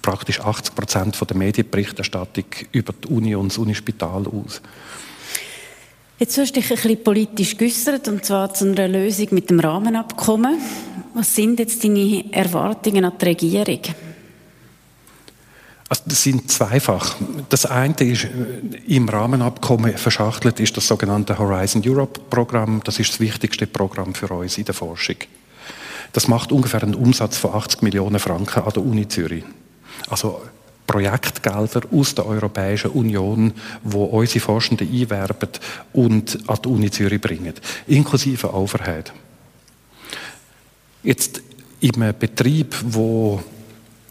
praktisch 0.03 0.41
80 0.41 0.75
Prozent 0.75 1.19
der 1.29 1.37
Medienberichterstattung 1.37 2.45
über 2.73 2.93
die 2.93 3.09
Uni 3.09 3.35
und 3.35 3.51
das 3.51 3.59
Unispital 3.59 4.27
aus. 4.27 4.61
Jetzt 6.19 6.37
hast 6.37 6.51
du 6.51 6.61
dich 6.61 6.71
ein 6.71 6.77
bisschen 6.77 7.05
politisch 7.05 7.57
geäußert, 7.57 8.09
und 8.09 8.25
zwar 8.25 8.53
zu 8.53 8.65
einer 8.65 8.89
Lösung 8.89 9.29
mit 9.31 9.51
dem 9.51 9.61
Rahmenabkommen. 9.61 10.59
Was 11.15 11.35
sind 11.35 11.59
jetzt 11.59 11.83
deine 11.83 12.33
Erwartungen 12.33 13.05
an 13.05 13.13
die 13.21 13.25
Regierung? 13.25 13.81
Also 15.89 16.03
das 16.07 16.23
sind 16.23 16.51
zweifach. 16.51 17.17
Das 17.49 17.65
eine 17.65 17.95
ist 18.01 18.25
äh, 18.25 18.29
im 18.95 19.09
Rahmenabkommen 19.09 19.97
verschachtelt 19.97 20.61
ist 20.61 20.77
das 20.77 20.87
sogenannte 20.87 21.39
Horizon 21.39 21.83
Europe 21.85 22.21
Programm. 22.29 22.83
Das 22.85 22.99
ist 22.99 23.13
das 23.13 23.21
wichtigste 23.21 23.67
Programm 23.67 24.15
für 24.15 24.31
uns 24.31 24.59
in 24.59 24.67
der 24.67 24.75
Forschung. 24.75 25.17
Das 26.13 26.29
macht 26.29 26.53
ungefähr 26.53 26.83
einen 26.83 26.95
Umsatz 26.95 27.39
von 27.39 27.55
80 27.55 27.83
Millionen 27.83 28.19
Franken 28.19 28.63
an 28.63 28.73
der 28.73 28.83
Uni 28.83 29.09
Zürich. 29.09 29.45
Also 30.11 30.43
Projektgelder 30.87 31.83
aus 31.93 32.15
der 32.15 32.27
Europäischen 32.27 32.91
Union, 32.93 33.53
wo 33.83 34.05
unsere 34.05 34.41
Forschenden 34.41 34.89
einwerben 34.91 35.51
und 35.93 36.39
an 36.49 36.59
die 36.65 36.69
Uni 36.69 36.91
Zürich 36.91 37.21
bringen, 37.21 37.55
inklusive 37.87 38.53
Overhead. 38.55 39.13
Jetzt 41.03 41.43
im 41.81 42.15
Betrieb, 42.19 42.75
wo 42.85 43.43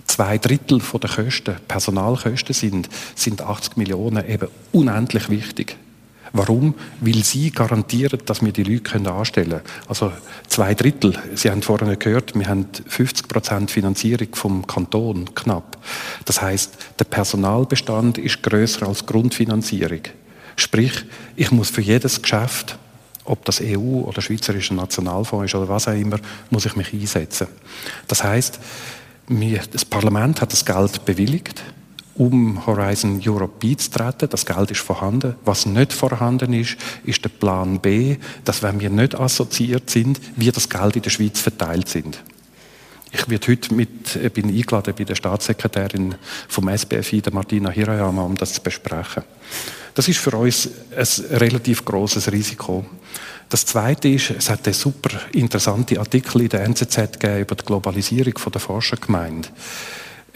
zwei 0.05 0.37
Drittel 0.37 0.79
der 0.79 1.09
Kosten 1.09 1.55
Personalkosten 1.67 2.53
sind, 2.53 2.89
sind 3.15 3.41
80 3.41 3.77
Millionen 3.77 4.27
eben 4.27 4.47
unendlich 4.71 5.29
wichtig. 5.29 5.77
Warum? 6.33 6.75
Weil 6.99 7.23
sie 7.23 7.51
garantieren, 7.51 8.19
dass 8.25 8.43
wir 8.43 8.51
die 8.51 8.63
Leute 8.63 9.11
anstellen 9.11 9.49
können. 9.49 9.61
Also 9.87 10.11
zwei 10.47 10.73
Drittel, 10.73 11.17
Sie 11.35 11.49
haben 11.49 11.61
vorhin 11.61 11.97
gehört, 11.97 12.37
wir 12.37 12.47
haben 12.47 12.67
50 12.87 13.27
Prozent 13.27 13.71
Finanzierung 13.71 14.27
vom 14.33 14.67
Kanton, 14.67 15.33
knapp. 15.35 15.77
Das 16.25 16.41
heißt, 16.41 16.77
der 16.99 17.05
Personalbestand 17.05 18.17
ist 18.17 18.43
größer 18.43 18.87
als 18.87 19.05
Grundfinanzierung. 19.05 20.01
Sprich, 20.55 21.05
ich 21.35 21.51
muss 21.51 21.69
für 21.69 21.81
jedes 21.81 22.21
Geschäft, 22.21 22.77
ob 23.27 23.45
das 23.45 23.61
EU 23.61 24.01
oder 24.01 24.21
Schweizerischer 24.21 24.73
Nationalfonds 24.73 25.45
ist 25.45 25.55
oder 25.55 25.69
was 25.69 25.87
auch 25.87 25.93
immer, 25.93 26.19
muss 26.49 26.65
ich 26.65 26.75
mich 26.75 26.93
einsetzen. 26.93 27.47
Das 28.07 28.23
heißt, 28.23 28.59
das 29.71 29.85
Parlament 29.85 30.41
hat 30.41 30.53
das 30.53 30.65
Geld 30.65 31.03
bewilligt, 31.05 31.61
um 32.15 32.65
Horizon 32.65 33.21
Europe 33.23 33.67
beizutreten. 33.67 34.29
Das 34.29 34.45
Geld 34.45 34.71
ist 34.71 34.79
vorhanden. 34.79 35.35
Was 35.45 35.65
nicht 35.65 35.93
vorhanden 35.93 36.53
ist, 36.53 36.77
ist 37.03 37.23
der 37.23 37.29
Plan 37.29 37.79
B, 37.79 38.17
dass 38.45 38.63
wenn 38.63 38.79
wir 38.79 38.89
nicht 38.89 39.15
assoziiert 39.15 39.89
sind, 39.89 40.19
wir 40.35 40.51
das 40.51 40.69
Geld 40.69 40.95
in 40.95 41.01
der 41.01 41.09
Schweiz 41.09 41.39
verteilt 41.39 41.89
sind. 41.89 42.23
Ich 43.11 43.29
werde 43.29 43.47
heute 43.47 43.73
mit, 43.73 44.15
äh, 44.15 44.29
bin 44.29 44.49
eingeladen 44.49 44.93
bei 44.97 45.03
der 45.03 45.15
Staatssekretärin 45.15 46.15
vom 46.47 46.67
SBFI, 46.67 47.21
der 47.21 47.33
Martina 47.33 47.69
Hirayama, 47.69 48.23
um 48.23 48.35
das 48.35 48.53
zu 48.53 48.61
besprechen. 48.61 49.23
Das 49.97 50.07
ist 50.07 50.19
für 50.19 50.37
uns 50.37 50.69
ein 50.95 51.37
relativ 51.37 51.83
großes 51.83 52.31
Risiko. 52.31 52.85
Das 53.49 53.65
Zweite 53.65 54.07
ist, 54.09 54.29
es 54.29 54.47
hat 54.47 54.67
einen 54.67 54.75
super 54.75 55.09
interessanten 55.31 55.97
Artikel 55.97 56.41
in 56.41 56.49
der 56.49 56.65
NZZ 56.65 57.13
gegeben 57.13 57.39
über 57.39 57.55
die 57.55 57.65
Globalisierung 57.65 58.33
der 58.53 58.61
Forschergemeinde. 58.61 59.49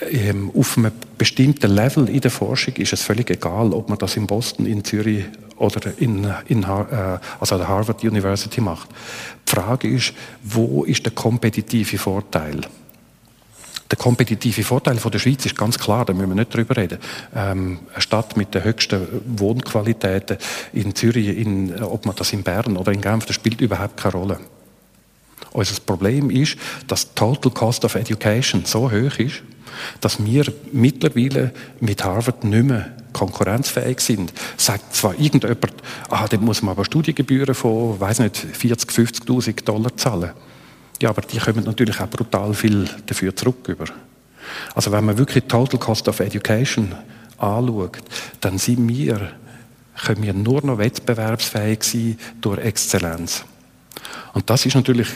Ähm, 0.09 0.49
auf 0.57 0.79
einem 0.79 0.91
bestimmten 1.15 1.69
Level 1.69 2.09
in 2.09 2.21
der 2.21 2.31
Forschung 2.31 2.73
ist 2.77 2.93
es 2.93 3.03
völlig 3.03 3.29
egal, 3.29 3.71
ob 3.73 3.87
man 3.87 3.99
das 3.99 4.17
in 4.17 4.25
Boston, 4.25 4.65
in 4.65 4.83
Zürich 4.83 5.25
oder 5.57 5.93
in, 5.99 6.27
in 6.47 6.63
äh, 6.63 7.19
also 7.39 7.59
der 7.59 7.67
Harvard 7.67 8.03
University 8.03 8.61
macht. 8.61 8.89
Die 9.47 9.51
Frage 9.51 9.87
ist, 9.89 10.13
wo 10.41 10.85
ist 10.85 11.05
der 11.05 11.13
kompetitive 11.13 11.99
Vorteil? 11.99 12.61
Der 13.91 13.97
kompetitive 13.97 14.63
Vorteil 14.63 14.97
von 14.97 15.11
der 15.11 15.19
Schweiz 15.19 15.45
ist 15.45 15.57
ganz 15.57 15.77
klar, 15.77 16.05
da 16.05 16.13
müssen 16.13 16.29
wir 16.29 16.35
nicht 16.35 16.55
drüber 16.55 16.77
reden. 16.77 16.97
Ähm, 17.35 17.79
eine 17.91 18.01
Stadt 18.01 18.37
mit 18.37 18.55
den 18.55 18.63
höchsten 18.63 19.05
Wohnqualitäten 19.25 20.37
in 20.71 20.95
Zürich, 20.95 21.37
in, 21.37 21.83
ob 21.83 22.05
man 22.05 22.15
das 22.15 22.31
in 22.31 22.43
Bern 22.43 22.77
oder 22.77 22.93
in 22.93 23.01
Genf, 23.01 23.25
das 23.25 23.35
spielt 23.35 23.59
überhaupt 23.59 23.97
keine 23.97 24.13
Rolle. 24.13 24.39
Unser 25.51 25.81
Problem 25.85 26.29
ist, 26.29 26.57
dass 26.87 27.13
Total 27.13 27.51
Cost 27.51 27.83
of 27.83 27.95
Education 27.95 28.63
so 28.63 28.89
hoch 28.89 29.19
ist, 29.19 29.43
dass 29.99 30.23
wir 30.23 30.45
mittlerweile 30.71 31.51
mit 31.81 32.03
Harvard 32.03 32.45
nicht 32.45 32.63
mehr 32.63 32.93
konkurrenzfähig 33.11 33.99
sind. 33.99 34.31
Sagt 34.55 34.95
zwar 34.95 35.19
irgendjemand, 35.19 35.73
ah, 36.09 36.27
da 36.29 36.37
muss 36.37 36.61
man 36.61 36.71
aber 36.71 36.85
Studiengebühren 36.85 37.55
von, 37.55 37.99
weiß 37.99 38.19
nicht, 38.19 38.37
40, 38.37 38.89
50.000 38.89 39.65
Dollar 39.65 39.97
zahlen. 39.97 40.31
Ja, 41.01 41.09
aber 41.09 41.23
die 41.23 41.39
kommen 41.39 41.63
natürlich 41.65 41.99
auch 41.99 42.09
brutal 42.09 42.53
viel 42.53 42.87
dafür 43.07 43.35
zurück 43.35 43.67
über. 43.67 43.85
Also 44.75 44.91
wenn 44.91 45.03
man 45.03 45.17
wirklich 45.17 45.45
Total 45.45 45.79
Cost 45.79 46.07
of 46.07 46.19
Education 46.19 46.93
anschaut, 47.39 47.97
dann 48.39 48.59
sind 48.59 48.87
wir, 48.87 49.31
können 50.05 50.21
wir 50.21 50.33
nur 50.33 50.63
noch 50.63 50.77
wettbewerbsfähig 50.77 51.83
sein 51.83 52.17
durch 52.39 52.59
Exzellenz. 52.59 53.43
Und 54.33 54.49
das 54.49 54.65
ist 54.67 54.75
natürlich 54.75 55.07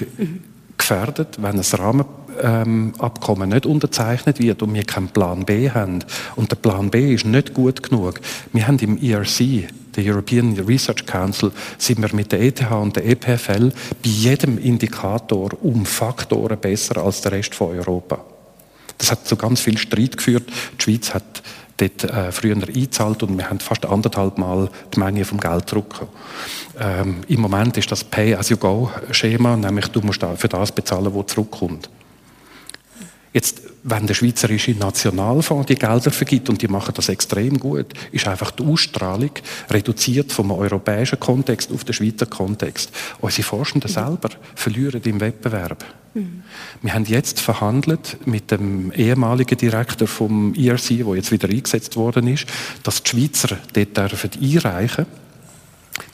gefährdet, 0.75 1.37
wenn 1.39 1.59
ein 1.59 2.09
Rahmenabkommen 2.41 3.49
nicht 3.49 3.67
unterzeichnet 3.67 4.39
wird 4.39 4.63
und 4.63 4.73
wir 4.73 4.83
keinen 4.85 5.09
Plan 5.09 5.45
B 5.45 5.69
haben. 5.69 5.99
Und 6.35 6.51
der 6.51 6.57
Plan 6.57 6.89
B 6.89 7.13
ist 7.13 7.25
nicht 7.25 7.53
gut 7.53 7.83
genug. 7.83 8.19
Wir 8.53 8.67
haben 8.67 8.79
im 8.79 8.97
ERC 8.97 9.69
der 9.95 10.03
European 10.03 10.57
Research 10.59 11.05
Council, 11.05 11.51
sind 11.77 12.01
wir 12.01 12.13
mit 12.13 12.31
der 12.31 12.41
ETH 12.41 12.69
und 12.71 12.95
der 12.95 13.05
EPFL 13.05 13.69
bei 13.69 14.09
jedem 14.09 14.57
Indikator 14.57 15.51
um 15.61 15.85
Faktoren 15.85 16.59
besser 16.59 16.97
als 16.97 17.21
der 17.21 17.33
Rest 17.33 17.55
von 17.55 17.77
Europa. 17.77 18.23
Das 18.97 19.11
hat 19.11 19.27
zu 19.27 19.35
ganz 19.35 19.61
viel 19.61 19.77
Streit 19.77 20.17
geführt. 20.17 20.49
Die 20.79 20.83
Schweiz 20.83 21.13
hat 21.13 21.43
dort 21.77 22.03
äh, 22.05 22.31
früher 22.31 22.55
eingezahlt 22.55 23.23
und 23.23 23.37
wir 23.37 23.49
haben 23.49 23.59
fast 23.59 23.85
anderthalb 23.85 24.37
Mal 24.37 24.69
die 24.93 24.99
Menge 24.99 25.25
vom 25.25 25.39
Geld 25.39 25.69
zurückgekommen. 25.69 26.11
Ähm, 26.79 27.17
Im 27.27 27.41
Moment 27.41 27.77
ist 27.77 27.91
das 27.91 28.03
Pay-as-you-go-Schema, 28.03 29.57
nämlich 29.57 29.87
du 29.87 30.01
musst 30.01 30.23
für 30.37 30.47
das 30.47 30.71
bezahlen, 30.71 31.13
was 31.13 31.27
zurückkommt. 31.27 31.89
Jetzt, 33.33 33.61
wenn 33.87 34.07
der 34.07 34.15
Schweizerische 34.15 34.71
Nationalfonds 34.71 35.67
die 35.67 35.75
Gelder 35.75 36.09
vergibt, 36.09 36.49
und 36.49 36.59
die 36.59 36.67
machen 36.67 36.93
das 36.95 37.07
extrem 37.07 37.59
gut, 37.59 37.93
ist 38.11 38.27
einfach 38.27 38.49
die 38.49 38.63
Ausstrahlung 38.63 39.29
reduziert 39.69 40.31
vom 40.31 40.51
europäischen 40.51 41.19
Kontext 41.19 41.71
auf 41.71 41.83
den 41.83 41.93
Schweizer 41.93 42.25
Kontext. 42.25 42.91
Unsere 43.21 43.43
Forschenden 43.43 43.89
selber 43.89 44.29
verlieren 44.55 45.01
im 45.05 45.21
Wettbewerb. 45.21 45.85
Mhm. 46.15 46.41
Wir 46.81 46.93
haben 46.95 47.05
jetzt 47.05 47.39
verhandelt 47.39 48.17
mit 48.25 48.49
dem 48.49 48.91
ehemaligen 48.91 49.57
Direktor 49.57 50.07
vom 50.07 50.55
ERC, 50.55 51.05
der 51.05 51.15
jetzt 51.15 51.31
wieder 51.31 51.47
eingesetzt 51.47 51.95
worden 51.95 52.27
ist, 52.27 52.47
dass 52.81 53.03
die 53.03 53.09
Schweizer 53.11 53.59
dort 53.73 53.95
dürfen 53.95 54.31
einreichen 54.41 55.05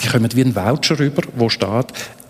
die 0.02 0.08
kommen 0.10 0.30
wie 0.36 0.44
ein 0.44 0.56
Voucher 0.56 1.00
rüber, 1.00 1.24
wo 1.36 1.50
steht, 1.50 1.88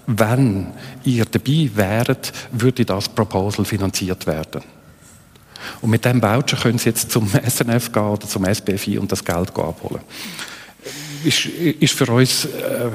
wenn 0.08 0.68
ihr 1.04 1.26
dabei 1.26 1.70
wäret, 1.74 2.32
würde 2.52 2.86
das 2.86 3.10
Proposal 3.10 3.66
finanziert 3.66 4.26
werden. 4.26 4.62
Und 5.82 5.90
mit 5.90 6.06
diesem 6.06 6.22
Voucher 6.22 6.58
können 6.58 6.78
Sie 6.78 6.90
jetzt 6.90 7.12
zum 7.12 7.30
SNF 7.48 7.92
gehen 7.92 8.04
oder 8.04 8.28
zum 8.28 8.46
SBFI 8.46 8.98
und 8.98 9.12
das 9.12 9.24
Geld 9.24 9.50
abholen. 9.50 10.02
Ist, 11.24 11.46
ist 11.46 11.94
für 11.94 12.12
uns 12.12 12.46
äh, 12.46 12.90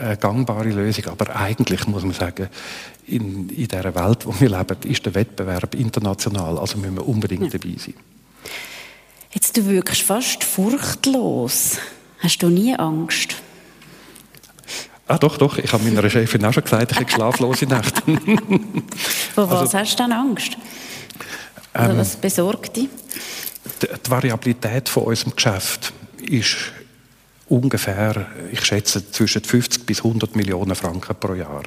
eine 0.00 0.16
gangbare 0.16 0.68
Lösung, 0.68 1.06
aber 1.06 1.34
eigentlich 1.34 1.86
muss 1.88 2.04
man 2.04 2.12
sagen, 2.12 2.48
in, 3.06 3.48
in 3.48 3.68
dieser 3.68 3.94
Welt, 3.94 4.24
wo 4.24 4.34
wir 4.38 4.48
leben, 4.48 4.76
ist 4.84 5.04
der 5.04 5.14
Wettbewerb 5.14 5.74
international, 5.74 6.58
also 6.58 6.78
müssen 6.78 6.94
wir 6.94 7.06
unbedingt 7.06 7.52
dabei 7.52 7.74
sein. 7.76 7.94
Jetzt, 9.32 9.56
du 9.56 9.66
wirkst 9.66 10.02
fast 10.02 10.44
furchtlos. 10.44 11.78
Hast 12.20 12.38
du 12.38 12.48
nie 12.48 12.76
Angst? 12.76 13.34
Ah, 15.06 15.18
doch, 15.18 15.36
doch. 15.36 15.58
Ich 15.58 15.72
habe 15.72 15.84
meiner 15.84 16.08
Chefin 16.08 16.44
auch 16.44 16.52
schon 16.52 16.62
gesagt, 16.62 16.92
ich 16.92 16.98
habe 16.98 17.10
schlaflose 17.10 17.66
Nächte. 17.66 18.02
Vor 19.34 19.50
was 19.50 19.60
also, 19.60 19.78
hast 19.78 19.98
du 19.98 20.02
denn 20.02 20.12
Angst? 20.12 20.56
Also 21.74 21.92
ähm, 21.92 21.98
was 21.98 22.16
besorgt 22.16 22.76
dich? 22.76 22.88
Die, 23.82 23.86
die 23.86 24.10
Variabilität 24.10 24.88
von 24.88 25.04
unserem 25.04 25.34
Geschäft 25.36 25.92
ist 26.22 26.56
ungefähr, 27.48 28.26
ich 28.50 28.64
schätze, 28.64 29.10
zwischen 29.10 29.42
50 29.42 29.84
bis 29.84 29.98
100 29.98 30.34
Millionen 30.36 30.74
Franken 30.74 31.14
pro 31.18 31.34
Jahr. 31.34 31.64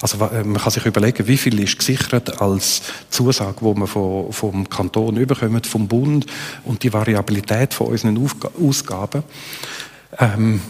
Also 0.00 0.18
äh, 0.26 0.44
man 0.44 0.60
kann 0.60 0.70
sich 0.72 0.84
überlegen, 0.84 1.26
wie 1.26 1.36
viel 1.36 1.60
ist 1.60 1.78
gesichert 1.78 2.40
als 2.40 2.82
Zusage, 3.10 3.56
wo 3.60 3.74
man 3.74 3.88
vom, 3.88 4.32
vom 4.32 4.68
Kanton 4.68 5.16
überkommt, 5.16 5.66
vom 5.66 5.88
Bund 5.88 6.26
und 6.64 6.82
die 6.82 6.92
Variabilität 6.92 7.74
von 7.74 7.88
unseren 7.88 8.22
Aufg 8.22 8.50
Ausgaben. 8.60 9.22
Ähm, 10.18 10.60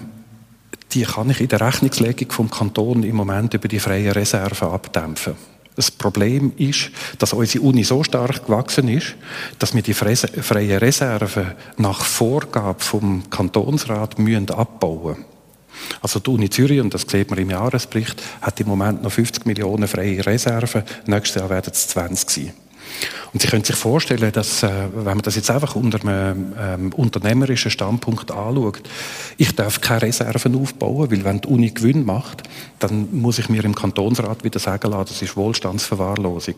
die 0.93 1.03
kann 1.03 1.31
ich 1.31 1.41
in 1.41 1.49
der 1.49 1.61
Rechnungslegung 1.61 2.33
vom 2.33 2.51
Kanton 2.51 3.03
im 3.03 3.17
Moment 3.17 3.55
über 3.55 3.69
die 3.69 3.81
freien 3.81 4.13
Reserven 4.13 4.69
abdämpfen. 4.69 5.35
Das 5.79 5.93
Problem 5.93 6.53
ist, 6.57 6.91
dass 7.21 7.33
unsere 7.33 7.63
Uni 7.63 7.85
so 7.85 8.03
stark 8.03 8.47
gewachsen 8.47 8.89
ist, 8.89 9.15
dass 9.61 9.77
wir 9.77 9.83
die 9.83 9.95
freien 9.95 10.79
Reserven 10.79 11.53
nach 11.77 12.01
Vorgabe 12.01 12.83
vom 12.83 13.31
Kantonsrat 13.31 14.19
müssen 14.19 14.51
abbauen 14.51 15.25
also 16.03 16.19
die 16.19 16.31
Uni 16.31 16.51
Zürich, 16.51 16.81
und 16.81 16.93
das 16.93 17.03
sieht 17.03 17.31
man 17.31 17.39
im 17.39 17.51
Jahresbericht, 17.51 18.21
hat 18.43 18.59
im 18.59 18.67
Moment 18.67 19.05
noch 19.05 19.13
50 19.13 19.47
Millionen 19.47 19.87
freie 19.87 20.27
Reserven. 20.27 20.83
Nächstes 21.07 21.41
Jahr 21.41 21.49
werden 21.49 21.71
es 21.73 21.87
20 21.87 22.29
sein. 22.29 22.53
Und 23.33 23.43
Sie 23.43 23.49
können 23.49 23.65
sich 23.65 23.77
vorstellen, 23.77 24.33
dass, 24.33 24.63
äh, 24.63 24.71
wenn 24.95 25.05
man 25.05 25.23
das 25.23 25.37
jetzt 25.37 25.51
einfach 25.51 25.77
unter 25.77 26.01
einem 26.01 26.53
ähm, 26.59 26.93
unternehmerischen 26.95 27.71
Standpunkt 27.71 28.31
anschaut, 28.31 28.81
ich 29.37 29.55
darf 29.55 29.81
keine 29.81 30.03
Reserven 30.03 30.61
aufbauen, 30.61 31.11
weil 31.11 31.25
wenn 31.25 31.41
die 31.41 31.49
Uni 31.49 31.71
Gewinn 31.71 32.05
macht, 32.05 32.43
dann 32.79 33.09
muss 33.13 33.39
ich 33.39 33.49
mir 33.49 33.65
im 33.65 33.75
Kantonsrat 33.75 34.45
wieder 34.45 34.59
sagen 34.59 34.91
lassen, 34.91 35.09
das 35.09 35.23
ist 35.23 35.37
Wohlstandsverwahrlosung. 35.37 36.57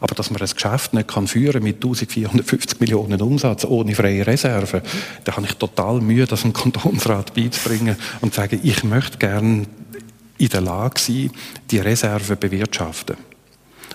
Aber 0.00 0.14
dass 0.14 0.30
man 0.30 0.40
ein 0.40 0.48
Geschäft 0.48 0.92
nicht 0.92 1.08
kann 1.08 1.26
führen 1.26 1.62
mit 1.62 1.76
1450 1.76 2.80
Millionen 2.80 3.20
Umsatz 3.22 3.64
ohne 3.64 3.94
freie 3.94 4.26
Reserven, 4.26 4.82
da 5.24 5.36
habe 5.36 5.46
ich 5.46 5.54
total 5.54 6.00
Mühe, 6.00 6.26
das 6.26 6.42
dem 6.42 6.52
Kantonsrat 6.52 7.34
beizubringen 7.34 7.96
und 8.20 8.34
zu 8.34 8.40
sagen, 8.40 8.60
ich 8.62 8.84
möchte 8.84 9.18
gerne 9.18 9.66
in 10.38 10.48
der 10.48 10.60
Lage 10.60 11.00
sein, 11.00 11.30
die 11.70 11.78
Reserven 11.78 12.38
bewirtschaften. 12.38 13.16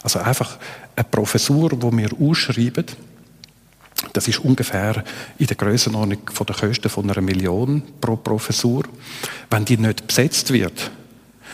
Also 0.03 0.19
einfach 0.19 0.57
eine 0.95 1.03
Professur, 1.03 1.69
die 1.69 1.97
wir 1.97 2.09
ausschreiben, 2.19 2.85
das 4.13 4.27
ist 4.27 4.39
ungefähr 4.39 5.03
in 5.37 5.47
der 5.47 5.55
Größenordnung 5.55 6.19
von 6.33 6.47
der 6.47 6.55
Kosten 6.55 6.89
von 6.89 7.09
einer 7.09 7.21
Million 7.21 7.83
pro 8.01 8.15
Professur. 8.15 8.83
Wenn 9.49 9.65
die 9.65 9.77
nicht 9.77 10.07
besetzt 10.07 10.51
wird, 10.51 10.91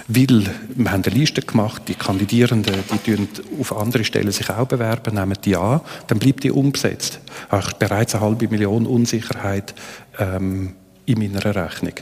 weil 0.08 0.46
wir 0.76 0.92
haben 0.92 1.04
eine 1.04 1.14
Liste 1.14 1.42
gemacht, 1.42 1.84
die 1.88 1.96
Kandidierenden, 1.96 2.76
die 3.06 3.16
tun 3.16 3.28
auf 3.60 3.76
andere 3.76 4.06
Stellen 4.06 4.32
sich 4.32 4.50
auch 4.50 4.68
bewerben, 4.68 5.16
nehmen 5.16 5.38
die 5.44 5.56
an, 5.56 5.82
dann 6.08 6.20
bleibt 6.20 6.44
die 6.44 6.52
umgesetzt. 6.52 7.20
Ich 7.48 7.52
habe 7.52 7.76
bereits 7.78 8.16
eine 8.16 8.24
halbe 8.24 8.48
Million 8.48 8.86
Unsicherheit 8.86 9.76
ähm, 10.18 10.76
in 11.06 11.20
meiner 11.20 11.44
Rechnung. 11.44 11.94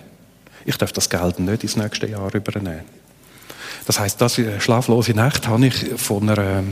Ich 0.66 0.78
darf 0.78 0.92
das 0.92 1.10
Geld 1.10 1.40
nicht 1.40 1.64
ins 1.64 1.76
nächste 1.76 2.08
Jahr 2.08 2.34
übernehmen. 2.34 2.82
Das 3.86 4.00
heißt, 4.00 4.20
das 4.20 4.38
äh, 4.38 4.60
schlaflose 4.60 5.14
Nacht 5.14 5.48
habe 5.48 5.68
ich 5.68 5.76
von 5.98 6.30
einer, 6.30 6.64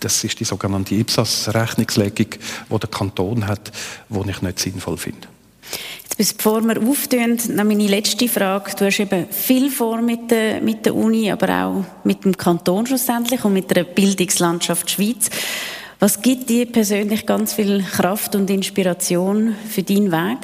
das 0.00 0.24
ist 0.24 0.40
die 0.40 0.44
sogenannte 0.44 0.94
IPSAS-Rechnungslegung, 0.94 2.26
die 2.70 2.78
der 2.78 2.88
Kanton 2.90 3.46
hat, 3.46 3.72
die 4.08 4.30
ich 4.30 4.42
nicht 4.42 4.58
sinnvoll 4.58 4.96
finde. 4.96 5.28
Jetzt, 6.18 6.36
bevor 6.36 6.60
wir 6.62 6.82
auftun, 6.82 7.38
noch 7.56 7.64
meine 7.64 7.86
letzte 7.86 8.28
Frage. 8.28 8.72
Du 8.76 8.84
hast 8.84 9.00
eben 9.00 9.26
viel 9.30 9.70
vor 9.70 10.02
mit 10.02 10.30
der, 10.30 10.60
mit 10.60 10.84
der 10.84 10.94
Uni, 10.94 11.30
aber 11.30 11.48
auch 11.64 11.84
mit 12.04 12.24
dem 12.24 12.36
Kanton 12.36 12.86
schlussendlich 12.86 13.42
und 13.44 13.54
mit 13.54 13.70
der 13.74 13.84
Bildungslandschaft 13.84 14.90
Schweiz. 14.90 15.30
Was 15.98 16.20
gibt 16.20 16.50
dir 16.50 16.66
persönlich 16.66 17.24
ganz 17.24 17.54
viel 17.54 17.82
Kraft 17.82 18.34
und 18.34 18.50
Inspiration 18.50 19.54
für 19.68 19.82
deinen 19.82 20.12
Weg? 20.12 20.38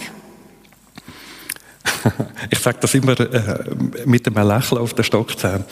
ich 2.50 2.58
sage 2.58 2.78
das 2.80 2.94
immer 2.94 3.18
äh, 3.18 3.64
mit 4.04 4.26
einem 4.26 4.48
Lächeln 4.48 4.80
auf 4.80 4.94
der 4.94 5.02
Stockzähne. 5.02 5.64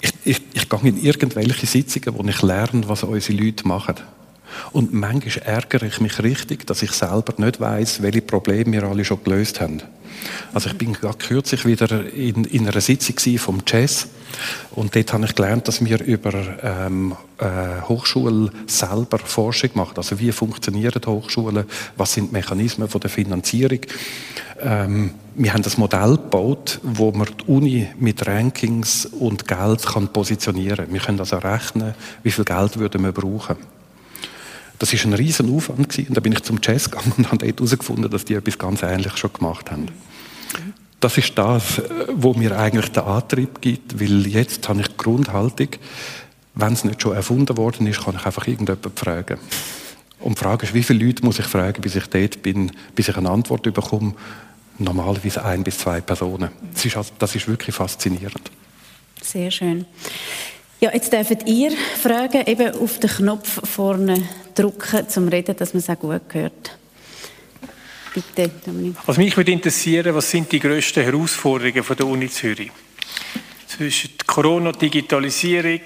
Ich, 0.00 0.12
ich, 0.24 0.42
ich 0.52 0.68
gehe 0.68 0.80
in 0.82 1.02
irgendwelche 1.02 1.66
Sitzungen, 1.66 2.18
wo 2.18 2.28
ich 2.28 2.42
lerne, 2.42 2.88
was 2.88 3.04
unsere 3.04 3.38
Leute 3.38 3.66
machen. 3.66 3.96
Und 4.72 4.92
manchmal 4.92 5.46
ärgere 5.46 5.84
ich 5.84 6.00
mich 6.00 6.22
richtig, 6.22 6.66
dass 6.66 6.82
ich 6.82 6.92
selber 6.92 7.34
nicht 7.36 7.60
weiß, 7.60 8.02
welche 8.02 8.22
Probleme 8.22 8.72
wir 8.72 8.84
alle 8.84 9.04
schon 9.04 9.22
gelöst 9.22 9.60
haben. 9.60 9.82
Also 10.52 10.70
ich 10.70 10.78
bin 10.78 10.92
gerade 10.92 11.18
kürzlich 11.18 11.64
wieder 11.64 12.12
in, 12.12 12.44
in 12.44 12.68
einer 12.68 12.80
Sitzung 12.80 13.38
vom 13.38 13.62
Jazz 13.66 14.08
und 14.70 14.94
dort 14.94 15.12
habe 15.12 15.24
ich 15.24 15.34
gelernt, 15.34 15.68
dass 15.68 15.84
wir 15.84 16.02
über 16.02 16.32
ähm, 16.62 17.14
äh, 17.38 17.82
Hochschulen 17.88 18.50
selber 18.66 19.18
Forschung 19.18 19.70
machen. 19.74 19.94
Also 19.96 20.18
wie 20.18 20.32
funktionieren 20.32 21.02
Hochschulen? 21.04 21.64
Was 21.96 22.14
sind 22.14 22.30
die 22.30 22.32
Mechanismen 22.34 22.88
von 22.88 23.00
der 23.00 23.10
Finanzierung? 23.10 23.80
Ähm, 24.60 25.14
wir 25.34 25.52
haben 25.52 25.62
das 25.62 25.78
Modell 25.78 26.16
gebaut, 26.16 26.78
wo 26.82 27.10
man 27.12 27.26
die 27.26 27.50
Uni 27.50 27.88
mit 27.98 28.26
Rankings 28.26 29.06
und 29.06 29.48
Geld 29.48 29.84
kann 29.84 30.08
positionieren. 30.08 30.92
Wir 30.92 31.00
können 31.00 31.20
also 31.20 31.38
rechnen, 31.38 31.94
wie 32.22 32.30
viel 32.30 32.44
Geld 32.44 32.78
würden 32.78 33.02
wir 33.02 33.12
brauchen. 33.12 33.56
Das 34.82 34.92
ist 34.92 35.04
ein 35.04 35.12
riesen 35.12 35.54
Aufwand 35.54 35.90
gewesen. 35.90 36.08
und 36.08 36.16
da 36.16 36.20
bin 36.20 36.32
ich 36.32 36.42
zum 36.42 36.58
Jazz 36.60 36.90
gegangen 36.90 37.12
und 37.16 37.26
habe 37.30 37.46
dort 37.46 37.60
herausgefunden, 37.60 38.10
dass 38.10 38.24
die 38.24 38.34
etwas 38.34 38.58
ganz 38.58 38.82
Ähnliches 38.82 39.16
schon 39.16 39.32
gemacht 39.32 39.70
haben. 39.70 39.86
Das 40.98 41.16
ist 41.18 41.38
das, 41.38 41.80
wo 42.12 42.34
mir 42.34 42.58
eigentlich 42.58 42.90
den 42.90 43.04
Antrieb 43.04 43.60
gibt, 43.60 44.00
weil 44.00 44.26
jetzt 44.26 44.68
habe 44.68 44.80
ich 44.80 44.88
die 44.88 44.96
Grundhaltung, 44.96 45.68
wenn 46.56 46.72
es 46.72 46.82
nicht 46.82 47.00
schon 47.00 47.14
erfunden 47.14 47.56
worden 47.56 47.86
ist, 47.86 48.02
kann 48.02 48.16
ich 48.16 48.26
einfach 48.26 48.48
irgendjemanden 48.48 48.90
fragen. 48.96 49.38
Und 50.18 50.36
die 50.36 50.42
Frage 50.42 50.66
ist, 50.66 50.74
wie 50.74 50.82
viele 50.82 51.06
Leute 51.06 51.24
muss 51.24 51.38
ich 51.38 51.46
fragen, 51.46 51.80
bis 51.80 51.94
ich 51.94 52.08
dort 52.08 52.42
bin, 52.42 52.72
bis 52.96 53.06
ich 53.06 53.16
eine 53.16 53.30
Antwort 53.30 53.62
bekomme? 53.62 54.14
Normalerweise 54.78 55.44
ein 55.44 55.62
bis 55.62 55.78
zwei 55.78 56.00
Personen. 56.00 56.50
Das 56.74 56.84
ist, 56.84 56.96
also, 56.96 57.12
das 57.20 57.36
ist 57.36 57.46
wirklich 57.46 57.76
faszinierend. 57.76 58.50
Sehr 59.22 59.52
schön. 59.52 59.84
Ja, 60.80 60.90
jetzt 60.92 61.12
dürft 61.12 61.46
ihr 61.46 61.70
Fragen 62.02 62.44
eben 62.48 62.74
auf 62.74 62.98
den 62.98 63.10
Knopf 63.10 63.60
vorne 63.68 64.20
drücken, 64.54 65.08
zum 65.08 65.28
Reden, 65.28 65.56
dass 65.56 65.74
man 65.74 65.80
es 65.80 65.90
auch 65.90 65.98
gut 65.98 66.22
hört. 66.32 66.78
Bitte, 68.14 68.50
Dominik. 68.66 68.96
Also 69.06 69.20
mich 69.20 69.36
würde 69.36 69.52
interessieren, 69.52 70.14
was 70.14 70.30
sind 70.30 70.52
die 70.52 70.60
grössten 70.60 71.02
Herausforderungen 71.02 71.82
von 71.82 71.96
der 71.96 72.06
Uni 72.06 72.28
Zürich? 72.28 72.70
Zwischen 73.66 74.10
Corona, 74.26 74.72
Digitalisierung, 74.72 75.80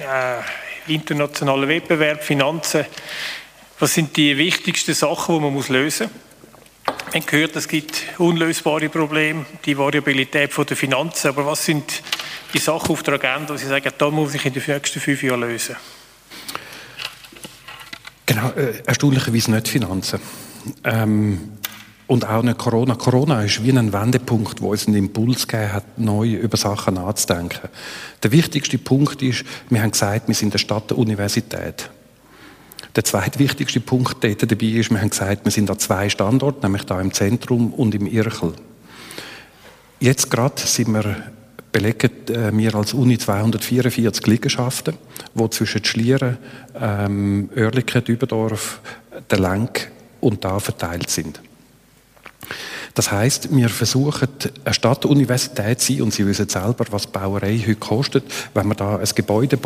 äh, 0.00 0.92
internationaler 0.92 1.68
Wettbewerb, 1.68 2.24
Finanzen. 2.24 2.84
Was 3.78 3.94
sind 3.94 4.16
die 4.16 4.36
wichtigsten 4.36 4.94
Sachen, 4.94 5.36
die 5.36 5.40
man 5.40 5.52
muss 5.52 5.68
lösen 5.68 6.10
muss? 6.12 6.28
Man 7.12 7.24
gehört, 7.24 7.56
es 7.56 7.68
gibt 7.68 8.02
unlösbare 8.18 8.88
Probleme, 8.88 9.46
die 9.64 9.78
Variabilität 9.78 10.50
der 10.56 10.76
Finanzen, 10.76 11.28
aber 11.28 11.46
was 11.46 11.64
sind 11.64 12.02
die 12.52 12.58
Sachen 12.58 12.90
auf 12.90 13.02
der 13.02 13.14
Agenda, 13.14 13.54
wo 13.54 13.56
Sie 13.56 13.66
sagen, 13.66 13.92
da 13.96 14.10
muss 14.10 14.34
ich 14.34 14.44
in 14.44 14.52
den 14.52 14.62
nächsten 14.66 15.00
fünf 15.00 15.22
Jahren 15.22 15.40
lösen? 15.40 15.76
Äh, 18.56 18.82
erstaunlicherweise 18.86 19.50
nicht 19.50 19.68
Finanzen. 19.68 20.20
Ähm, 20.84 21.52
und 22.06 22.26
auch 22.26 22.42
nicht 22.42 22.58
Corona. 22.58 22.94
Corona 22.94 23.42
ist 23.42 23.62
wie 23.62 23.70
ein 23.70 23.92
Wendepunkt, 23.92 24.62
wo 24.62 24.70
uns 24.70 24.86
einen 24.86 24.96
Impuls 24.96 25.46
gegeben 25.46 25.72
hat, 25.74 25.98
neu 25.98 26.34
über 26.34 26.56
Sachen 26.56 26.94
nachzudenken. 26.94 27.68
Der 28.22 28.32
wichtigste 28.32 28.78
Punkt 28.78 29.20
ist, 29.22 29.44
wir 29.68 29.82
haben 29.82 29.90
gesagt, 29.90 30.26
wir 30.26 30.34
sind 30.34 30.52
eine 30.52 30.58
Stadt 30.58 30.90
der 30.90 30.98
Universität. 30.98 31.90
Der 32.96 33.04
zweitwichtigste 33.04 33.80
Punkt 33.80 34.24
dort 34.24 34.50
dabei 34.50 34.66
ist, 34.66 34.90
wir 34.90 35.00
haben 35.00 35.10
gesagt, 35.10 35.44
wir 35.44 35.52
sind 35.52 35.70
an 35.70 35.78
zwei 35.78 36.08
Standorten, 36.08 36.62
nämlich 36.62 36.84
da 36.84 36.98
im 37.00 37.12
Zentrum 37.12 37.74
und 37.74 37.94
im 37.94 38.06
Irchel. 38.06 38.54
Jetzt 40.00 40.30
gerade 40.30 40.60
sind 40.62 40.92
wir 40.92 41.16
belegen 41.78 42.10
äh, 42.28 42.56
wir 42.56 42.74
als 42.74 42.92
Uni 42.92 43.18
244 43.18 44.26
Liegenschaften, 44.26 44.94
die 45.34 45.50
zwischen 45.50 45.84
Schlieren, 45.84 46.38
ähm, 46.80 47.48
Oerlikon, 47.56 48.04
Dübendorf, 48.04 48.80
der 49.30 49.38
Lenk 49.38 49.90
und 50.20 50.44
da 50.44 50.58
verteilt 50.58 51.08
sind. 51.08 51.40
Das 52.94 53.12
heißt, 53.12 53.54
wir 53.54 53.68
versuchen, 53.68 54.28
eine 54.64 54.74
Stadtuniversität 54.74 55.80
zu 55.80 55.92
sein, 55.92 56.02
und 56.02 56.12
Sie 56.12 56.26
wissen 56.26 56.48
selber, 56.48 56.84
was 56.90 57.06
Bauerei 57.06 57.58
heute 57.58 57.76
kostet. 57.76 58.24
Wenn 58.54 58.66
wir 58.66 58.74
da 58.74 58.96
ein 58.96 59.08
Gebäude 59.14 59.56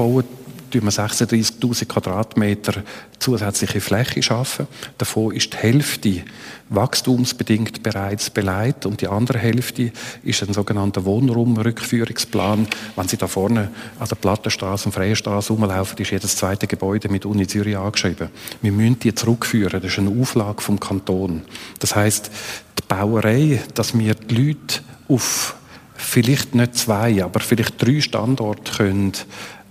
bauen, 0.73 0.85
wir 0.85 0.91
36.000 0.91 1.87
Quadratmeter 1.87 2.83
zusätzliche 3.19 3.81
Fläche 3.81 4.23
schaffen. 4.23 4.67
Davon 4.99 5.35
ist 5.35 5.53
die 5.53 5.57
Hälfte 5.57 6.23
wachstumsbedingt 6.71 7.83
bereits 7.83 8.31
beleidigt 8.31 8.87
und 8.87 9.01
die 9.01 9.09
andere 9.09 9.39
Hälfte 9.39 9.93
ist 10.23 10.43
ein 10.43 10.55
sogenannter 10.55 11.05
Wohnraumrückführungsplan. 11.05 12.67
Wenn 12.97 13.09
Sie 13.09 13.17
da 13.17 13.27
vorne 13.27 13.71
an 13.99 14.09
der 14.09 14.17
Plattenstraße 14.17 14.87
und 14.87 14.93
Freienstraße 14.93 15.53
rumlaufen, 15.53 15.99
ist 15.99 16.11
jedes 16.11 16.37
zweite 16.37 16.67
Gebäude 16.67 17.09
mit 17.09 17.27
Uni 17.27 17.47
Zürich 17.47 17.77
angeschrieben. 17.77 18.31
Wir 18.63 18.73
müssen 18.73 18.99
die 19.01 19.15
zurückführen. 19.15 19.81
Das 19.81 19.93
ist 19.93 19.99
eine 19.99 20.21
Auflage 20.21 20.63
vom 20.63 20.81
Kanton. 20.81 21.43
Das 21.79 21.95
heißt, 21.95 22.31
die 22.79 22.83
Bauerei, 22.89 23.63
dass 23.75 23.97
wir 23.97 24.15
die 24.15 24.35
Leute 24.35 24.81
auf 25.09 25.57
vielleicht 25.95 26.55
nicht 26.55 26.77
zwei, 26.77 27.23
aber 27.23 27.41
vielleicht 27.41 27.81
drei 27.81 28.01
Standorte 28.01 28.73
können 28.73 29.13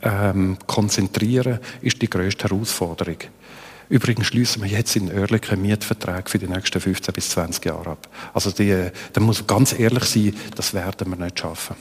ähm, 0.02 0.58
konzentrieren, 0.68 1.60
ist 1.82 2.02
die 2.02 2.10
größte 2.10 2.50
Herausforderung. 2.50 3.18
Übrigens 3.90 4.28
schließen 4.28 4.64
wir 4.64 4.70
jetzt 4.70 4.96
in 4.96 5.12
Oerlikon 5.12 5.62
Mietverträge 5.62 6.30
für 6.30 6.40
die 6.40 6.48
nächsten 6.48 6.80
15 6.80 7.14
bis 7.14 7.30
20 7.32 7.66
Jahre 7.66 7.92
ab. 7.92 8.08
Also 8.34 8.52
die, 8.52 8.90
da 9.12 9.20
muss 9.20 9.46
ganz 9.46 9.78
ehrlich 9.78 10.06
sein, 10.06 10.34
das 10.56 10.74
werden 10.74 11.10
wir 11.10 11.18
nicht 11.18 11.40
schaffen. 11.40 11.76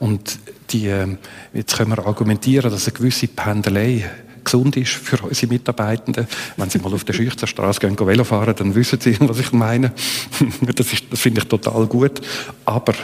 Und 0.00 0.38
die, 0.70 0.88
ähm, 0.88 1.18
jetzt 1.52 1.76
können 1.76 1.90
wir 1.90 2.04
argumentieren, 2.04 2.70
dass 2.70 2.88
eine 2.88 2.96
gewisse 2.96 3.28
Pendelei 3.28 4.10
gesund 4.42 4.76
ist 4.76 4.90
für 4.90 5.22
unsere 5.22 5.52
Mitarbeitenden. 5.52 6.26
Wenn 6.56 6.70
sie 6.70 6.78
mal 6.78 6.92
auf 6.92 7.04
der 7.04 7.12
Schüchterstraße 7.12 7.78
gehen, 7.78 7.94
gehen 7.94 8.06
Velo 8.06 8.24
fahren, 8.24 8.54
dann 8.56 8.74
wissen 8.74 9.00
sie, 9.00 9.16
was 9.20 9.38
ich 9.38 9.52
meine. 9.52 9.92
das, 10.74 10.86
das 11.08 11.20
finde 11.20 11.40
ich 11.42 11.48
total 11.48 11.86
gut. 11.86 12.20
Aber 12.64 12.94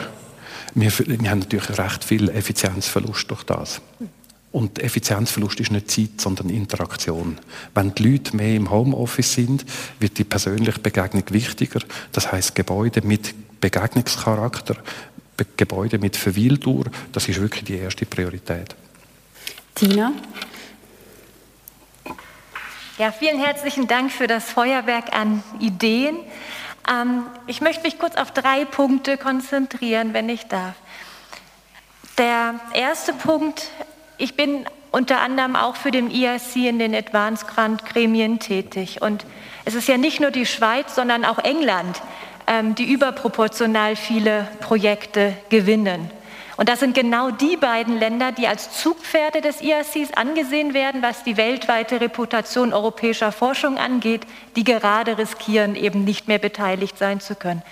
wir, 0.74 0.90
wir 0.98 1.30
haben 1.30 1.38
natürlich 1.38 1.78
recht 1.78 2.04
viel 2.04 2.28
Effizienzverlust 2.30 3.30
durch 3.30 3.44
das. 3.44 3.80
Und 4.51 4.82
Effizienzverlust 4.82 5.61
ist 5.61 5.70
nicht 5.70 5.90
Zeit, 5.90 6.20
sondern 6.20 6.49
Interaktion. 6.49 7.38
Wenn 7.74 7.94
die 7.94 8.12
Leute 8.12 8.34
mehr 8.34 8.55
im 8.57 8.70
Homeoffice 8.70 9.34
sind, 9.34 9.64
wird 10.01 10.16
die 10.16 10.24
persönliche 10.24 10.78
Begegnung 10.78 11.24
wichtiger. 11.30 11.80
Das 12.12 12.32
heißt 12.32 12.55
Gebäude 12.55 13.03
mit 13.03 13.34
Begegnungscharakter, 13.61 14.76
Gebäude 15.57 15.99
mit 15.99 16.16
Verweildauer, 16.16 16.84
das 17.12 17.28
ist 17.28 17.40
wirklich 17.40 17.64
die 17.64 17.76
erste 17.76 18.07
Priorität. 18.07 18.74
Tina? 19.74 20.12
Ja, 22.99 23.12
vielen 23.12 23.38
herzlichen 23.38 23.86
Dank 23.86 24.11
für 24.11 24.26
das 24.26 24.51
Feuerwerk 24.51 25.14
an 25.14 25.44
Ideen. 25.61 26.16
Ähm, 26.90 27.26
ich 27.46 27.61
möchte 27.61 27.84
mich 27.84 27.99
kurz 27.99 28.16
auf 28.16 28.32
drei 28.32 28.64
Punkte 28.64 29.16
konzentrieren, 29.16 30.14
wenn 30.14 30.28
ich 30.28 30.46
darf. 30.46 30.74
Der 32.16 32.59
erste 32.74 33.12
Punkt, 33.12 33.70
ich 34.18 34.34
bin 34.34 34.66
unter 34.90 35.20
anderem 35.20 35.56
auch 35.56 35.76
für 35.76 35.90
den 35.90 36.10
IRC 36.10 36.56
in 36.56 36.78
den 36.78 36.94
Advanced 36.94 37.46
Grant 37.48 37.84
Gremien 37.86 38.38
tätig. 38.38 39.00
Und 39.02 39.24
es 39.64 39.74
ist 39.74 39.88
ja 39.88 39.96
nicht 39.96 40.20
nur 40.20 40.30
die 40.30 40.46
Schweiz, 40.46 40.94
sondern 40.94 41.24
auch 41.24 41.38
England, 41.38 42.00
ähm, 42.46 42.74
die 42.74 42.90
überproportional 42.90 43.96
viele 43.96 44.48
Projekte 44.60 45.34
gewinnen. 45.50 46.10
Und 46.56 46.68
das 46.68 46.80
sind 46.80 46.96
genau 46.96 47.30
die 47.30 47.56
beiden 47.56 48.00
Länder, 48.00 48.32
die 48.32 48.48
als 48.48 48.72
Zugpferde 48.72 49.40
des 49.40 49.60
IRCs 49.60 50.14
angesehen 50.16 50.74
werden, 50.74 51.02
was 51.02 51.22
die 51.22 51.36
weltweite 51.36 52.00
Reputation 52.00 52.72
europäischer 52.72 53.30
Forschung 53.30 53.78
angeht, 53.78 54.22
die 54.56 54.64
gerade 54.64 55.18
riskieren, 55.18 55.76
eben 55.76 56.02
nicht 56.02 56.26
mehr 56.26 56.40
beteiligt 56.40 56.98
sein 56.98 57.20
zu 57.20 57.36
können. 57.36 57.62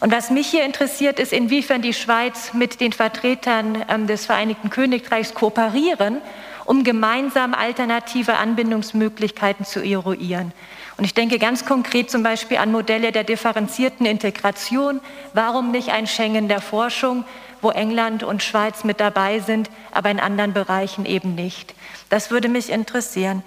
Und 0.00 0.12
was 0.12 0.30
mich 0.30 0.48
hier 0.48 0.64
interessiert, 0.64 1.18
ist, 1.18 1.32
inwiefern 1.32 1.82
die 1.82 1.92
Schweiz 1.92 2.54
mit 2.54 2.80
den 2.80 2.92
Vertretern 2.92 3.84
ähm, 3.88 4.06
des 4.06 4.26
Vereinigten 4.26 4.70
Königreichs 4.70 5.34
kooperieren, 5.34 6.22
um 6.64 6.84
gemeinsam 6.84 7.54
alternative 7.54 8.36
Anbindungsmöglichkeiten 8.38 9.66
zu 9.66 9.80
eruieren. 9.80 10.52
Und 10.96 11.04
ich 11.04 11.14
denke 11.14 11.38
ganz 11.38 11.64
konkret 11.64 12.10
zum 12.10 12.22
Beispiel 12.22 12.56
an 12.56 12.72
Modelle 12.72 13.12
der 13.12 13.24
differenzierten 13.24 14.06
Integration. 14.06 15.00
Warum 15.34 15.70
nicht 15.70 15.90
ein 15.90 16.06
Schengen 16.06 16.48
der 16.48 16.60
Forschung? 16.60 17.24
wo 17.62 17.70
England 17.70 18.22
und 18.22 18.42
Schweiz 18.42 18.84
mit 18.84 19.00
dabei 19.00 19.40
sind, 19.40 19.70
aber 19.92 20.10
in 20.10 20.20
anderen 20.20 20.52
Bereichen 20.52 21.06
eben 21.06 21.34
nicht. 21.34 21.74
Das 22.08 22.30
würde 22.30 22.48
mich 22.48 22.70
interessieren. 22.70 23.42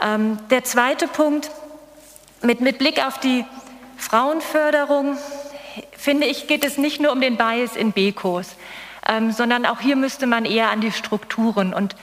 Ähm, 0.00 0.38
der 0.50 0.64
zweite 0.64 1.08
Punkt, 1.08 1.50
mit, 2.42 2.60
mit 2.60 2.78
Blick 2.78 3.04
auf 3.04 3.18
die 3.18 3.44
Frauenförderung, 3.96 5.16
finde 5.92 6.26
ich, 6.26 6.46
geht 6.46 6.64
es 6.64 6.78
nicht 6.78 7.00
nur 7.00 7.12
um 7.12 7.20
den 7.20 7.36
Bias 7.36 7.76
in 7.76 7.92
BECOs, 7.92 8.56
ähm, 9.08 9.32
sondern 9.32 9.66
auch 9.66 9.80
hier 9.80 9.96
müsste 9.96 10.26
man 10.26 10.44
eher 10.44 10.70
an 10.70 10.80
die 10.80 10.92
Strukturen. 10.92 11.74
Und 11.74 11.96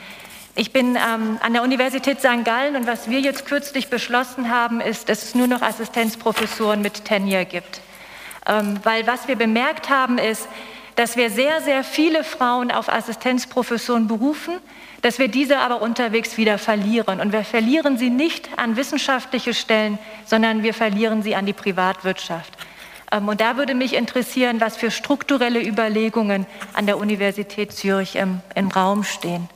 ich 0.56 0.72
bin 0.72 0.96
ähm, 0.96 1.40
an 1.42 1.54
der 1.54 1.64
Universität 1.64 2.20
St. 2.20 2.46
Gallen 2.46 2.76
und 2.76 2.86
was 2.86 3.10
wir 3.10 3.20
jetzt 3.20 3.46
kürzlich 3.46 3.90
beschlossen 3.90 4.50
haben, 4.52 4.82
ist, 4.82 5.10
dass 5.10 5.24
es 5.24 5.36
nur 5.36 5.48
noch 5.48 5.62
Assistenzprofessoren 5.62 6.82
mit 6.82 7.06
Tenure 7.06 7.46
gibt. 7.46 7.82
Ähm, 8.46 8.80
weil 8.84 9.08
was 9.08 9.28
wir 9.28 9.36
bemerkt 9.36 9.90
haben, 9.90 10.18
ist, 10.18 10.48
dass 10.96 11.18
wir 11.18 11.32
sehr, 11.32 11.62
sehr 11.62 11.84
viele 11.84 12.24
Frauen 12.24 12.72
auf 12.72 12.88
Assistenzprofessuren 12.88 14.08
berufen, 14.08 14.60
dass 15.02 15.18
wir 15.18 15.28
diese 15.28 15.58
aber 15.58 15.82
unterwegs 15.82 16.38
wieder 16.38 16.58
verlieren. 16.58 17.20
Und 17.20 17.32
wir 17.34 17.44
verlieren 17.44 17.98
sie 17.98 18.10
nicht 18.10 18.50
an 18.58 18.76
wissenschaftliche 18.76 19.54
Stellen, 19.54 19.98
sondern 20.26 20.62
wir 20.64 20.74
verlieren 20.74 21.24
sie 21.24 21.36
an 21.36 21.46
die 21.46 21.54
Privatwirtschaft. 21.54 22.54
Ähm, 23.14 23.28
und 23.30 23.40
da 23.40 23.58
würde 23.58 23.76
mich 23.76 23.94
interessieren, 23.94 24.60
was 24.60 24.76
für 24.76 24.92
strukturelle 24.92 25.66
Überlegungen 25.66 26.46
an 26.74 26.86
der 26.86 26.98
Universität 26.98 27.72
Zürich 27.72 28.16
im, 28.16 28.42
im 28.56 28.70
Raum 28.70 29.04
stehen. 29.04 29.48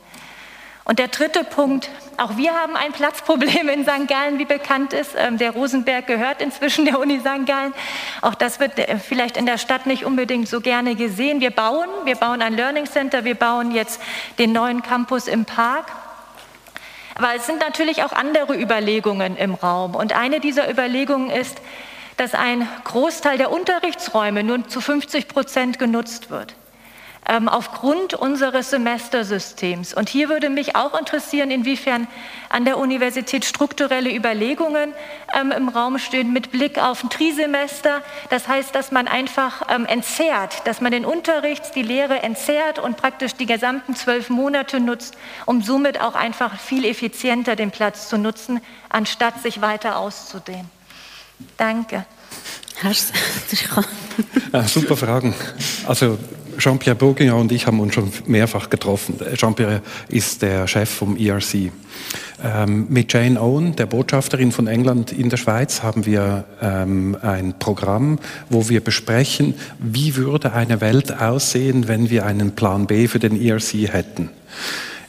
Und 0.84 0.98
der 0.98 1.08
dritte 1.08 1.44
Punkt, 1.44 1.90
auch 2.16 2.38
wir 2.38 2.54
haben 2.54 2.74
ein 2.74 2.92
Platzproblem 2.92 3.68
in 3.68 3.82
St. 3.82 4.08
Gallen, 4.08 4.38
wie 4.38 4.46
bekannt 4.46 4.94
ist. 4.94 5.10
Ähm, 5.18 5.36
der 5.36 5.50
Rosenberg 5.50 6.06
gehört 6.06 6.40
inzwischen 6.40 6.86
der 6.86 6.98
Uni 6.98 7.20
St. 7.20 7.46
Gallen. 7.46 7.74
Auch 8.22 8.34
das 8.34 8.58
wird 8.58 8.78
äh, 8.78 8.98
vielleicht 8.98 9.36
in 9.36 9.44
der 9.44 9.58
Stadt 9.58 9.84
nicht 9.84 10.06
unbedingt 10.06 10.48
so 10.48 10.60
gerne 10.60 10.94
gesehen. 10.94 11.40
Wir 11.40 11.50
bauen, 11.50 11.88
wir 12.04 12.14
bauen 12.14 12.40
ein 12.40 12.54
Learning 12.54 12.86
Center, 12.86 13.24
wir 13.24 13.34
bauen 13.34 13.72
jetzt 13.72 14.00
den 14.38 14.52
neuen 14.52 14.82
Campus 14.82 15.26
im 15.26 15.44
Park. 15.44 15.86
Aber 17.16 17.34
es 17.34 17.46
sind 17.46 17.58
natürlich 17.58 18.04
auch 18.04 18.12
andere 18.12 18.58
Überlegungen 18.58 19.36
im 19.36 19.54
Raum. 19.54 19.96
Und 19.96 20.14
eine 20.14 20.40
dieser 20.40 20.70
Überlegungen 20.70 21.30
ist, 21.30 21.60
dass 22.18 22.34
ein 22.34 22.68
Großteil 22.84 23.38
der 23.38 23.50
Unterrichtsräume 23.50 24.44
nur 24.44 24.68
zu 24.68 24.82
50 24.82 25.28
Prozent 25.28 25.78
genutzt 25.78 26.30
wird 26.30 26.54
ähm, 27.28 27.48
aufgrund 27.48 28.14
unseres 28.14 28.70
Semestersystems. 28.70 29.92
Und 29.92 30.08
hier 30.08 30.28
würde 30.28 30.48
mich 30.48 30.74
auch 30.74 30.98
interessieren, 30.98 31.50
inwiefern 31.50 32.08
an 32.48 32.64
der 32.64 32.78
Universität 32.78 33.44
strukturelle 33.44 34.14
Überlegungen 34.14 34.94
ähm, 35.38 35.52
im 35.52 35.68
Raum 35.68 35.98
stehen 35.98 36.32
mit 36.32 36.50
Blick 36.50 36.78
auf 36.78 37.04
ein 37.04 37.10
Trisemester. 37.10 38.02
Das 38.30 38.48
heißt, 38.48 38.74
dass 38.74 38.92
man 38.92 39.06
einfach 39.06 39.62
ähm, 39.68 39.84
entzerrt, 39.84 40.66
dass 40.66 40.80
man 40.80 40.90
den 40.90 41.04
Unterricht, 41.04 41.74
die 41.74 41.82
Lehre 41.82 42.22
entzerrt 42.22 42.78
und 42.78 42.96
praktisch 42.96 43.34
die 43.34 43.46
gesamten 43.46 43.94
zwölf 43.94 44.30
Monate 44.30 44.80
nutzt, 44.80 45.16
um 45.44 45.62
somit 45.62 46.00
auch 46.00 46.14
einfach 46.14 46.58
viel 46.58 46.86
effizienter 46.86 47.56
den 47.56 47.70
Platz 47.70 48.08
zu 48.08 48.16
nutzen, 48.16 48.60
anstatt 48.88 49.42
sich 49.42 49.60
weiter 49.60 49.98
auszudehnen. 49.98 50.77
Danke. 51.56 52.06
Ja, 54.52 54.62
super 54.68 54.96
Fragen. 54.96 55.34
Also 55.86 56.18
Jean-Pierre 56.58 56.96
Bourguignon 56.96 57.40
und 57.42 57.52
ich 57.52 57.66
haben 57.66 57.78
uns 57.80 57.94
schon 57.94 58.10
mehrfach 58.26 58.68
getroffen. 58.68 59.18
Jean-Pierre 59.34 59.80
ist 60.08 60.42
der 60.42 60.66
Chef 60.66 60.90
vom 60.90 61.16
ERC. 61.16 61.70
Ähm, 62.42 62.86
mit 62.88 63.12
Jane 63.12 63.40
Owen, 63.40 63.76
der 63.76 63.86
Botschafterin 63.86 64.52
von 64.52 64.66
England 64.66 65.12
in 65.12 65.28
der 65.28 65.36
Schweiz, 65.36 65.82
haben 65.82 66.06
wir 66.06 66.44
ähm, 66.60 67.16
ein 67.20 67.58
Programm, 67.58 68.18
wo 68.48 68.68
wir 68.68 68.80
besprechen, 68.80 69.54
wie 69.78 70.16
würde 70.16 70.52
eine 70.52 70.80
Welt 70.80 71.20
aussehen, 71.20 71.88
wenn 71.88 72.10
wir 72.10 72.26
einen 72.26 72.54
Plan 72.54 72.86
B 72.86 73.08
für 73.08 73.18
den 73.18 73.40
ERC 73.40 73.92
hätten. 73.92 74.30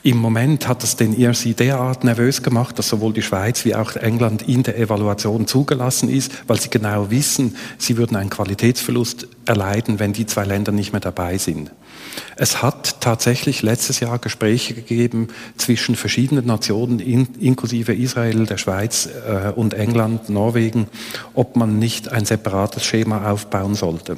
Im 0.01 0.17
Moment 0.17 0.65
hat 0.67 0.81
es 0.83 0.95
den 0.95 1.19
ERC 1.19 1.57
derart 1.57 2.05
nervös 2.05 2.41
gemacht, 2.41 2.79
dass 2.79 2.87
sowohl 2.87 3.11
die 3.11 3.21
Schweiz 3.21 3.65
wie 3.65 3.75
auch 3.75 3.97
England 3.97 4.47
in 4.47 4.63
der 4.63 4.77
Evaluation 4.79 5.45
zugelassen 5.45 6.07
ist, 6.07 6.31
weil 6.47 6.59
sie 6.59 6.69
genau 6.69 7.11
wissen, 7.11 7.57
sie 7.77 7.97
würden 7.97 8.15
einen 8.15 8.29
Qualitätsverlust 8.29 9.27
erleiden, 9.45 9.99
wenn 9.99 10.13
die 10.13 10.25
zwei 10.25 10.45
Länder 10.45 10.71
nicht 10.71 10.93
mehr 10.93 11.01
dabei 11.01 11.37
sind. 11.37 11.71
Es 12.37 12.63
hat 12.63 13.01
tatsächlich 13.01 13.61
letztes 13.61 13.99
Jahr 13.99 14.19
Gespräche 14.19 14.73
gegeben 14.73 15.27
zwischen 15.57 15.97
verschiedenen 15.97 16.45
Nationen, 16.45 16.99
inklusive 16.99 17.93
Israel, 17.93 18.45
der 18.45 18.57
Schweiz 18.57 19.09
äh, 19.27 19.51
und 19.51 19.73
England, 19.73 20.29
Norwegen, 20.29 20.87
ob 21.33 21.57
man 21.57 21.77
nicht 21.77 22.09
ein 22.09 22.23
separates 22.23 22.85
Schema 22.85 23.29
aufbauen 23.29 23.75
sollte. 23.75 24.17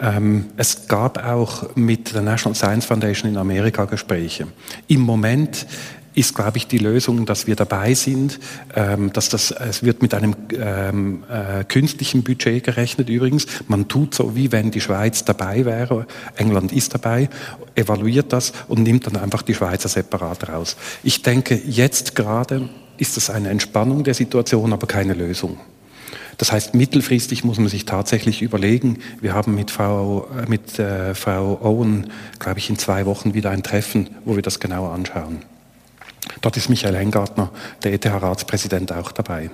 Ähm, 0.00 0.46
es 0.56 0.88
gab 0.88 1.24
auch 1.24 1.74
mit 1.76 2.14
der 2.14 2.22
National 2.22 2.54
Science 2.54 2.84
Foundation 2.86 3.30
in 3.30 3.36
Amerika 3.36 3.84
Gespräche. 3.84 4.48
Im 4.88 5.00
Moment 5.00 5.66
ist, 6.14 6.34
glaube 6.34 6.58
ich, 6.58 6.66
die 6.66 6.78
Lösung, 6.78 7.26
dass 7.26 7.46
wir 7.46 7.56
dabei 7.56 7.94
sind, 7.94 8.38
ähm, 8.74 9.12
dass 9.12 9.28
das, 9.28 9.50
es 9.50 9.82
wird 9.82 10.00
mit 10.02 10.14
einem 10.14 10.34
ähm, 10.52 11.24
äh, 11.28 11.64
künstlichen 11.64 12.22
Budget 12.22 12.64
gerechnet 12.64 13.08
übrigens. 13.08 13.46
Man 13.66 13.88
tut 13.88 14.14
so, 14.14 14.36
wie 14.36 14.52
wenn 14.52 14.70
die 14.70 14.80
Schweiz 14.80 15.24
dabei 15.24 15.64
wäre. 15.64 16.06
England 16.36 16.72
ist 16.72 16.94
dabei, 16.94 17.28
evaluiert 17.74 18.32
das 18.32 18.52
und 18.68 18.82
nimmt 18.82 19.06
dann 19.06 19.16
einfach 19.16 19.42
die 19.42 19.54
Schweizer 19.54 19.88
separat 19.88 20.48
raus. 20.48 20.76
Ich 21.02 21.22
denke, 21.22 21.60
jetzt 21.66 22.14
gerade 22.14 22.68
ist 22.96 23.16
das 23.16 23.28
eine 23.30 23.48
Entspannung 23.48 24.04
der 24.04 24.14
Situation, 24.14 24.72
aber 24.72 24.86
keine 24.86 25.14
Lösung. 25.14 25.58
Das 26.38 26.52
heißt, 26.52 26.74
mittelfristig 26.74 27.44
muss 27.44 27.58
man 27.58 27.68
sich 27.68 27.84
tatsächlich 27.84 28.42
überlegen. 28.42 28.98
Wir 29.20 29.34
haben 29.34 29.54
mit 29.54 29.70
Frau, 29.70 30.28
äh, 30.36 30.48
mit, 30.48 30.78
äh, 30.78 31.14
Frau 31.14 31.60
Owen, 31.62 32.10
glaube 32.38 32.58
ich, 32.58 32.70
in 32.70 32.78
zwei 32.78 33.06
Wochen 33.06 33.34
wieder 33.34 33.50
ein 33.50 33.62
Treffen, 33.62 34.10
wo 34.24 34.34
wir 34.36 34.42
das 34.42 34.60
genauer 34.60 34.92
anschauen. 34.92 35.42
Dort 36.40 36.56
ist 36.56 36.68
Michael 36.68 36.96
Hengartner, 36.96 37.50
der 37.82 37.92
ETH-Ratspräsident, 37.92 38.92
auch 38.92 39.12
dabei. 39.12 39.50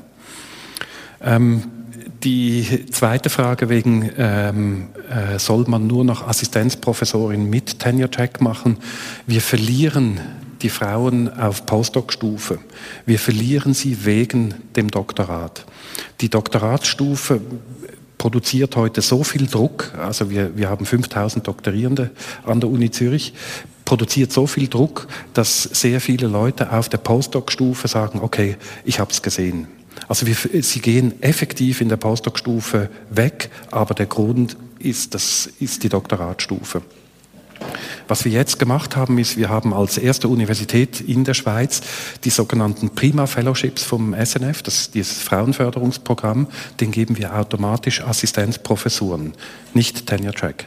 Ähm, 1.21 1.65
die 2.23 2.87
zweite 2.91 3.31
Frage 3.31 3.69
wegen, 3.69 4.11
ähm, 4.17 4.89
äh, 5.09 5.39
soll 5.39 5.65
man 5.67 5.87
nur 5.87 6.05
noch 6.05 6.27
Assistenzprofessorin 6.27 7.49
mit 7.49 7.79
Tenure-Check 7.79 8.41
machen? 8.41 8.79
Wir 9.27 9.41
verlieren 9.41 10.21
die 10.63 10.71
Frauen 10.71 11.33
auf 11.33 11.67
Postdoc-Stufe. 11.67 12.59
Wir 13.07 13.19
verlieren 13.19 13.75
sie 13.75 14.05
wegen 14.05 14.55
dem 14.77 14.91
Doktorat. 14.91 15.65
Die 16.21 16.29
Doktoratsstufe 16.29 17.41
produziert 18.19 18.77
heute 18.77 19.01
so 19.01 19.25
viel 19.25 19.47
Druck, 19.47 19.93
also 19.99 20.29
wir, 20.31 20.57
wir 20.57 20.69
haben 20.69 20.85
5000 20.85 21.47
Doktorierende 21.47 22.11
an 22.45 22.61
der 22.61 22.69
Uni 22.69 22.91
Zürich, 22.91 23.33
produziert 23.87 24.31
so 24.31 24.47
viel 24.47 24.69
Druck, 24.69 25.09
dass 25.33 25.63
sehr 25.63 26.01
viele 26.01 26.27
Leute 26.27 26.71
auf 26.73 26.89
der 26.89 26.99
Postdoc-Stufe 26.99 27.89
sagen, 27.89 28.21
okay, 28.23 28.57
ich 28.85 29.01
habe 29.01 29.11
es 29.11 29.23
gesehen. 29.23 29.69
Also 30.07 30.27
wir, 30.27 30.63
sie 30.63 30.81
gehen 30.81 31.23
effektiv 31.23 31.81
in 31.81 31.89
der 31.89 31.97
Postdoc-Stufe 31.97 32.91
weg, 33.11 33.51
aber 33.71 33.95
der 33.95 34.07
Grund 34.07 34.57
ist, 34.79 35.15
das 35.15 35.49
ist 35.59 35.83
die 35.83 35.89
Doktoratstufe. 35.89 36.83
Was 38.09 38.25
wir 38.25 38.33
jetzt 38.33 38.59
gemacht 38.59 38.97
haben, 38.97 39.19
ist, 39.19 39.37
wir 39.37 39.49
haben 39.49 39.73
als 39.73 39.99
erste 39.99 40.29
Universität 40.29 41.01
in 41.01 41.25
der 41.25 41.35
Schweiz 41.35 41.81
die 42.25 42.31
sogenannten 42.31 42.91
Prima 42.91 43.27
Fellowships 43.27 43.83
vom 43.83 44.15
SNF, 44.15 44.63
das 44.63 44.81
ist 44.81 44.95
dieses 44.95 45.19
Frauenförderungsprogramm, 45.19 46.49
den 46.81 46.91
geben 46.91 47.17
wir 47.19 47.37
automatisch 47.37 48.03
Assistenzprofessuren, 48.03 49.33
nicht 49.75 50.07
Tenure 50.07 50.35
Track. 50.35 50.67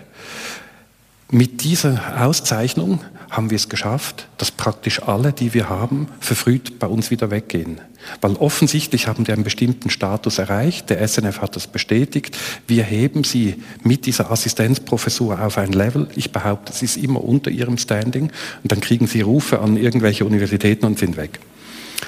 Mit 1.32 1.64
dieser 1.64 2.24
Auszeichnung 2.24 3.00
haben 3.32 3.50
wir 3.50 3.56
es 3.56 3.68
geschafft, 3.68 4.28
dass 4.38 4.52
praktisch 4.52 5.02
alle, 5.02 5.34
die 5.34 5.54
wir 5.54 5.68
haben, 5.68 6.08
verfrüht 6.20 6.78
bei 6.78 6.88
uns 6.88 7.10
wieder 7.10 7.32
weggehen. 7.32 7.82
Weil 8.22 8.34
offensichtlich 8.34 9.08
haben 9.08 9.24
die 9.24 9.32
einen 9.32 9.44
bestimmten 9.44 9.90
Status 9.90 10.38
erreicht, 10.38 10.90
der 10.90 11.06
SNF 11.08 11.42
hat 11.42 11.56
das 11.56 11.68
bestätigt, 11.68 12.38
wir 12.68 12.84
heben 12.84 13.24
sie 13.24 13.56
mit 13.84 14.06
dieser 14.06 14.32
Assistenzprofessur 14.32 15.42
auf 15.42 15.58
ein 15.58 15.72
Level, 15.72 16.08
ich 16.16 16.32
behaupte, 16.32 16.72
es 16.74 16.82
ist 16.82 16.98
immer 16.98 17.24
unter 17.24 17.52
ihrem 17.52 17.78
Standing, 17.78 18.32
und 18.64 18.72
dann 18.72 18.82
kriegen 18.82 19.08
sie 19.08 19.22
Rufe 19.22 19.60
an 19.60 19.78
irgendwelche 19.78 20.26
Universitäten 20.26 20.86
und 20.86 21.00
sind 21.00 21.18
weg. 21.18 21.40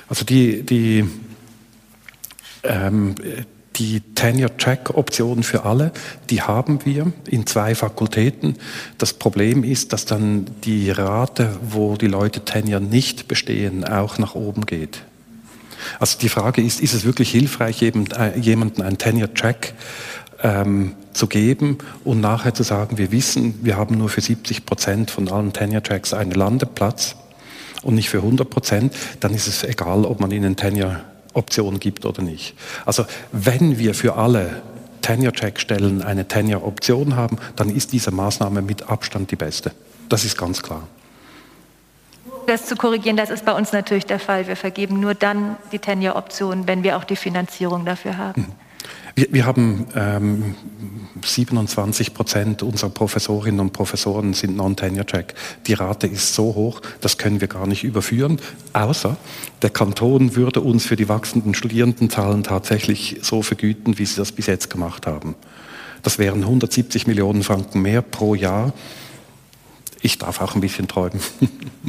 Also 0.07 0.25
die, 0.25 0.63
die 0.63 1.05
ähm, 2.63 3.15
die 3.77 4.01
Tenure-Track-Option 4.15 5.43
für 5.43 5.65
alle, 5.65 5.91
die 6.29 6.41
haben 6.41 6.79
wir 6.85 7.11
in 7.29 7.45
zwei 7.45 7.75
Fakultäten. 7.75 8.55
Das 8.97 9.13
Problem 9.13 9.63
ist, 9.63 9.93
dass 9.93 10.05
dann 10.05 10.45
die 10.63 10.91
Rate, 10.91 11.57
wo 11.61 11.97
die 11.97 12.07
Leute 12.07 12.45
Tenure 12.45 12.81
nicht 12.81 13.27
bestehen, 13.27 13.83
auch 13.83 14.17
nach 14.17 14.35
oben 14.35 14.65
geht. 14.65 15.01
Also 15.99 16.17
die 16.19 16.29
Frage 16.29 16.61
ist, 16.61 16.81
ist 16.81 16.93
es 16.93 17.05
wirklich 17.05 17.31
hilfreich, 17.31 17.81
äh, 17.81 17.91
jemanden 18.39 18.81
einen 18.81 18.97
Tenure-Track 18.97 19.73
ähm, 20.43 20.93
zu 21.13 21.27
geben 21.27 21.77
und 22.03 22.21
nachher 22.21 22.53
zu 22.53 22.63
sagen, 22.63 22.97
wir 22.97 23.11
wissen, 23.11 23.59
wir 23.61 23.77
haben 23.77 23.97
nur 23.97 24.09
für 24.09 24.21
70 24.21 24.65
Prozent 24.65 25.11
von 25.11 25.27
allen 25.29 25.53
Tenure-Tracks 25.53 26.13
einen 26.13 26.31
Landeplatz 26.31 27.15
und 27.83 27.95
nicht 27.95 28.09
für 28.09 28.17
100 28.17 28.49
Prozent, 28.49 28.93
dann 29.19 29.33
ist 29.33 29.47
es 29.47 29.63
egal, 29.63 30.05
ob 30.05 30.19
man 30.19 30.31
ihnen 30.31 30.55
Tenure 30.55 31.01
Option 31.33 31.79
gibt 31.79 32.05
oder 32.05 32.21
nicht. 32.21 32.55
Also 32.85 33.05
wenn 33.31 33.77
wir 33.77 33.93
für 33.93 34.15
alle 34.15 34.61
Tenure-Check-Stellen 35.01 36.01
eine 36.01 36.27
Tenure-Option 36.27 37.15
haben, 37.15 37.37
dann 37.55 37.69
ist 37.69 37.93
diese 37.93 38.11
Maßnahme 38.11 38.61
mit 38.61 38.89
Abstand 38.89 39.31
die 39.31 39.35
beste. 39.35 39.71
Das 40.09 40.25
ist 40.25 40.37
ganz 40.37 40.63
klar. 40.63 40.87
Das 42.47 42.65
zu 42.67 42.75
korrigieren, 42.75 43.17
das 43.17 43.29
ist 43.29 43.45
bei 43.45 43.53
uns 43.53 43.71
natürlich 43.71 44.05
der 44.05 44.19
Fall. 44.19 44.47
Wir 44.47 44.55
vergeben 44.55 44.99
nur 44.99 45.15
dann 45.15 45.57
die 45.71 45.79
Tenure-Option, 45.79 46.67
wenn 46.67 46.83
wir 46.83 46.97
auch 46.97 47.03
die 47.03 47.15
Finanzierung 47.15 47.85
dafür 47.85 48.17
haben. 48.17 48.41
Mhm. 48.41 48.65
Wir, 49.15 49.27
wir 49.31 49.45
haben 49.45 49.87
ähm, 49.95 50.55
27 51.23 52.13
Prozent 52.13 52.63
unserer 52.63 52.89
Professorinnen 52.89 53.61
und 53.61 53.71
Professoren 53.71 54.33
sind 54.33 54.57
Non-Tenure-Track. 54.57 55.33
Die 55.67 55.73
Rate 55.73 56.07
ist 56.07 56.35
so 56.35 56.53
hoch, 56.53 56.81
das 56.99 57.17
können 57.17 57.39
wir 57.39 57.47
gar 57.47 57.65
nicht 57.65 57.83
überführen, 57.83 58.39
außer 58.73 59.15
der 59.61 59.69
Kanton 59.69 60.35
würde 60.35 60.61
uns 60.61 60.85
für 60.85 60.97
die 60.97 61.07
wachsenden 61.07 61.53
Studierendenzahlen 61.53 62.43
tatsächlich 62.43 63.19
so 63.21 63.41
vergüten, 63.41 63.97
wie 63.97 64.05
sie 64.05 64.17
das 64.17 64.33
bis 64.33 64.47
jetzt 64.47 64.69
gemacht 64.69 65.07
haben. 65.07 65.35
Das 66.03 66.19
wären 66.19 66.41
170 66.41 67.07
Millionen 67.07 67.41
Franken 67.41 67.81
mehr 67.81 68.01
pro 68.01 68.35
Jahr. 68.35 68.73
Ich 70.05 70.19
darf 70.19 70.39
auch 70.39 70.53
ein 70.53 70.61
bisschen 70.61 70.87
träumen. 70.87 71.19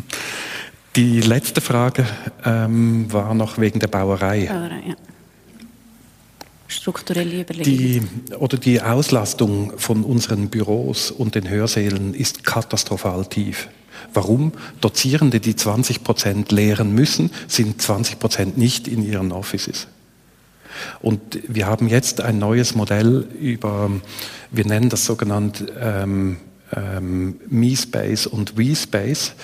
Die 0.96 1.20
letzte 1.20 1.60
Frage 1.60 2.06
ähm, 2.46 3.12
war 3.12 3.34
noch 3.34 3.58
wegen 3.58 3.78
der 3.78 3.88
Bauerei. 3.88 4.46
Bauerei 4.46 4.82
ja 4.88 4.94
strukturelle 6.68 7.42
Überlegungen. 7.42 8.24
Die, 8.28 8.34
oder 8.34 8.56
die 8.56 8.80
Auslastung 8.80 9.78
von 9.78 10.02
unseren 10.02 10.48
Büros 10.48 11.10
und 11.10 11.34
den 11.34 11.48
Hörsälen 11.48 12.14
ist 12.14 12.44
katastrophal 12.44 13.26
tief. 13.26 13.68
Warum? 14.12 14.52
Dozierende, 14.80 15.38
die 15.38 15.54
20 15.54 16.02
Prozent 16.02 16.50
lehren 16.52 16.92
müssen, 16.92 17.30
sind 17.46 17.80
20 17.80 18.18
Prozent 18.18 18.58
nicht 18.58 18.88
in 18.88 19.04
ihren 19.04 19.30
Offices. 19.30 19.86
Und 21.00 21.38
wir 21.48 21.66
haben 21.66 21.88
jetzt 21.88 22.20
ein 22.20 22.38
neues 22.38 22.74
Modell 22.74 23.26
über, 23.40 23.90
wir 24.50 24.66
nennen 24.66 24.88
das 24.88 25.04
sogenannt 25.04 25.64
ähm, 25.80 26.38
ähm, 26.74 27.36
Me-Space 27.48 28.26
und 28.26 28.56
We-Space. 28.56 29.34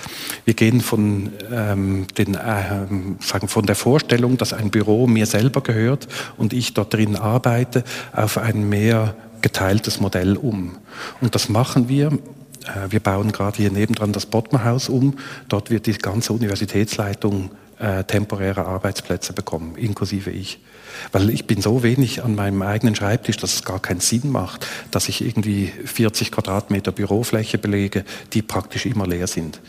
Wir 0.45 0.55
gehen 0.55 0.81
von, 0.81 1.31
ähm, 1.53 2.07
den, 2.18 2.35
äh, 2.35 2.87
sagen, 3.20 3.49
von 3.49 3.66
der 3.66 3.77
Vorstellung, 3.77 4.37
dass 4.39 4.53
ein 4.53 4.70
Büro 4.70 5.07
mir 5.07 5.27
selber 5.27 5.61
gehört 5.61 6.09
und 6.37 6.53
ich 6.53 6.75
dort 6.75 6.95
drin 6.95 7.16
arbeite, 7.16 7.85
auf 8.12 8.39
ein 8.39 8.68
mehr 8.68 9.14
geteiltes 9.41 10.01
Modell 10.01 10.37
um. 10.37 10.79
Und 11.20 11.35
das 11.35 11.49
machen 11.49 11.89
wir. 11.89 12.07
Äh, 12.07 12.91
wir 12.91 13.01
bauen 13.01 13.33
gerade 13.33 13.57
hier 13.57 13.70
nebendran 13.70 14.12
das 14.12 14.27
Bottmerhaus 14.27 14.89
um. 14.89 15.14
Dort 15.49 15.70
wird 15.70 15.87
die 15.87 15.95
ganze 15.95 16.33
Universitätsleitung 16.33 17.51
äh, 17.79 18.05
temporäre 18.05 18.64
Arbeitsplätze 18.64 19.33
bekommen, 19.33 19.77
inklusive 19.77 20.31
ich. 20.31 20.61
Weil 21.12 21.30
ich 21.30 21.47
bin 21.47 21.61
so 21.61 21.82
wenig 21.82 22.22
an 22.22 22.34
meinem 22.34 22.62
eigenen 22.62 22.95
Schreibtisch, 22.95 23.36
dass 23.36 23.55
es 23.55 23.64
gar 23.64 23.80
keinen 23.80 24.01
Sinn 24.01 24.30
macht, 24.30 24.66
dass 24.90 25.09
ich 25.09 25.24
irgendwie 25.24 25.72
40 25.84 26.32
Quadratmeter 26.32 26.93
Bürofläche 26.93 27.59
belege, 27.59 28.05
die 28.32 28.43
praktisch 28.43 28.86
immer 28.86 29.07
leer 29.07 29.26
sind. 29.26 29.61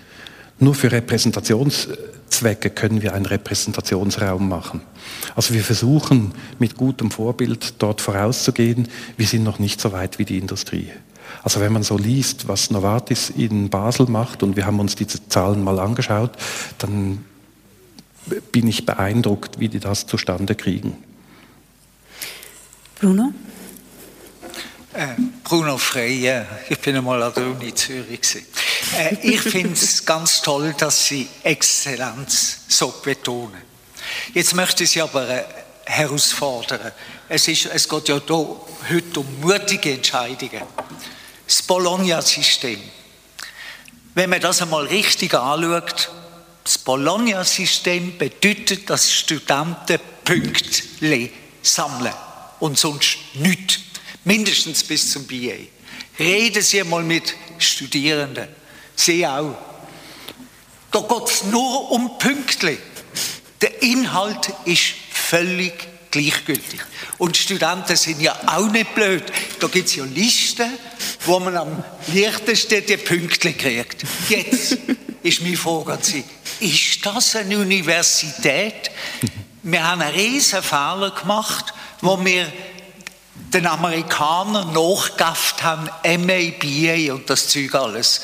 Nur 0.59 0.75
für 0.75 0.91
Repräsentationszwecke 0.91 2.69
können 2.69 3.01
wir 3.01 3.13
einen 3.13 3.25
Repräsentationsraum 3.25 4.47
machen. 4.47 4.81
Also 5.35 5.53
wir 5.53 5.63
versuchen 5.63 6.33
mit 6.59 6.77
gutem 6.77 7.11
Vorbild 7.11 7.75
dort 7.79 8.01
vorauszugehen. 8.01 8.87
Wir 9.17 9.25
sind 9.25 9.43
noch 9.43 9.59
nicht 9.59 9.81
so 9.81 9.91
weit 9.91 10.19
wie 10.19 10.25
die 10.25 10.37
Industrie. 10.37 10.89
Also 11.43 11.59
wenn 11.59 11.73
man 11.73 11.83
so 11.83 11.97
liest, 11.97 12.47
was 12.47 12.69
Novartis 12.69 13.29
in 13.29 13.69
Basel 13.69 14.07
macht, 14.07 14.43
und 14.43 14.55
wir 14.55 14.65
haben 14.65 14.79
uns 14.79 14.95
diese 14.95 15.27
Zahlen 15.27 15.63
mal 15.63 15.79
angeschaut, 15.79 16.31
dann 16.77 17.25
bin 18.51 18.67
ich 18.67 18.85
beeindruckt, 18.85 19.59
wie 19.59 19.69
die 19.69 19.79
das 19.79 20.05
zustande 20.05 20.55
kriegen. 20.55 20.97
Bruno? 23.03 23.33
Äh, 24.93 25.07
Bruno 25.43 25.77
Frey, 25.77 26.45
ich 26.69 26.79
bin 26.79 26.95
einmal 26.95 27.21
an 27.21 27.33
der 27.33 27.47
Uni 27.47 27.75
Zürich. 27.75 28.21
Äh, 28.97 29.17
ich 29.21 29.41
finde 29.41 29.73
es 29.73 30.05
ganz 30.05 30.41
toll, 30.41 30.73
dass 30.77 31.07
Sie 31.07 31.27
Exzellenz 31.43 32.59
so 32.69 32.93
betonen. 33.03 33.61
Jetzt 34.33 34.55
möchte 34.55 34.85
ich 34.85 34.91
Sie 34.91 35.01
aber 35.01 35.27
äh, 35.27 35.43
herausfordern. 35.85 36.93
Es, 37.27 37.45
ist, 37.49 37.65
es 37.65 37.89
geht 37.89 38.07
ja 38.07 38.21
hier 38.25 38.37
heute 38.89 39.19
um 39.19 39.41
mutige 39.41 39.95
Entscheidungen. 39.95 40.61
Das 41.45 41.61
Bologna-System. 41.61 42.79
Wenn 44.15 44.29
man 44.29 44.39
das 44.39 44.61
einmal 44.61 44.85
richtig 44.85 45.33
anschaut, 45.33 46.09
das 46.63 46.77
Bologna-System 46.77 48.17
bedeutet, 48.17 48.89
dass 48.89 49.11
Studenten 49.11 49.99
Punkte 50.23 51.29
sammeln 51.61 52.13
und 52.63 52.79
sonst 52.79 53.17
nichts. 53.33 53.79
Mindestens 54.23 54.85
bis 54.85 55.11
zum 55.11 55.27
BA. 55.27 55.57
Reden 56.17 56.63
Sie 56.63 56.81
mal 56.85 57.03
mit 57.03 57.35
Studierenden. 57.57 58.47
Sie 58.95 59.27
auch. 59.27 59.57
Da 60.89 61.01
geht 61.01 61.27
es 61.27 61.43
nur 61.43 61.91
um 61.91 62.17
Pünktli. 62.17 62.77
Der 63.61 63.81
Inhalt 63.81 64.53
ist 64.63 64.93
völlig 65.11 65.73
gleichgültig. 66.09 66.79
Und 67.17 67.35
Studenten 67.35 67.97
sind 67.97 68.21
ja 68.21 68.33
auch 68.45 68.69
nicht 68.69 68.95
blöd. 68.95 69.25
Da 69.59 69.67
gibt 69.67 69.89
es 69.89 69.97
ja 69.97 70.05
Listen, 70.05 70.71
wo 71.25 71.41
man 71.41 71.57
am 71.57 71.83
leichtesten 72.13 72.85
die 72.85 72.95
Pünktli 72.95 73.51
kriegt. 73.51 74.05
Jetzt 74.29 74.77
ist 75.21 75.41
meine 75.41 75.57
Frage 75.57 75.93
an 75.93 76.01
Sie. 76.01 76.23
Ist 76.61 77.05
das 77.05 77.35
eine 77.35 77.57
Universität? 77.57 78.89
Wir 79.63 79.83
haben 79.83 80.01
einen 80.01 80.15
riesen 80.15 80.63
Fehler 80.63 81.11
gemacht 81.11 81.73
wo 82.03 82.23
wir 82.23 82.51
den 83.33 83.65
Amerikanern 83.65 84.73
nachgegafft 84.73 85.63
haben, 85.63 85.89
MA, 86.03 86.51
BA 86.59 87.13
und 87.13 87.29
das 87.29 87.47
Zeug 87.47 87.73
alles. 87.73 88.21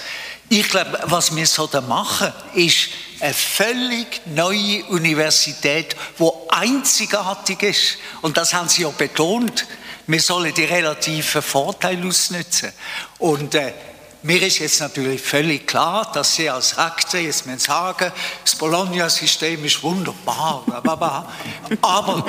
Ich 0.49 0.67
glaube, 0.67 0.99
was 1.05 1.33
wir 1.33 1.47
so 1.47 1.65
da 1.65 1.79
machen, 1.79 2.33
ist 2.55 2.89
eine 3.21 3.33
völlig 3.33 4.21
neue 4.25 4.83
Universität, 4.85 5.95
wo 6.17 6.47
einzigartig 6.49 7.63
ist. 7.63 7.97
Und 8.21 8.35
das 8.35 8.53
haben 8.53 8.67
sie 8.67 8.81
ja 8.81 8.89
betont. 8.89 9.65
Wir 10.07 10.21
sollen 10.21 10.53
die 10.53 10.65
relativen 10.65 11.41
Vorteile 11.41 12.05
ausnutzen. 12.05 12.73
Und 13.17 13.55
äh, 13.55 13.73
mir 14.23 14.41
ist 14.41 14.59
jetzt 14.59 14.81
natürlich 14.81 15.21
völlig 15.21 15.67
klar, 15.67 16.11
dass 16.13 16.35
Sie 16.35 16.49
als 16.49 16.77
Rektor 16.77 17.21
jetzt 17.21 17.45
sagen, 17.61 18.11
das 18.43 18.55
Bologna-System 18.55 19.63
ist 19.63 19.81
wunderbar, 19.81 20.65
aber 21.81 22.25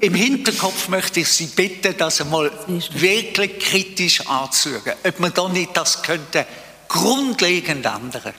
Im 0.00 0.14
Hinterkopf 0.14 0.88
möchte 0.88 1.20
ich 1.20 1.28
Sie 1.28 1.46
bitten, 1.46 1.94
das 1.98 2.20
einmal 2.20 2.52
wirklich 2.94 3.58
kritisch 3.58 4.26
anzuschauen, 4.28 4.92
ob 5.04 5.18
man 5.20 5.32
da 5.34 5.48
nicht 5.48 5.76
das 5.76 6.02
könnte 6.02 6.46
grundlegend 6.86 7.84
ändern. 7.84 8.32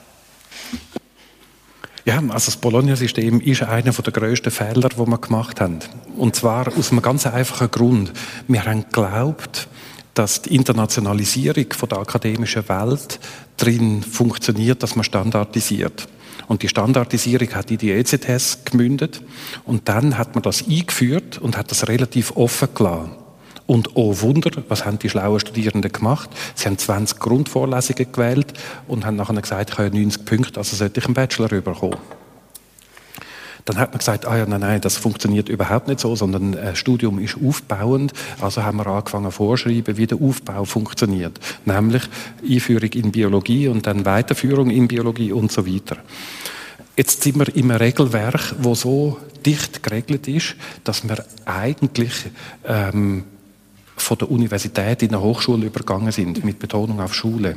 Ja, 2.06 2.18
also 2.30 2.46
das 2.46 2.58
Bologna-System 2.58 3.42
ist 3.42 3.62
einer 3.62 3.92
der 3.92 4.14
grössten 4.14 4.52
Fehler, 4.52 4.90
die 4.90 4.98
wir 4.98 5.18
gemacht 5.18 5.60
haben. 5.60 5.80
Und 6.16 6.36
zwar 6.36 6.76
aus 6.76 6.92
einem 6.92 7.02
ganz 7.02 7.28
einfachen 7.28 7.70
Grund. 7.70 8.14
Wir 8.48 8.66
haben 8.66 8.86
geglaubt, 8.86 9.68
dass 10.14 10.42
die 10.42 10.56
Internationalisierung 10.56 11.68
der 11.92 11.98
akademischen 12.00 12.68
Welt 12.70 13.20
drin 13.58 14.02
funktioniert, 14.02 14.82
dass 14.82 14.96
man 14.96 15.04
standardisiert. 15.04 16.08
Und 16.50 16.64
die 16.64 16.68
Standardisierung 16.68 17.54
hat 17.54 17.70
in 17.70 17.78
die 17.78 17.92
ECTS 17.92 18.66
gemündet. 18.66 19.22
Und 19.66 19.88
dann 19.88 20.18
hat 20.18 20.34
man 20.34 20.42
das 20.42 20.68
eingeführt 20.68 21.38
und 21.38 21.56
hat 21.56 21.70
das 21.70 21.88
relativ 21.88 22.36
offen 22.36 22.70
gelassen. 22.74 23.12
Und 23.68 23.96
oh 23.96 24.20
Wunder, 24.22 24.50
was 24.68 24.84
haben 24.84 24.98
die 24.98 25.12
schlauen 25.12 25.40
Studierenden 25.40 25.92
gemacht? 25.92 26.32
Sie 26.56 26.66
haben 26.66 26.80
20 26.80 27.20
Grundvorlesungen 27.20 28.12
gewählt 28.12 28.54
und 28.88 29.06
haben 29.06 29.16
nachher 29.16 29.40
gesagt, 29.40 29.70
ich 29.70 29.78
habe 29.78 29.96
90 29.96 30.26
Punkte, 30.26 30.60
also 30.60 30.76
sollte 30.76 31.00
ich 31.00 31.06
einen 31.06 31.14
Bachelor 31.14 31.50
bekommen. 31.50 31.98
Dann 33.66 33.78
hat 33.78 33.92
man 33.92 34.00
gesagt, 34.00 34.26
ah 34.26 34.38
ja, 34.38 34.46
nein, 34.46 34.62
nein, 34.62 34.82
das 34.82 34.98
funktioniert 34.98 35.50
überhaupt 35.50 35.88
nicht 35.88 36.00
so, 36.00 36.16
sondern 36.16 36.58
ein 36.58 36.76
Studium 36.76 37.20
ist 37.20 37.38
aufbauend. 37.44 38.14
Also 38.42 38.64
haben 38.64 38.78
wir 38.78 38.88
angefangen 38.88 39.32
vorschreiben, 39.32 39.98
wie 39.98 40.08
der 40.08 40.22
Aufbau 40.22 40.66
funktioniert. 40.66 41.40
Nämlich 41.66 42.04
Einführung 42.48 42.92
in 42.92 43.12
Biologie 43.12 43.68
und 43.68 43.86
dann 43.88 44.06
Weiterführung 44.06 44.70
in 44.70 44.88
Biologie 44.88 45.32
und 45.32 45.52
so 45.52 45.68
weiter. 45.68 45.98
Jetzt 46.96 47.24
sind 47.24 47.38
wir 47.38 47.48
einem 47.56 47.72
Regelwerk, 47.72 48.56
wo 48.60 48.76
so 48.76 49.18
dicht 49.46 49.84
geregelt 49.84 50.28
ist, 50.28 50.56
dass 50.84 51.08
wir 51.08 51.24
eigentlich 51.46 52.14
ähm, 52.66 53.24
von 53.96 54.18
der 54.18 54.32
Universität 54.32 55.04
in 55.04 55.10
eine 55.10 55.22
Hochschule 55.22 55.68
übergangen 55.68 56.12
sind, 56.12 56.44
mit 56.44 56.60
Betonung 56.60 57.00
auf 57.00 57.14
Schule. 57.14 57.56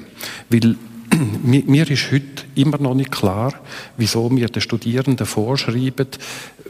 Weil 0.49 0.77
mir 1.43 1.91
ist 1.91 2.13
heute 2.13 2.45
immer 2.55 2.79
noch 2.79 2.95
nicht 2.95 3.13
klar, 3.13 3.55
wieso 3.97 4.31
wir 4.35 4.49
den 4.49 4.63
Studierenden 4.63 5.27
vorschreiben, 5.27 6.09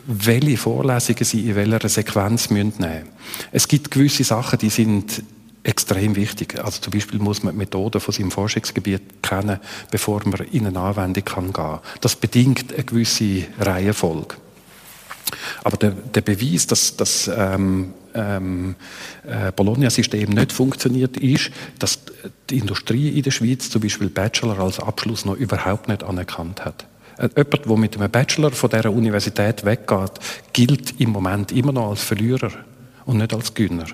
welche 0.07 0.57
Vorlesungen 0.57 1.25
sie 1.25 1.49
in 1.49 1.57
welcher 1.57 1.89
Sequenz 1.89 2.51
nehmen 2.51 2.73
müssen. 2.79 3.09
Es 3.53 3.69
gibt 3.69 3.91
gewisse 3.91 4.25
Sachen, 4.25 4.59
die 4.59 4.71
sind 4.71 5.23
extrem 5.65 6.17
wichtig. 6.17 6.59
Also 6.63 6.81
zum 6.81 6.93
Beispiel 6.93 7.21
muss 7.21 7.43
man 7.43 7.55
die 7.55 7.59
Methoden 7.59 8.01
von 8.01 8.13
seinem 8.13 8.31
Forschungsgebiet 8.31 9.23
kennen, 9.23 9.61
bevor 9.91 10.23
man 10.27 10.41
in 10.51 10.67
eine 10.67 10.81
Anwendung 10.81 11.25
kann 11.25 11.45
gehen 11.45 11.53
kann. 11.53 11.81
Das 12.01 12.17
bedingt 12.17 12.73
eine 12.73 12.85
gewisse 12.85 13.45
Reihenfolge. 13.61 14.37
Aber 15.63 15.77
der, 15.77 15.91
der 15.91 16.21
Beweis, 16.21 16.67
dass 16.67 16.97
das 16.97 17.31
ähm, 17.35 17.95
ähm, 18.15 18.75
äh, 19.27 19.53
Bologna-System 19.53 20.31
nicht 20.31 20.53
funktioniert, 20.53 21.17
ist, 21.17 21.51
dass 21.79 22.01
die 22.51 22.59
Industrie 22.59 23.09
in 23.11 23.23
der 23.23 23.31
Schweiz 23.31 23.71
zum 23.71 23.83
Beispiel 23.83 24.09
Bachelor 24.09 24.59
als 24.59 24.81
Abschluss 24.81 25.25
noch 25.25 25.37
überhaupt 25.37 25.89
nicht 25.89 26.03
anerkannt 26.03 26.65
hat. 26.65 26.87
Äh, 27.19 27.29
jemand, 27.37 27.67
der 27.67 27.77
mit 27.77 27.97
einem 27.97 28.11
Bachelor 28.11 28.51
von 28.51 28.71
dieser 28.71 28.93
Universität 28.93 29.65
weggeht, 29.65 30.13
gilt 30.53 31.01
im 31.01 31.11
Moment 31.11 31.53
immer 31.53 31.73
noch 31.73 31.91
als 31.91 32.03
Verlierer 32.03 32.51
und 33.05 33.19
nicht 33.19 33.35
als 33.35 33.55
Gönner. 33.55 33.87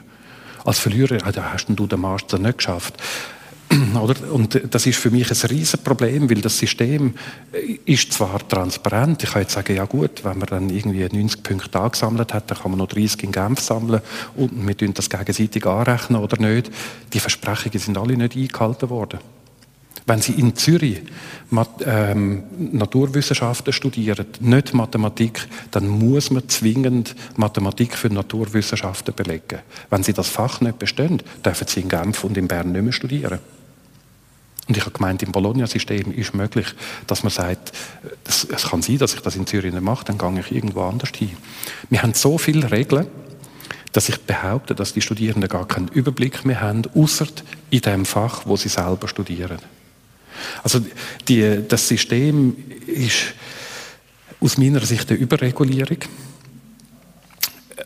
Als 0.64 0.78
Verlierer, 0.78 1.18
ja, 1.30 1.52
hast 1.52 1.66
du 1.68 1.86
den 1.86 2.00
Master 2.00 2.38
nicht 2.38 2.58
geschafft. 2.58 2.94
Oder? 4.00 4.32
Und 4.32 4.60
das 4.70 4.86
ist 4.86 4.98
für 4.98 5.10
mich 5.10 5.30
ein 5.30 5.50
Riesenproblem, 5.50 6.30
weil 6.30 6.40
das 6.40 6.58
System 6.58 7.14
ist 7.84 8.12
zwar 8.12 8.46
transparent. 8.46 9.22
Ich 9.22 9.30
kann 9.30 9.42
jetzt 9.42 9.52
sagen, 9.52 9.76
ja 9.76 9.84
gut, 9.84 10.24
wenn 10.24 10.38
man 10.38 10.48
dann 10.48 10.70
irgendwie 10.70 11.04
90 11.04 11.42
Punkte 11.42 11.78
angesammelt 11.78 12.32
hat, 12.32 12.50
dann 12.50 12.58
kann 12.58 12.70
man 12.70 12.78
noch 12.78 12.88
30 12.88 13.24
in 13.24 13.32
Genf 13.32 13.60
sammeln 13.60 14.00
und 14.36 14.66
wir 14.66 14.76
tun 14.76 14.94
das 14.94 15.10
gegenseitig 15.10 15.66
anrechnen 15.66 16.22
oder 16.22 16.40
nicht. 16.40 16.70
Die 17.12 17.20
Versprechungen 17.20 17.78
sind 17.78 17.98
alle 17.98 18.16
nicht 18.16 18.36
eingehalten 18.36 18.90
worden. 18.90 19.18
Wenn 20.06 20.22
Sie 20.22 20.32
in 20.32 20.56
Zürich 20.56 21.02
ähm, 21.84 22.42
Naturwissenschaften 22.72 23.74
studieren, 23.74 24.24
nicht 24.40 24.72
Mathematik, 24.72 25.46
dann 25.70 25.86
muss 25.86 26.30
man 26.30 26.48
zwingend 26.48 27.14
Mathematik 27.36 27.94
für 27.94 28.08
Naturwissenschaften 28.08 29.14
belegen. 29.14 29.58
Wenn 29.90 30.02
Sie 30.02 30.14
das 30.14 30.30
Fach 30.30 30.62
nicht 30.62 30.78
bestehen, 30.78 31.22
dürfen 31.44 31.66
Sie 31.66 31.80
in 31.80 31.90
Genf 31.90 32.24
und 32.24 32.38
in 32.38 32.48
Bern 32.48 32.72
nicht 32.72 32.82
mehr 32.82 32.92
studieren. 32.92 33.38
Und 34.68 34.76
ich 34.76 34.82
habe 34.82 34.92
gemeint, 34.92 35.22
im 35.22 35.32
Bologna-System 35.32 36.12
ist 36.12 36.34
möglich, 36.34 36.66
dass 37.06 37.22
man 37.22 37.30
sagt, 37.30 37.72
es, 38.26 38.44
es 38.44 38.68
kann 38.68 38.82
sein, 38.82 38.98
dass 38.98 39.14
ich 39.14 39.20
das 39.20 39.34
in 39.34 39.46
Zürich 39.46 39.72
nicht 39.72 39.82
mache, 39.82 40.04
dann 40.04 40.18
gehe 40.18 40.40
ich 40.40 40.52
irgendwo 40.52 40.82
anders 40.82 41.10
hin. 41.16 41.36
Wir 41.88 42.02
haben 42.02 42.12
so 42.12 42.36
viele 42.36 42.70
Regeln, 42.70 43.06
dass 43.92 44.10
ich 44.10 44.20
behaupte, 44.20 44.74
dass 44.74 44.92
die 44.92 45.00
Studierenden 45.00 45.48
gar 45.48 45.66
keinen 45.66 45.88
Überblick 45.88 46.44
mehr 46.44 46.60
haben, 46.60 46.82
außer 46.94 47.26
in 47.70 47.80
dem 47.80 48.04
Fach, 48.04 48.42
wo 48.44 48.56
sie 48.56 48.68
selber 48.68 49.08
studieren. 49.08 49.58
Also 50.62 50.84
die, 51.26 51.62
das 51.66 51.88
System 51.88 52.56
ist 52.86 53.34
aus 54.40 54.58
meiner 54.58 54.80
Sicht 54.80 55.10
eine 55.10 55.18
Überregulierung. 55.18 55.98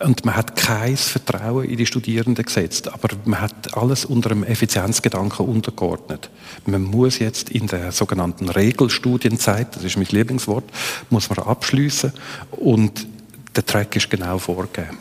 Und 0.01 0.25
man 0.25 0.37
hat 0.37 0.57
kein 0.57 0.97
Vertrauen 0.97 1.69
in 1.69 1.77
die 1.77 1.87
Studierenden 1.87 2.45
gesetzt, 2.45 2.93
aber 2.93 3.09
man 3.25 3.41
hat 3.41 3.77
alles 3.77 4.05
unter 4.05 4.31
einem 4.31 4.45
Effizienzgedanken 4.45 5.47
untergeordnet. 5.47 6.31
Man 6.67 6.83
muss 6.83 7.19
jetzt 7.19 7.51
in 7.51 7.67
der 7.67 7.93
sogenannten 7.93 8.49
Regelstudienzeit, 8.49 9.77
das 9.77 9.85
ist 9.85 9.97
mein 9.97 10.07
Lieblingswort, 10.07 10.65
muss 11.11 11.29
man 11.29 11.41
abschließen 11.41 12.13
und 12.53 13.07
der 13.55 13.67
Track 13.67 13.97
ist 13.97 14.11
genau 14.11 14.39
vorgegeben. 14.39 14.99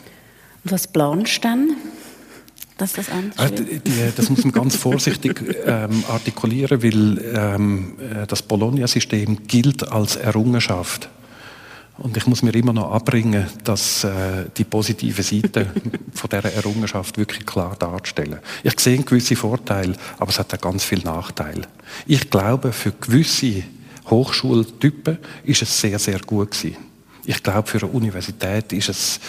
Was 0.64 0.86
planst 0.86 1.38
du 1.38 1.40
dann? 1.40 1.76
Dass 2.78 2.94
das 2.94 3.08
anders 3.10 3.54
die, 3.54 3.80
Das 4.16 4.28
muss 4.30 4.44
man 4.44 4.52
ganz 4.52 4.76
vorsichtig 4.76 5.42
ähm, 5.66 6.04
artikulieren, 6.08 6.82
weil 6.82 7.18
ähm, 7.34 7.94
äh, 7.98 8.26
das 8.26 8.42
Bologna-System 8.42 9.46
gilt 9.46 9.88
als 9.88 10.16
Errungenschaft. 10.16 11.08
Und 12.02 12.16
ich 12.16 12.26
muss 12.26 12.42
mir 12.42 12.52
immer 12.54 12.72
noch 12.72 12.90
abbringen, 12.90 13.46
dass 13.62 14.02
äh, 14.02 14.46
die 14.56 14.64
positive 14.64 15.22
Seite 15.22 15.70
von 16.12 16.28
dieser 16.28 16.52
Errungenschaft 16.52 17.16
wirklich 17.16 17.46
klar 17.46 17.76
darstellen. 17.78 18.40
Ich 18.64 18.78
sehe 18.80 19.00
gewisse 19.04 19.36
Vorteile, 19.36 19.94
aber 20.18 20.30
es 20.30 20.38
hat 20.40 20.52
auch 20.52 20.60
ganz 20.60 20.82
viele 20.82 21.04
Nachteile. 21.04 21.62
Ich 22.06 22.28
glaube, 22.28 22.72
für 22.72 22.90
gewisse 22.90 23.62
Hochschultypen 24.10 25.18
ist 25.44 25.62
es 25.62 25.80
sehr, 25.80 26.00
sehr 26.00 26.18
gut 26.18 26.50
gewesen. 26.50 26.76
Ich 27.24 27.40
glaube, 27.40 27.68
für 27.68 27.78
eine 27.78 27.92
Universität 27.92 28.72
ist 28.72 28.88
es 28.88 29.20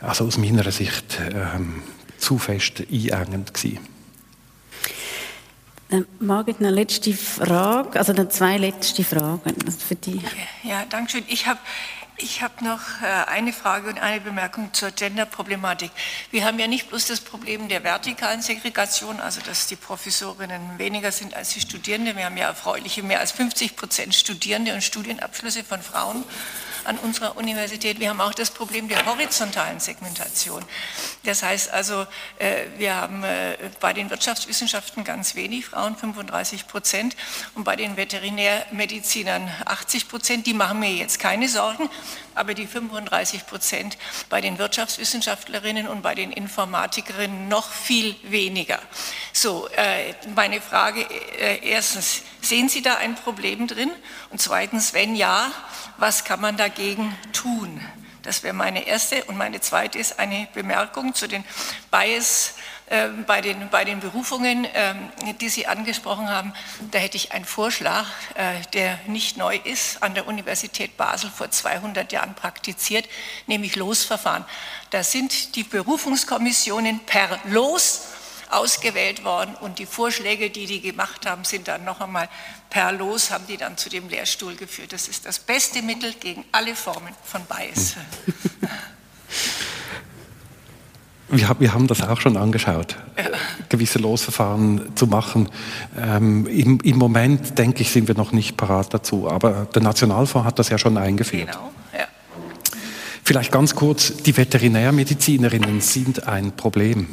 also 0.00 0.24
aus 0.24 0.38
meiner 0.38 0.70
Sicht 0.72 1.20
ähm, 1.34 1.82
zu 2.16 2.38
fest 2.38 2.82
einengend 2.90 3.52
gewesen. 3.52 3.93
Dann 5.94 6.06
Margit, 6.18 6.58
eine 6.58 6.70
letzte 6.70 7.12
Frage, 7.12 8.00
also 8.00 8.12
dann 8.12 8.28
zwei 8.28 8.56
letzte 8.56 9.04
Fragen 9.04 9.54
für 9.70 9.94
dich. 9.94 10.22
Ja, 10.64 10.84
danke 10.90 11.12
schön. 11.12 11.24
Ich 11.28 11.46
habe 11.46 11.60
ich 12.16 12.42
habe 12.42 12.64
noch 12.64 12.80
äh, 13.02 13.06
eine 13.28 13.52
Frage 13.52 13.88
und 13.88 14.00
eine 14.00 14.20
Bemerkung 14.20 14.72
zur 14.72 14.90
Gender-Problematik. 14.90 15.92
Wir 16.32 16.44
haben 16.44 16.58
ja 16.58 16.66
nicht 16.66 16.88
bloß 16.88 17.06
das 17.06 17.20
Problem 17.20 17.68
der 17.68 17.84
vertikalen 17.84 18.42
Segregation, 18.42 19.20
also 19.20 19.40
dass 19.40 19.68
die 19.68 19.76
Professorinnen 19.76 20.78
weniger 20.78 21.12
sind 21.12 21.34
als 21.34 21.50
die 21.50 21.60
Studierenden. 21.60 22.16
Wir 22.16 22.24
haben 22.24 22.36
ja 22.36 22.48
erfreuliche 22.48 23.04
mehr 23.04 23.20
als 23.20 23.30
50 23.30 23.76
Prozent 23.76 24.16
Studierende 24.16 24.74
und 24.74 24.82
Studienabschlüsse 24.82 25.62
von 25.62 25.80
Frauen 25.80 26.24
an 26.84 26.98
unserer 26.98 27.36
Universität. 27.36 28.00
Wir 28.00 28.10
haben 28.10 28.20
auch 28.20 28.34
das 28.34 28.50
Problem 28.50 28.88
der 28.88 29.04
horizontalen 29.06 29.80
Segmentation. 29.80 30.64
Das 31.24 31.42
heißt 31.42 31.70
also, 31.70 32.06
äh, 32.38 32.66
wir 32.76 32.94
haben 32.94 33.24
äh, 33.24 33.56
bei 33.80 33.92
den 33.92 34.10
Wirtschaftswissenschaften 34.10 35.04
ganz 35.04 35.34
wenig 35.34 35.66
Frauen, 35.66 35.96
35 35.96 36.66
Prozent, 36.66 37.16
und 37.54 37.64
bei 37.64 37.76
den 37.76 37.96
Veterinärmedizinern 37.96 39.50
80 39.64 40.08
Prozent. 40.08 40.46
Die 40.46 40.54
machen 40.54 40.80
mir 40.80 40.92
jetzt 40.92 41.18
keine 41.18 41.48
Sorgen, 41.48 41.88
aber 42.34 42.54
die 42.54 42.66
35 42.66 43.46
Prozent 43.46 43.98
bei 44.28 44.40
den 44.40 44.58
Wirtschaftswissenschaftlerinnen 44.58 45.88
und 45.88 46.02
bei 46.02 46.14
den 46.14 46.32
Informatikerinnen 46.32 47.48
noch 47.48 47.70
viel 47.70 48.16
weniger. 48.22 48.78
So, 49.32 49.68
äh, 49.68 50.14
meine 50.34 50.60
Frage 50.60 51.06
erstens, 51.62 52.22
sehen 52.40 52.68
Sie 52.68 52.82
da 52.82 52.96
ein 52.96 53.14
Problem 53.14 53.66
drin? 53.66 53.90
Und 54.30 54.40
zweitens, 54.40 54.94
wenn 54.94 55.14
ja, 55.16 55.52
was 55.98 56.24
kann 56.24 56.40
man 56.40 56.56
dagegen 56.56 57.16
tun? 57.32 57.80
Das 58.24 58.42
wäre 58.42 58.54
meine 58.54 58.86
erste. 58.86 59.22
Und 59.24 59.36
meine 59.36 59.60
zweite 59.60 59.98
ist 59.98 60.18
eine 60.18 60.48
Bemerkung 60.54 61.14
zu 61.14 61.28
den 61.28 61.44
Bias 61.90 62.54
äh, 62.56 62.73
bei, 63.26 63.40
den, 63.40 63.70
bei 63.70 63.84
den 63.84 64.00
Berufungen, 64.00 64.66
äh, 64.66 64.94
die 65.40 65.48
Sie 65.48 65.66
angesprochen 65.66 66.28
haben. 66.28 66.52
Da 66.90 66.98
hätte 66.98 67.16
ich 67.16 67.32
einen 67.32 67.46
Vorschlag, 67.46 68.06
äh, 68.34 68.60
der 68.74 68.98
nicht 69.06 69.36
neu 69.36 69.56
ist, 69.56 70.02
an 70.02 70.14
der 70.14 70.26
Universität 70.26 70.96
Basel 70.96 71.30
vor 71.30 71.50
200 71.50 72.12
Jahren 72.12 72.34
praktiziert, 72.34 73.08
nämlich 73.46 73.76
Losverfahren. 73.76 74.44
Da 74.90 75.02
sind 75.02 75.56
die 75.56 75.64
Berufungskommissionen 75.64 77.00
per 77.00 77.40
Los 77.44 78.02
ausgewählt 78.50 79.24
worden 79.24 79.54
und 79.56 79.78
die 79.78 79.86
Vorschläge, 79.86 80.50
die 80.50 80.66
die 80.66 80.80
gemacht 80.80 81.26
haben, 81.26 81.44
sind 81.44 81.68
dann 81.68 81.84
noch 81.84 82.00
einmal 82.00 82.28
per 82.70 82.92
Los, 82.92 83.30
haben 83.30 83.46
die 83.46 83.56
dann 83.56 83.76
zu 83.76 83.88
dem 83.88 84.08
Lehrstuhl 84.08 84.54
geführt. 84.56 84.92
Das 84.92 85.08
ist 85.08 85.24
das 85.26 85.38
beste 85.38 85.82
Mittel 85.82 86.12
gegen 86.14 86.44
alle 86.52 86.76
Formen 86.76 87.14
von 87.24 87.44
Bias. 87.46 87.94
wir, 91.36 91.56
wir 91.58 91.74
haben 91.74 91.86
das 91.86 92.02
auch 92.02 92.20
schon 92.20 92.36
angeschaut, 92.36 92.96
gewisse 93.68 93.98
Losverfahren 93.98 94.80
zu 94.94 95.06
machen. 95.06 95.48
Ähm, 96.00 96.46
im, 96.46 96.80
Im 96.80 96.96
Moment, 96.96 97.58
denke 97.58 97.82
ich, 97.82 97.90
sind 97.90 98.08
wir 98.08 98.14
noch 98.14 98.32
nicht 98.32 98.56
parat 98.56 98.92
dazu. 98.94 99.28
Aber 99.28 99.66
der 99.74 99.82
Nationalfonds 99.82 100.46
hat 100.46 100.58
das 100.58 100.68
ja 100.68 100.78
schon 100.78 100.96
eingeführt. 100.96 101.50
Genau, 101.50 101.70
ja. 101.92 102.06
Vielleicht 103.22 103.52
ganz 103.52 103.74
kurz, 103.74 104.16
die 104.22 104.36
Veterinärmedizinerinnen 104.36 105.80
sind 105.80 106.26
ein 106.26 106.52
Problem. 106.52 107.08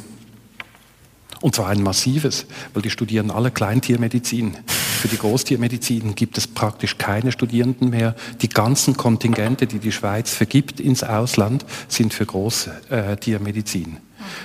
Und 1.40 1.56
zwar 1.56 1.68
ein 1.68 1.82
massives, 1.82 2.46
weil 2.72 2.82
die 2.82 2.90
studieren 2.90 3.32
alle 3.32 3.50
Kleintiermedizin. 3.50 4.56
Für 4.66 5.08
die 5.08 5.18
Großtiermedizin 5.18 6.14
gibt 6.14 6.38
es 6.38 6.46
praktisch 6.46 6.98
keine 6.98 7.32
Studierenden 7.32 7.90
mehr. 7.90 8.14
Die 8.42 8.48
ganzen 8.48 8.96
Kontingente, 8.96 9.66
die 9.66 9.80
die 9.80 9.90
Schweiz 9.90 10.32
vergibt 10.32 10.78
ins 10.78 11.02
Ausland, 11.02 11.64
sind 11.88 12.14
für 12.14 12.26
Großtiermedizin. 12.26 13.96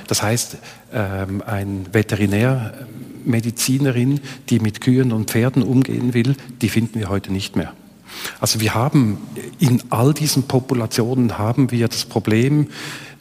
Das 0.08 0.24
heißt, 0.24 0.58
ähm, 0.94 1.44
ein 1.46 1.86
Veterinärmedizinerin, 1.92 4.22
die 4.50 4.60
mit 4.60 4.82
Kühen 4.82 5.12
und 5.12 5.30
Pferden 5.30 5.64
umgehen 5.64 6.14
will, 6.14 6.36
die 6.62 6.70
finden 6.70 7.00
wir 7.00 7.10
heute 7.10 7.32
nicht 7.32 7.56
mehr. 7.56 7.74
Also 8.40 8.60
wir 8.60 8.74
haben 8.74 9.18
in 9.60 9.84
all 9.90 10.14
diesen 10.14 10.44
Populationen 10.44 11.38
haben 11.38 11.72
wir 11.72 11.88
das 11.88 12.06
Problem, 12.06 12.68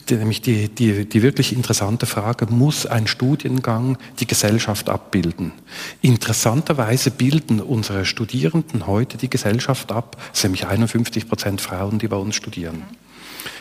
nämlich 0.09 0.41
die, 0.41 0.69
die, 0.69 1.05
die 1.05 1.21
wirklich 1.21 1.53
interessante 1.53 2.05
Frage, 2.05 2.47
muss 2.47 2.85
ein 2.85 3.07
Studiengang 3.07 3.97
die 4.19 4.27
Gesellschaft 4.27 4.89
abbilden? 4.89 5.51
Interessanterweise 6.01 7.11
bilden 7.11 7.59
unsere 7.59 8.05
Studierenden 8.05 8.87
heute 8.87 9.17
die 9.17 9.29
Gesellschaft 9.29 9.91
ab, 9.91 10.17
nämlich 10.41 10.67
51 10.67 11.27
Prozent 11.27 11.61
Frauen, 11.61 11.99
die 11.99 12.07
bei 12.07 12.17
uns 12.17 12.35
studieren. 12.35 12.83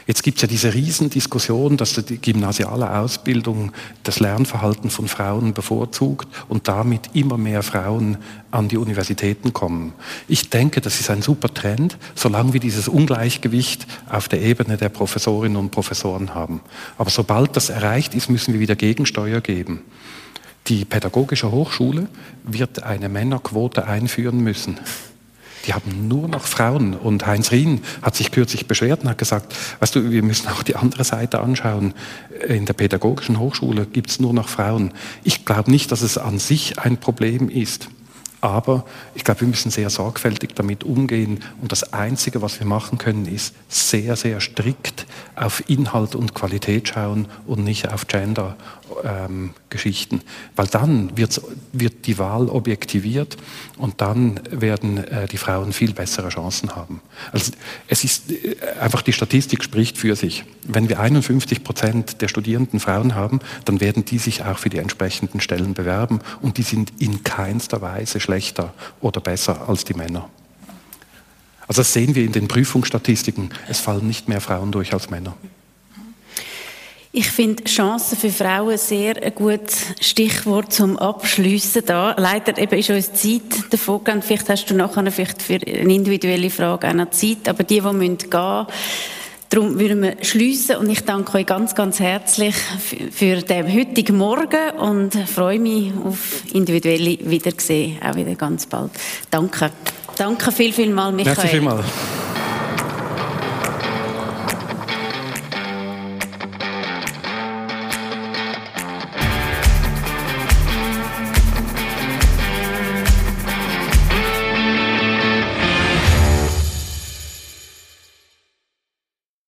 Jetzt 0.06 0.22
gibt 0.22 0.38
es 0.38 0.42
ja 0.42 0.48
diese 0.48 0.72
Riesendiskussion, 0.72 1.76
dass 1.76 1.94
die 1.94 2.18
gymnasiale 2.18 2.98
Ausbildung 2.98 3.72
das 4.02 4.20
Lernverhalten 4.20 4.90
von 4.90 5.08
Frauen 5.08 5.52
bevorzugt 5.52 6.28
und 6.48 6.68
damit 6.68 7.10
immer 7.14 7.38
mehr 7.38 7.62
Frauen 7.62 8.18
an 8.50 8.68
die 8.68 8.76
Universitäten 8.76 9.52
kommen. 9.52 9.92
Ich 10.28 10.50
denke, 10.50 10.80
das 10.80 11.00
ist 11.00 11.10
ein 11.10 11.22
super 11.22 11.52
Trend, 11.52 11.98
solange 12.14 12.52
wir 12.52 12.60
dieses 12.60 12.88
Ungleichgewicht 12.88 13.86
auf 14.08 14.28
der 14.28 14.42
Ebene 14.42 14.76
der 14.76 14.88
Professorinnen 14.88 15.56
und 15.56 15.70
Professoren 15.70 16.34
haben. 16.34 16.60
Aber 16.98 17.10
sobald 17.10 17.56
das 17.56 17.68
erreicht 17.68 18.14
ist, 18.14 18.30
müssen 18.30 18.54
wir 18.54 18.60
wieder 18.60 18.76
Gegensteuer 18.76 19.40
geben. 19.40 19.82
Die 20.68 20.84
Pädagogische 20.84 21.52
Hochschule 21.52 22.08
wird 22.44 22.82
eine 22.82 23.08
Männerquote 23.08 23.86
einführen 23.86 24.40
müssen 24.40 24.78
die 25.66 25.74
haben 25.74 26.08
nur 26.08 26.28
noch 26.28 26.46
Frauen. 26.46 26.94
Und 26.94 27.26
Heinz 27.26 27.50
Rien 27.50 27.80
hat 28.02 28.14
sich 28.14 28.30
kürzlich 28.30 28.66
beschwert 28.66 29.02
und 29.02 29.10
hat 29.10 29.18
gesagt, 29.18 29.54
weißt 29.80 29.94
du, 29.94 30.10
wir 30.10 30.22
müssen 30.22 30.48
auch 30.48 30.62
die 30.62 30.76
andere 30.76 31.04
Seite 31.04 31.40
anschauen. 31.40 31.94
In 32.46 32.66
der 32.66 32.74
pädagogischen 32.74 33.38
Hochschule 33.38 33.86
gibt 33.86 34.10
es 34.10 34.20
nur 34.20 34.32
noch 34.32 34.48
Frauen. 34.48 34.92
Ich 35.24 35.44
glaube 35.44 35.70
nicht, 35.70 35.92
dass 35.92 36.02
es 36.02 36.18
an 36.18 36.38
sich 36.38 36.78
ein 36.78 36.98
Problem 36.98 37.48
ist. 37.48 37.88
Aber 38.42 38.84
ich 39.14 39.24
glaube, 39.24 39.40
wir 39.40 39.48
müssen 39.48 39.70
sehr 39.70 39.90
sorgfältig 39.90 40.54
damit 40.54 40.84
umgehen. 40.84 41.40
Und 41.60 41.72
das 41.72 41.92
Einzige, 41.92 42.42
was 42.42 42.60
wir 42.60 42.66
machen 42.66 42.98
können, 42.98 43.26
ist 43.26 43.54
sehr, 43.68 44.14
sehr 44.14 44.40
strikt 44.40 45.06
auf 45.34 45.68
Inhalt 45.68 46.14
und 46.14 46.34
Qualität 46.34 46.88
schauen 46.88 47.26
und 47.46 47.64
nicht 47.64 47.92
auf 47.92 48.06
Gender 48.06 48.56
ähm, 49.04 49.50
Geschichten. 49.70 50.22
Weil 50.54 50.66
dann 50.66 51.16
wird, 51.16 51.40
die 52.06 52.18
Wahl 52.18 52.48
objektiviert 52.48 53.36
und 53.78 54.00
dann 54.00 54.40
werden 54.50 54.98
äh, 54.98 55.26
die 55.26 55.36
Frauen 55.36 55.72
viel 55.72 55.92
bessere 55.92 56.28
Chancen 56.28 56.74
haben. 56.76 57.00
Also 57.32 57.52
es 57.88 58.04
ist 58.04 58.30
äh, 58.30 58.56
einfach 58.80 59.02
die 59.02 59.12
Statistik 59.12 59.62
spricht 59.62 59.98
für 59.98 60.16
sich. 60.16 60.44
Wenn 60.64 60.88
wir 60.88 61.00
51 61.00 61.64
Prozent 61.64 62.20
der 62.22 62.28
Studierenden 62.28 62.80
Frauen 62.80 63.14
haben, 63.14 63.40
dann 63.64 63.80
werden 63.80 64.04
die 64.04 64.18
sich 64.18 64.44
auch 64.44 64.58
für 64.58 64.70
die 64.70 64.78
entsprechenden 64.78 65.40
Stellen 65.40 65.74
bewerben 65.74 66.20
und 66.40 66.58
die 66.58 66.62
sind 66.62 66.92
in 66.98 67.24
keinster 67.24 67.80
Weise 67.80 68.20
schlechter 68.20 68.74
oder 69.00 69.20
besser 69.20 69.68
als 69.68 69.84
die 69.84 69.94
Männer. 69.94 70.28
Also 71.68 71.80
das 71.80 71.92
sehen 71.92 72.14
wir 72.14 72.24
in 72.24 72.32
den 72.32 72.48
Prüfungsstatistiken. 72.48 73.50
Es 73.68 73.80
fallen 73.80 74.06
nicht 74.06 74.28
mehr 74.28 74.40
Frauen 74.40 74.70
durch 74.72 74.92
als 74.92 75.10
Männer. 75.10 75.36
Ich 77.18 77.30
finde 77.30 77.64
Chancen 77.64 78.18
für 78.18 78.28
Frauen 78.28 78.76
sehr 78.76 79.22
ein 79.22 79.34
gutes 79.34 79.86
Stichwort 80.02 80.70
zum 80.70 80.98
Abschliessen 80.98 81.82
da. 81.86 82.14
Leider 82.18 82.58
eben 82.58 82.78
ist 82.78 82.90
uns 82.90 83.14
Zeit 83.14 83.72
davon 83.72 84.00
gegangen. 84.00 84.20
Vielleicht 84.20 84.50
hast 84.50 84.66
du 84.66 84.74
nachher 84.74 85.10
vielleicht 85.10 85.40
für 85.40 85.54
eine 85.54 85.94
individuelle 85.94 86.50
Frage 86.50 86.90
auch 86.90 86.92
noch 86.92 87.08
Zeit. 87.08 87.48
Aber 87.48 87.64
die, 87.64 87.80
die 87.80 87.92
müssen 87.92 88.18
gehen, 88.18 88.66
Darum 89.48 89.78
würden 89.78 90.02
wir 90.02 90.16
schliessen 90.22 90.76
und 90.76 90.90
ich 90.90 91.04
danke 91.04 91.38
euch 91.38 91.46
ganz, 91.46 91.74
ganz 91.74 92.00
herzlich 92.00 92.54
für 93.12 93.36
den 93.36 93.72
heutigen 93.72 94.18
Morgen 94.18 94.76
und 94.78 95.14
freue 95.14 95.58
mich 95.58 95.92
auf 96.04 96.42
individuelle 96.52 97.16
Wiedersehen, 97.20 97.98
auch 98.02 98.16
wieder 98.16 98.34
ganz 98.34 98.66
bald. 98.66 98.90
Danke. 99.30 99.70
Danke 100.18 100.52
viel, 100.52 100.72
viel 100.72 100.92
mal, 100.92 101.12
Michael. 101.12 101.36
Merci 101.36 101.48
vielmals. 101.48 101.86